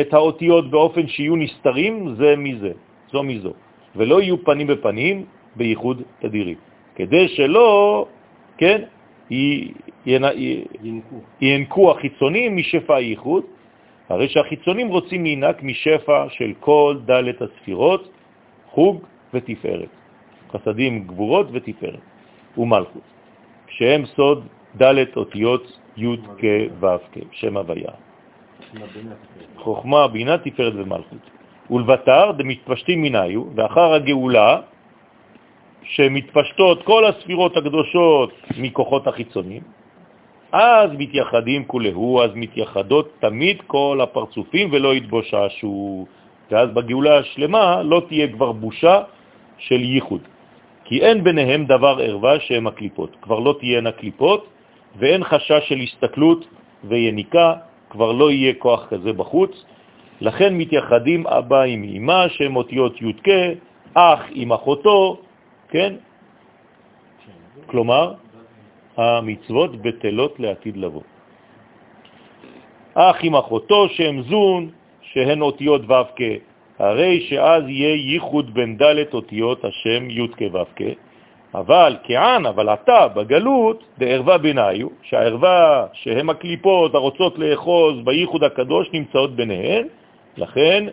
[0.00, 2.72] את האותיות באופן שיהיו נסתרים זה מזה,
[3.12, 3.52] זו מזו,
[3.96, 5.24] ולא יהיו פנים בפנים
[5.56, 6.54] בייחוד תדירי,
[6.94, 8.06] כדי שלא,
[8.58, 8.82] כן,
[11.40, 11.90] ינקו.
[11.90, 13.44] החיצונים משפע הייחוד,
[14.08, 18.08] הרי שהחיצונים רוצים להינק משפע של כל דלת הספירות,
[18.70, 19.88] חוג ותפארת,
[20.52, 22.00] חסדים, גבורות ותפארת,
[22.58, 23.02] ומלכות,
[23.68, 26.44] שהם סוד דלת אותיות י' כ'
[26.80, 27.92] ו' כ', שם הוויה.
[29.56, 31.24] חוכמה, בינה, תפארת ומלכות.
[31.70, 34.60] ולבטר דמתפשטים מנהיו, ואחר הגאולה,
[35.82, 39.62] שמתפשטות כל הספירות הקדושות מכוחות החיצונים,
[40.52, 46.06] אז מתייחדים כולהו, אז מתייחדות תמיד כל הפרצופים ולא יתבוששו.
[46.50, 48.96] ואז בגאולה השלמה לא תהיה כבר בושה
[49.58, 50.20] של ייחוד.
[50.84, 53.16] כי אין ביניהם דבר ערווה שהם הקליפות.
[53.22, 54.51] כבר לא תהיינה קליפות
[54.96, 56.46] ואין חשש של הסתכלות
[56.84, 57.54] ויניקה,
[57.90, 59.64] כבר לא יהיה כוח כזה בחוץ.
[60.20, 63.28] לכן מתייחדים אבא עם אמא, שהם אותיות י"ק,
[63.94, 65.20] אח עם אחותו,
[65.68, 65.94] כן?
[67.66, 68.14] כלומר,
[68.96, 71.02] המצוות בטלות לעתיד לבוא.
[72.94, 74.70] אח עם אחותו שם זון,
[75.02, 76.22] שהן אותיות ו' כ',
[76.78, 80.82] הרי שאז יהיה ייחוד בין ד' אותיות השם י' כ' ו' כ',
[81.54, 89.36] אבל כען, אבל אתה בגלות, דערבה ביניו, שהערבה שהם הקליפות הרוצות לאחוז בייחוד הקדוש נמצאות
[89.36, 89.86] ביניהן,
[90.36, 90.84] לכן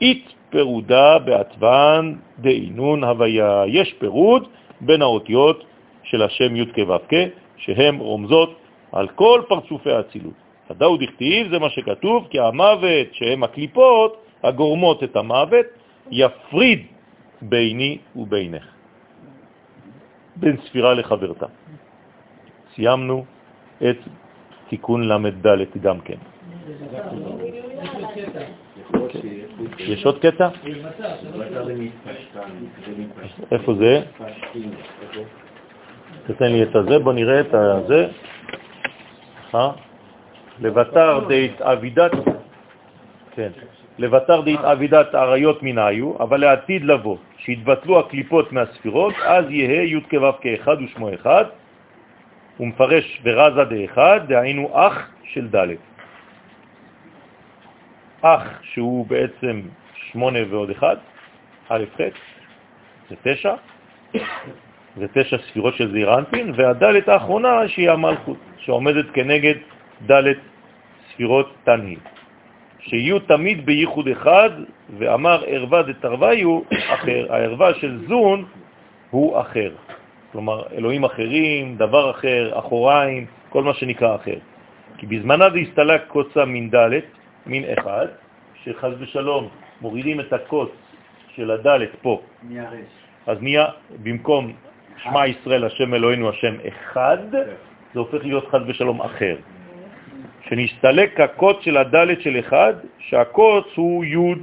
[0.00, 3.62] אית פירודה בעטבן דאינון הוויה.
[3.66, 4.48] יש פירוד
[4.80, 5.64] בין האותיות
[6.02, 7.16] של השם י' כו'
[7.56, 8.56] שהן רומזות
[8.92, 10.34] על כל פרצופי האצילות.
[10.70, 15.66] הדאו דכתיב זה מה שכתוב, כי המוות שהם הקליפות הגורמות את המוות
[16.10, 16.86] יפריד
[17.42, 18.79] ביני ובינך.
[20.40, 21.46] בין ספירה לחברתה.
[22.74, 23.24] סיימנו
[23.90, 23.96] את
[24.68, 25.46] תיקון ל"ד
[25.82, 26.18] גם כן.
[29.78, 30.48] יש עוד קטע?
[33.52, 34.02] איפה זה?
[36.26, 38.08] תתן לי את הזה, בוא נראה את הזה.
[40.60, 42.12] לבטר דית אבידת,
[43.34, 43.50] כן,
[44.00, 50.32] לבטר דית אבידת עריות מנהיו, אבל לעתיד לבוא, שיתבטלו הקליפות מהספירות, אז יהיה י' כו'
[50.40, 51.44] כאחד ושמו אחד,
[52.56, 55.76] הוא מפרש ברזה דאחד, דהיינו אח של ד'.
[58.22, 59.60] אח שהוא בעצם
[59.94, 60.96] שמונה ועוד אחד,
[61.68, 62.00] א' ח',
[63.10, 63.54] זה תשע,
[64.96, 69.54] זה תשע ספירות של זעירנטין, והדלת האחרונה שהיא המלכות, שעומדת כנגד
[70.06, 70.38] דלת
[71.12, 71.96] ספירות תנהי,
[72.80, 74.50] שיהיו תמיד בייחוד אחד,
[74.98, 76.60] ואמר ערווה דתרוויו
[76.94, 78.44] אחר, הערווה של זון
[79.10, 79.70] הוא אחר.
[80.32, 84.38] כלומר, אלוהים אחרים, דבר אחר, אחוריים, כל מה שנקרא אחר.
[84.98, 87.00] כי בזמנה זה הסתלק קוצה מן ד',
[87.46, 88.06] מין אחד,
[88.64, 89.48] שחז ושלום
[89.80, 90.70] מורידים את הקוץ
[91.34, 92.20] של הד' פה.
[92.42, 92.78] מהרש.
[93.26, 93.66] אז נהיה
[94.02, 94.52] במקום
[95.02, 97.18] שמע ישראל השם אלוהינו השם אחד,
[97.94, 99.36] זה הופך להיות חז ושלום אחר.
[100.50, 104.34] שנסתלק הקוץ של הדלת של אחד, שהקוץ הוא י'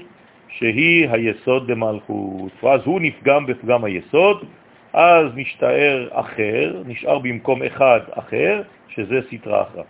[0.49, 2.51] שהיא היסוד במלכות.
[2.63, 4.45] ואז הוא נפגם בפגם היסוד,
[4.93, 9.85] אז נשתער אחר, נשאר במקום אחד אחר, שזה סתרה אחת.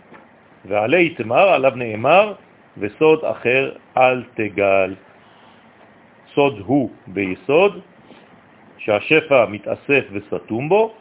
[0.64, 2.32] ועלי תמר, עליו נאמר,
[2.78, 4.94] וסוד אחר אל תגל.
[6.34, 7.80] סוד הוא ביסוד,
[8.78, 10.94] שהשפע מתאסף וסתום בו,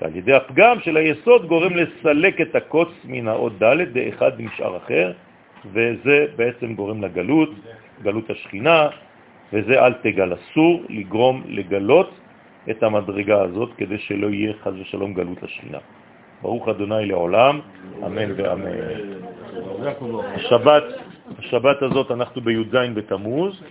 [0.00, 5.12] ועל ידי הפגם של היסוד גורם לסלק את הקוץ מן האות ד' באחד נשאר אחר,
[5.72, 7.50] וזה בעצם גורם לגלות,
[8.02, 8.88] גלות השכינה,
[9.52, 10.34] וזה אל תגל.
[10.34, 12.10] אסור לגרום לגלות
[12.70, 15.78] את המדרגה הזאת כדי שלא יהיה חז ושלום גלות השכינה.
[16.42, 17.60] ברוך אדוני לעולם,
[18.06, 18.70] אמן ואמן.
[20.34, 20.84] השבת,
[21.38, 23.62] השבת הזאת אנחנו בי"ז בתמוז,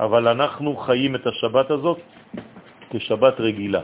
[0.00, 1.98] אבל אנחנו חיים את השבת הזאת
[2.90, 3.80] כשבת רגילה.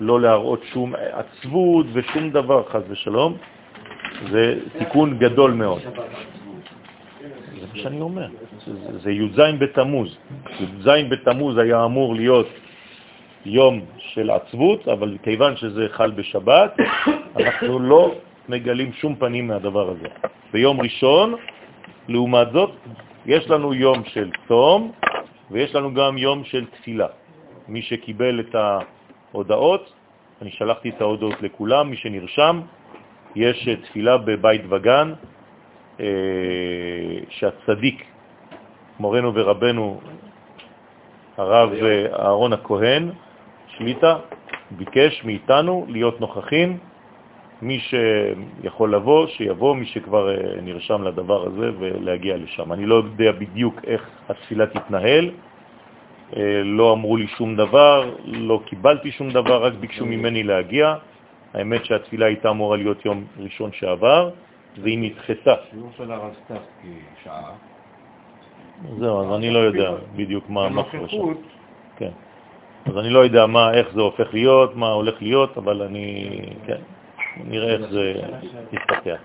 [0.00, 3.36] לא להראות שום עצבות ושום דבר, חז ושלום.
[4.30, 5.80] זה תיקון גדול מאוד.
[7.60, 8.28] זה מה שאני אומר.
[8.66, 10.16] זה, זה י"ז בתמוז.
[10.60, 12.48] י"ז בתמוז היה אמור להיות
[13.44, 16.76] יום של עצבות, אבל כיוון שזה חל בשבת,
[17.36, 18.14] אנחנו לא
[18.48, 20.08] מגלים שום פנים מהדבר הזה.
[20.52, 21.34] ביום ראשון,
[22.08, 22.70] לעומת זאת,
[23.26, 24.92] יש לנו יום של צום,
[25.50, 27.06] ויש לנו גם יום של תפילה.
[27.68, 28.54] מי שקיבל את
[29.34, 29.92] ההודעות,
[30.42, 32.60] אני שלחתי את ההודעות לכולם, מי שנרשם,
[33.36, 35.12] יש תפילה בבית וגן,
[36.00, 36.06] אה,
[37.28, 38.04] שהצדיק,
[39.00, 40.00] מורנו ורבנו,
[41.36, 41.70] הרב
[42.12, 43.10] אהרון הכהן,
[43.66, 44.18] שליטה,
[44.70, 46.78] ביקש מאיתנו להיות נוכחים.
[47.62, 52.72] מי שיכול לבוא, שיבוא, מי שכבר אה, נרשם לדבר הזה ולהגיע לשם.
[52.72, 55.30] אני לא יודע בדיוק איך התפילה תתנהל, אה,
[56.64, 60.94] לא אמרו לי שום דבר, לא קיבלתי שום דבר, רק ביקשו ממני להגיע.
[61.54, 64.30] האמת שהתפילה הייתה אמורה להיות יום ראשון שעבר,
[64.82, 65.54] והיא נדחתה.
[65.70, 66.56] שיעור של הרב סתיו
[67.20, 67.52] כשעה.
[68.98, 71.34] זהו, אז אני לא יודע בדיוק מה מה קורה שם.
[71.96, 72.10] כן.
[72.86, 76.30] אז אני לא יודע מה, איך זה הופך להיות, מה הולך להיות, אבל אני,
[76.66, 76.80] כן,
[77.44, 78.14] נראה איך זה
[78.72, 79.20] יתפתח.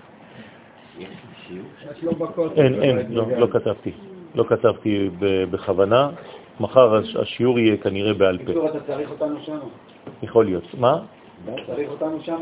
[2.56, 3.92] אין, אין, לא, לא כתבתי.
[4.34, 5.10] לא כתבתי
[5.50, 6.10] בכוונה.
[6.60, 8.44] מחר הש- השיעור יהיה כנראה בעל פה.
[8.44, 9.58] בקיצור, אתה צריך אותנו שם.
[10.22, 10.64] יכול להיות.
[10.78, 10.98] מה?
[11.66, 12.38] צריך אותנו שם.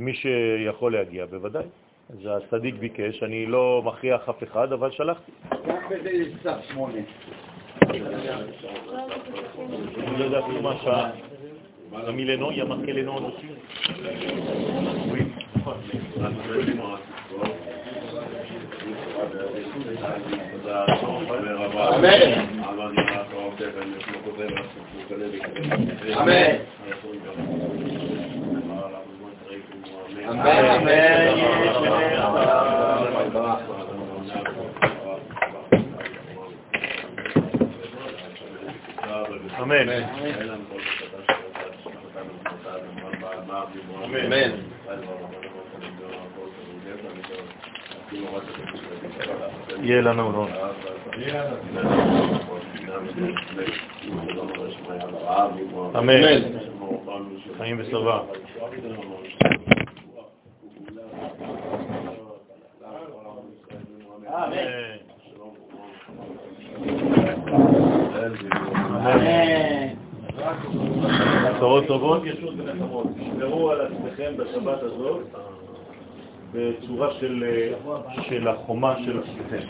[0.00, 1.64] מי שיכול להגיע, בוודאי.
[2.10, 5.32] אז הצדיק ביקש, אני לא מכריח אף אחד, אבל שלחתי.
[5.66, 6.92] גם בזה יש צו שמונה.
[7.90, 8.00] אני
[10.18, 11.10] לא יודע אפילו מה השעה.
[11.90, 13.32] Il a mis les noms,
[39.58, 39.88] אמן.
[39.88, 39.88] אמן.
[44.04, 44.50] אמן.
[49.82, 50.50] יהיה לנו רון.
[55.98, 56.22] אמן.
[57.58, 57.80] חיים.
[64.28, 65.08] אמן.
[71.56, 72.22] בשורות טובות.
[73.16, 75.20] תשמרו על עצמכם בשבת הזאת
[76.52, 77.44] בצורה של,
[78.28, 79.66] של החומה של עצמכם.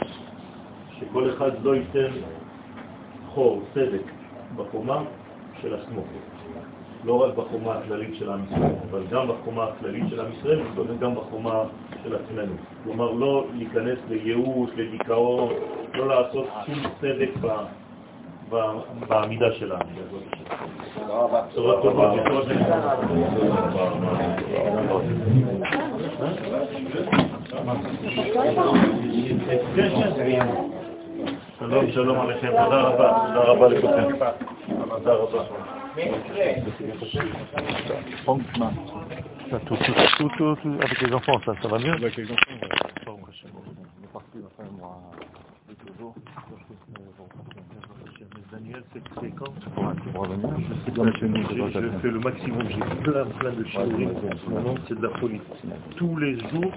[1.00, 2.10] שכל אחד לא ייתן
[3.26, 4.02] חור, צדק,
[4.56, 5.02] בחומה
[5.62, 6.02] של עצמו.
[7.05, 11.14] לא רק בחומה הכללית של עם ישראל, אבל גם בחומה הכללית של עם ישראל וגם
[11.14, 11.62] בחומה
[12.05, 12.52] של עצמנו.
[12.84, 15.52] כלומר, לא להיכנס לייאוש, לדיכאון,
[15.94, 17.30] לא לעשות שום צדק
[19.09, 19.84] בעמידה שלנו.
[20.94, 21.42] תודה רבה.
[26.18, 26.26] כן,
[29.76, 30.46] כן.
[31.58, 34.26] שלום, שלום עליכם, תודה רבה, תודה רבה לכולכם.
[34.88, 35.44] תודה רבה.
[39.50, 42.30] Ça, tout, tout, tout, tout, tout, avec les enfants, ça, ça va mieux Avec les
[42.30, 43.18] enfants,
[48.77, 49.51] Daniel, c'est quand
[50.13, 54.95] pour revenir Je fais le maximum, j'ai plein, plein de shiurim en ce moment, c'est
[54.95, 55.41] de la folie.
[55.97, 56.71] Tous les jours,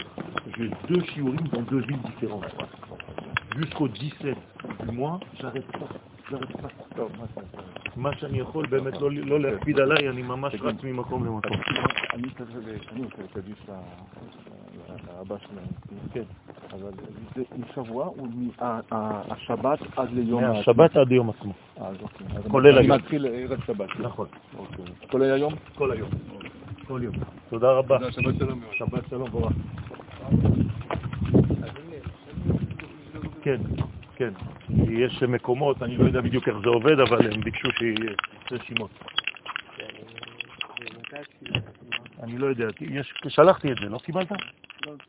[0.57, 2.47] j'ai deux shiurim dans deux villes différentes.
[3.59, 4.37] Jusqu'au 17
[4.89, 5.89] du mois, j'arrête pas,
[6.31, 6.71] j'arrête pas.
[7.97, 11.53] מה שאני יכול באמת לא, לא להקפיד עליי, אני ממש רץ ממקום למקום.
[12.15, 13.23] אני כזה, אני רוצה
[15.08, 15.66] לאבא שלהם,
[16.14, 16.24] כן,
[16.72, 16.92] אבל
[17.36, 18.12] זה משבוע,
[19.32, 20.44] השבת עד ליום...
[20.44, 21.54] מהשבת עד ליום עצמו.
[21.78, 22.28] אוקיי.
[22.52, 22.98] כולל אני היום.
[22.98, 23.90] מתחיל ערב שבת.
[24.00, 24.28] נכון.
[24.58, 24.86] אוקיי.
[25.12, 25.54] כולל היום?
[25.76, 26.10] כל היום.
[26.88, 27.16] כל יום.
[27.50, 28.12] תודה רבה.
[28.12, 28.62] שבת שלום.
[28.72, 29.54] שבת שלום בורח.
[33.42, 33.62] כן,
[34.16, 34.34] כן.
[34.90, 38.12] יש מקומות, אני לא יודע בדיוק איך זה עובד, אבל הם ביקשו שיהיה
[38.52, 38.90] רשימות.
[42.24, 44.32] אני לא יודע, יש, שלחתי את זה, לא קיבלת?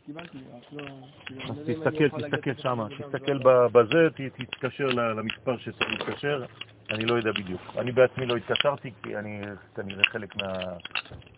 [0.08, 3.38] אז תסתכל, תסתכל שם, תסתכל
[3.72, 6.44] בזה, תתקשר למספר שצריך להתקשר,
[6.90, 7.60] אני לא יודע בדיוק.
[7.78, 9.42] אני בעצמי לא התקשרתי, כי אני
[9.74, 10.76] כנראה חלק מה-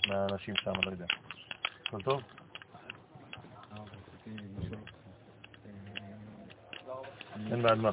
[0.08, 1.04] מהאנשים שם, לא יודע.
[1.86, 2.20] הכל טוב?
[7.50, 7.90] אין בעד מה.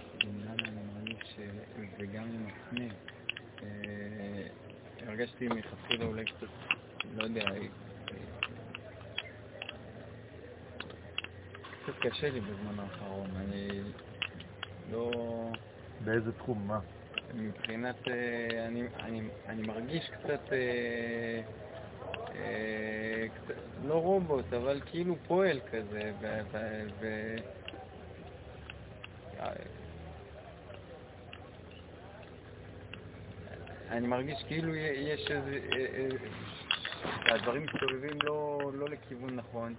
[1.99, 2.89] וגם עם עצמי,
[3.63, 4.47] אה,
[5.07, 6.47] הרגשתי מלכתחילה אולי קצת,
[7.15, 7.57] לא יודע, אה,
[11.83, 13.81] קצת קשה לי בזמן האחרון, אני
[14.91, 15.11] לא...
[16.03, 16.79] באיזה תחום, מה?
[17.33, 21.41] מבחינת, אה, אני, אני, אני מרגיש קצת, אה,
[22.35, 26.39] אה, קצת, לא רובוט, אבל כאילו פועל כזה, ו...
[26.51, 26.57] ו,
[26.99, 27.35] ו
[33.89, 35.59] אני מרגיש כאילו יש איזה...
[37.25, 39.75] הדברים מסתובבים לא, לא לכיוון נכון,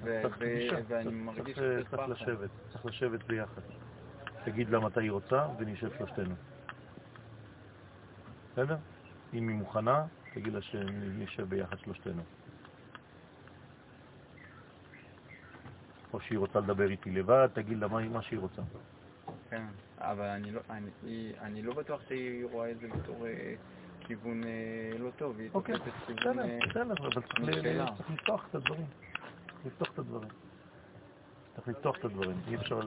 [0.00, 2.08] ואני מרגיש צריך- קצת צריך פחד.
[2.10, 3.62] לשבת, צריך לשבת ביחד.
[4.44, 6.34] תגיד לה מתי היא רוצה ונשב שלושתנו.
[8.52, 8.76] בסדר?
[9.34, 10.04] אם היא מוכנה,
[10.34, 12.22] תגיד לה שנשב ביחד שלושתנו.
[16.12, 18.62] או שהיא רוצה לדבר איתי לבד, תגיד לה מה, שהיא רוצה.
[19.50, 19.62] כן,
[19.98, 20.90] אבל אני לא, אני,
[21.40, 23.54] אני לא בטוח שהיא רואה את זה בתור אה,
[24.00, 24.50] כיוון אה,
[24.98, 26.36] לא טוב, היא אוקיי, תופסת כיוון...
[26.38, 27.10] בסדר, אה, בסדר, אבל.
[27.96, 28.86] צריך לפתוח את הדברים.
[29.66, 30.28] לפתוח את הדברים.
[31.54, 32.36] צריך לפתוח את הדברים.
[32.48, 32.80] אי אפשר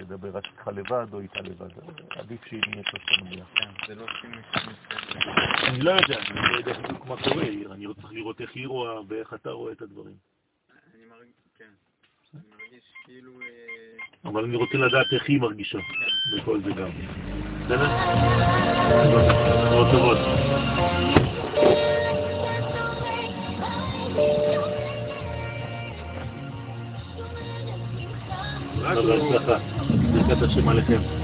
[0.00, 1.68] לדבר רק איתך לבד או איתה לבד.
[2.10, 3.72] עדיף שהיא נהיה שלושתנו ביחד.
[3.86, 3.98] כן,
[5.68, 9.00] אני לא יודע, אני לא יודע בדיוק מה קורה, אני רוצה לראות איך היא רואה
[9.08, 10.14] ואיך אתה רואה את הדברים.
[10.94, 11.64] אני מרגיש, כן,
[12.34, 13.40] אני מרגיש כאילו...
[13.40, 15.78] אה, אבל אני רוצה לדעת איך היא מרגישה
[16.36, 16.90] בכל זה גם.
[17.64, 17.88] בסדר?
[19.66, 20.18] בשורות טובות.
[28.94, 29.58] בהצלחה.
[30.12, 31.19] ברכת השם עליכם.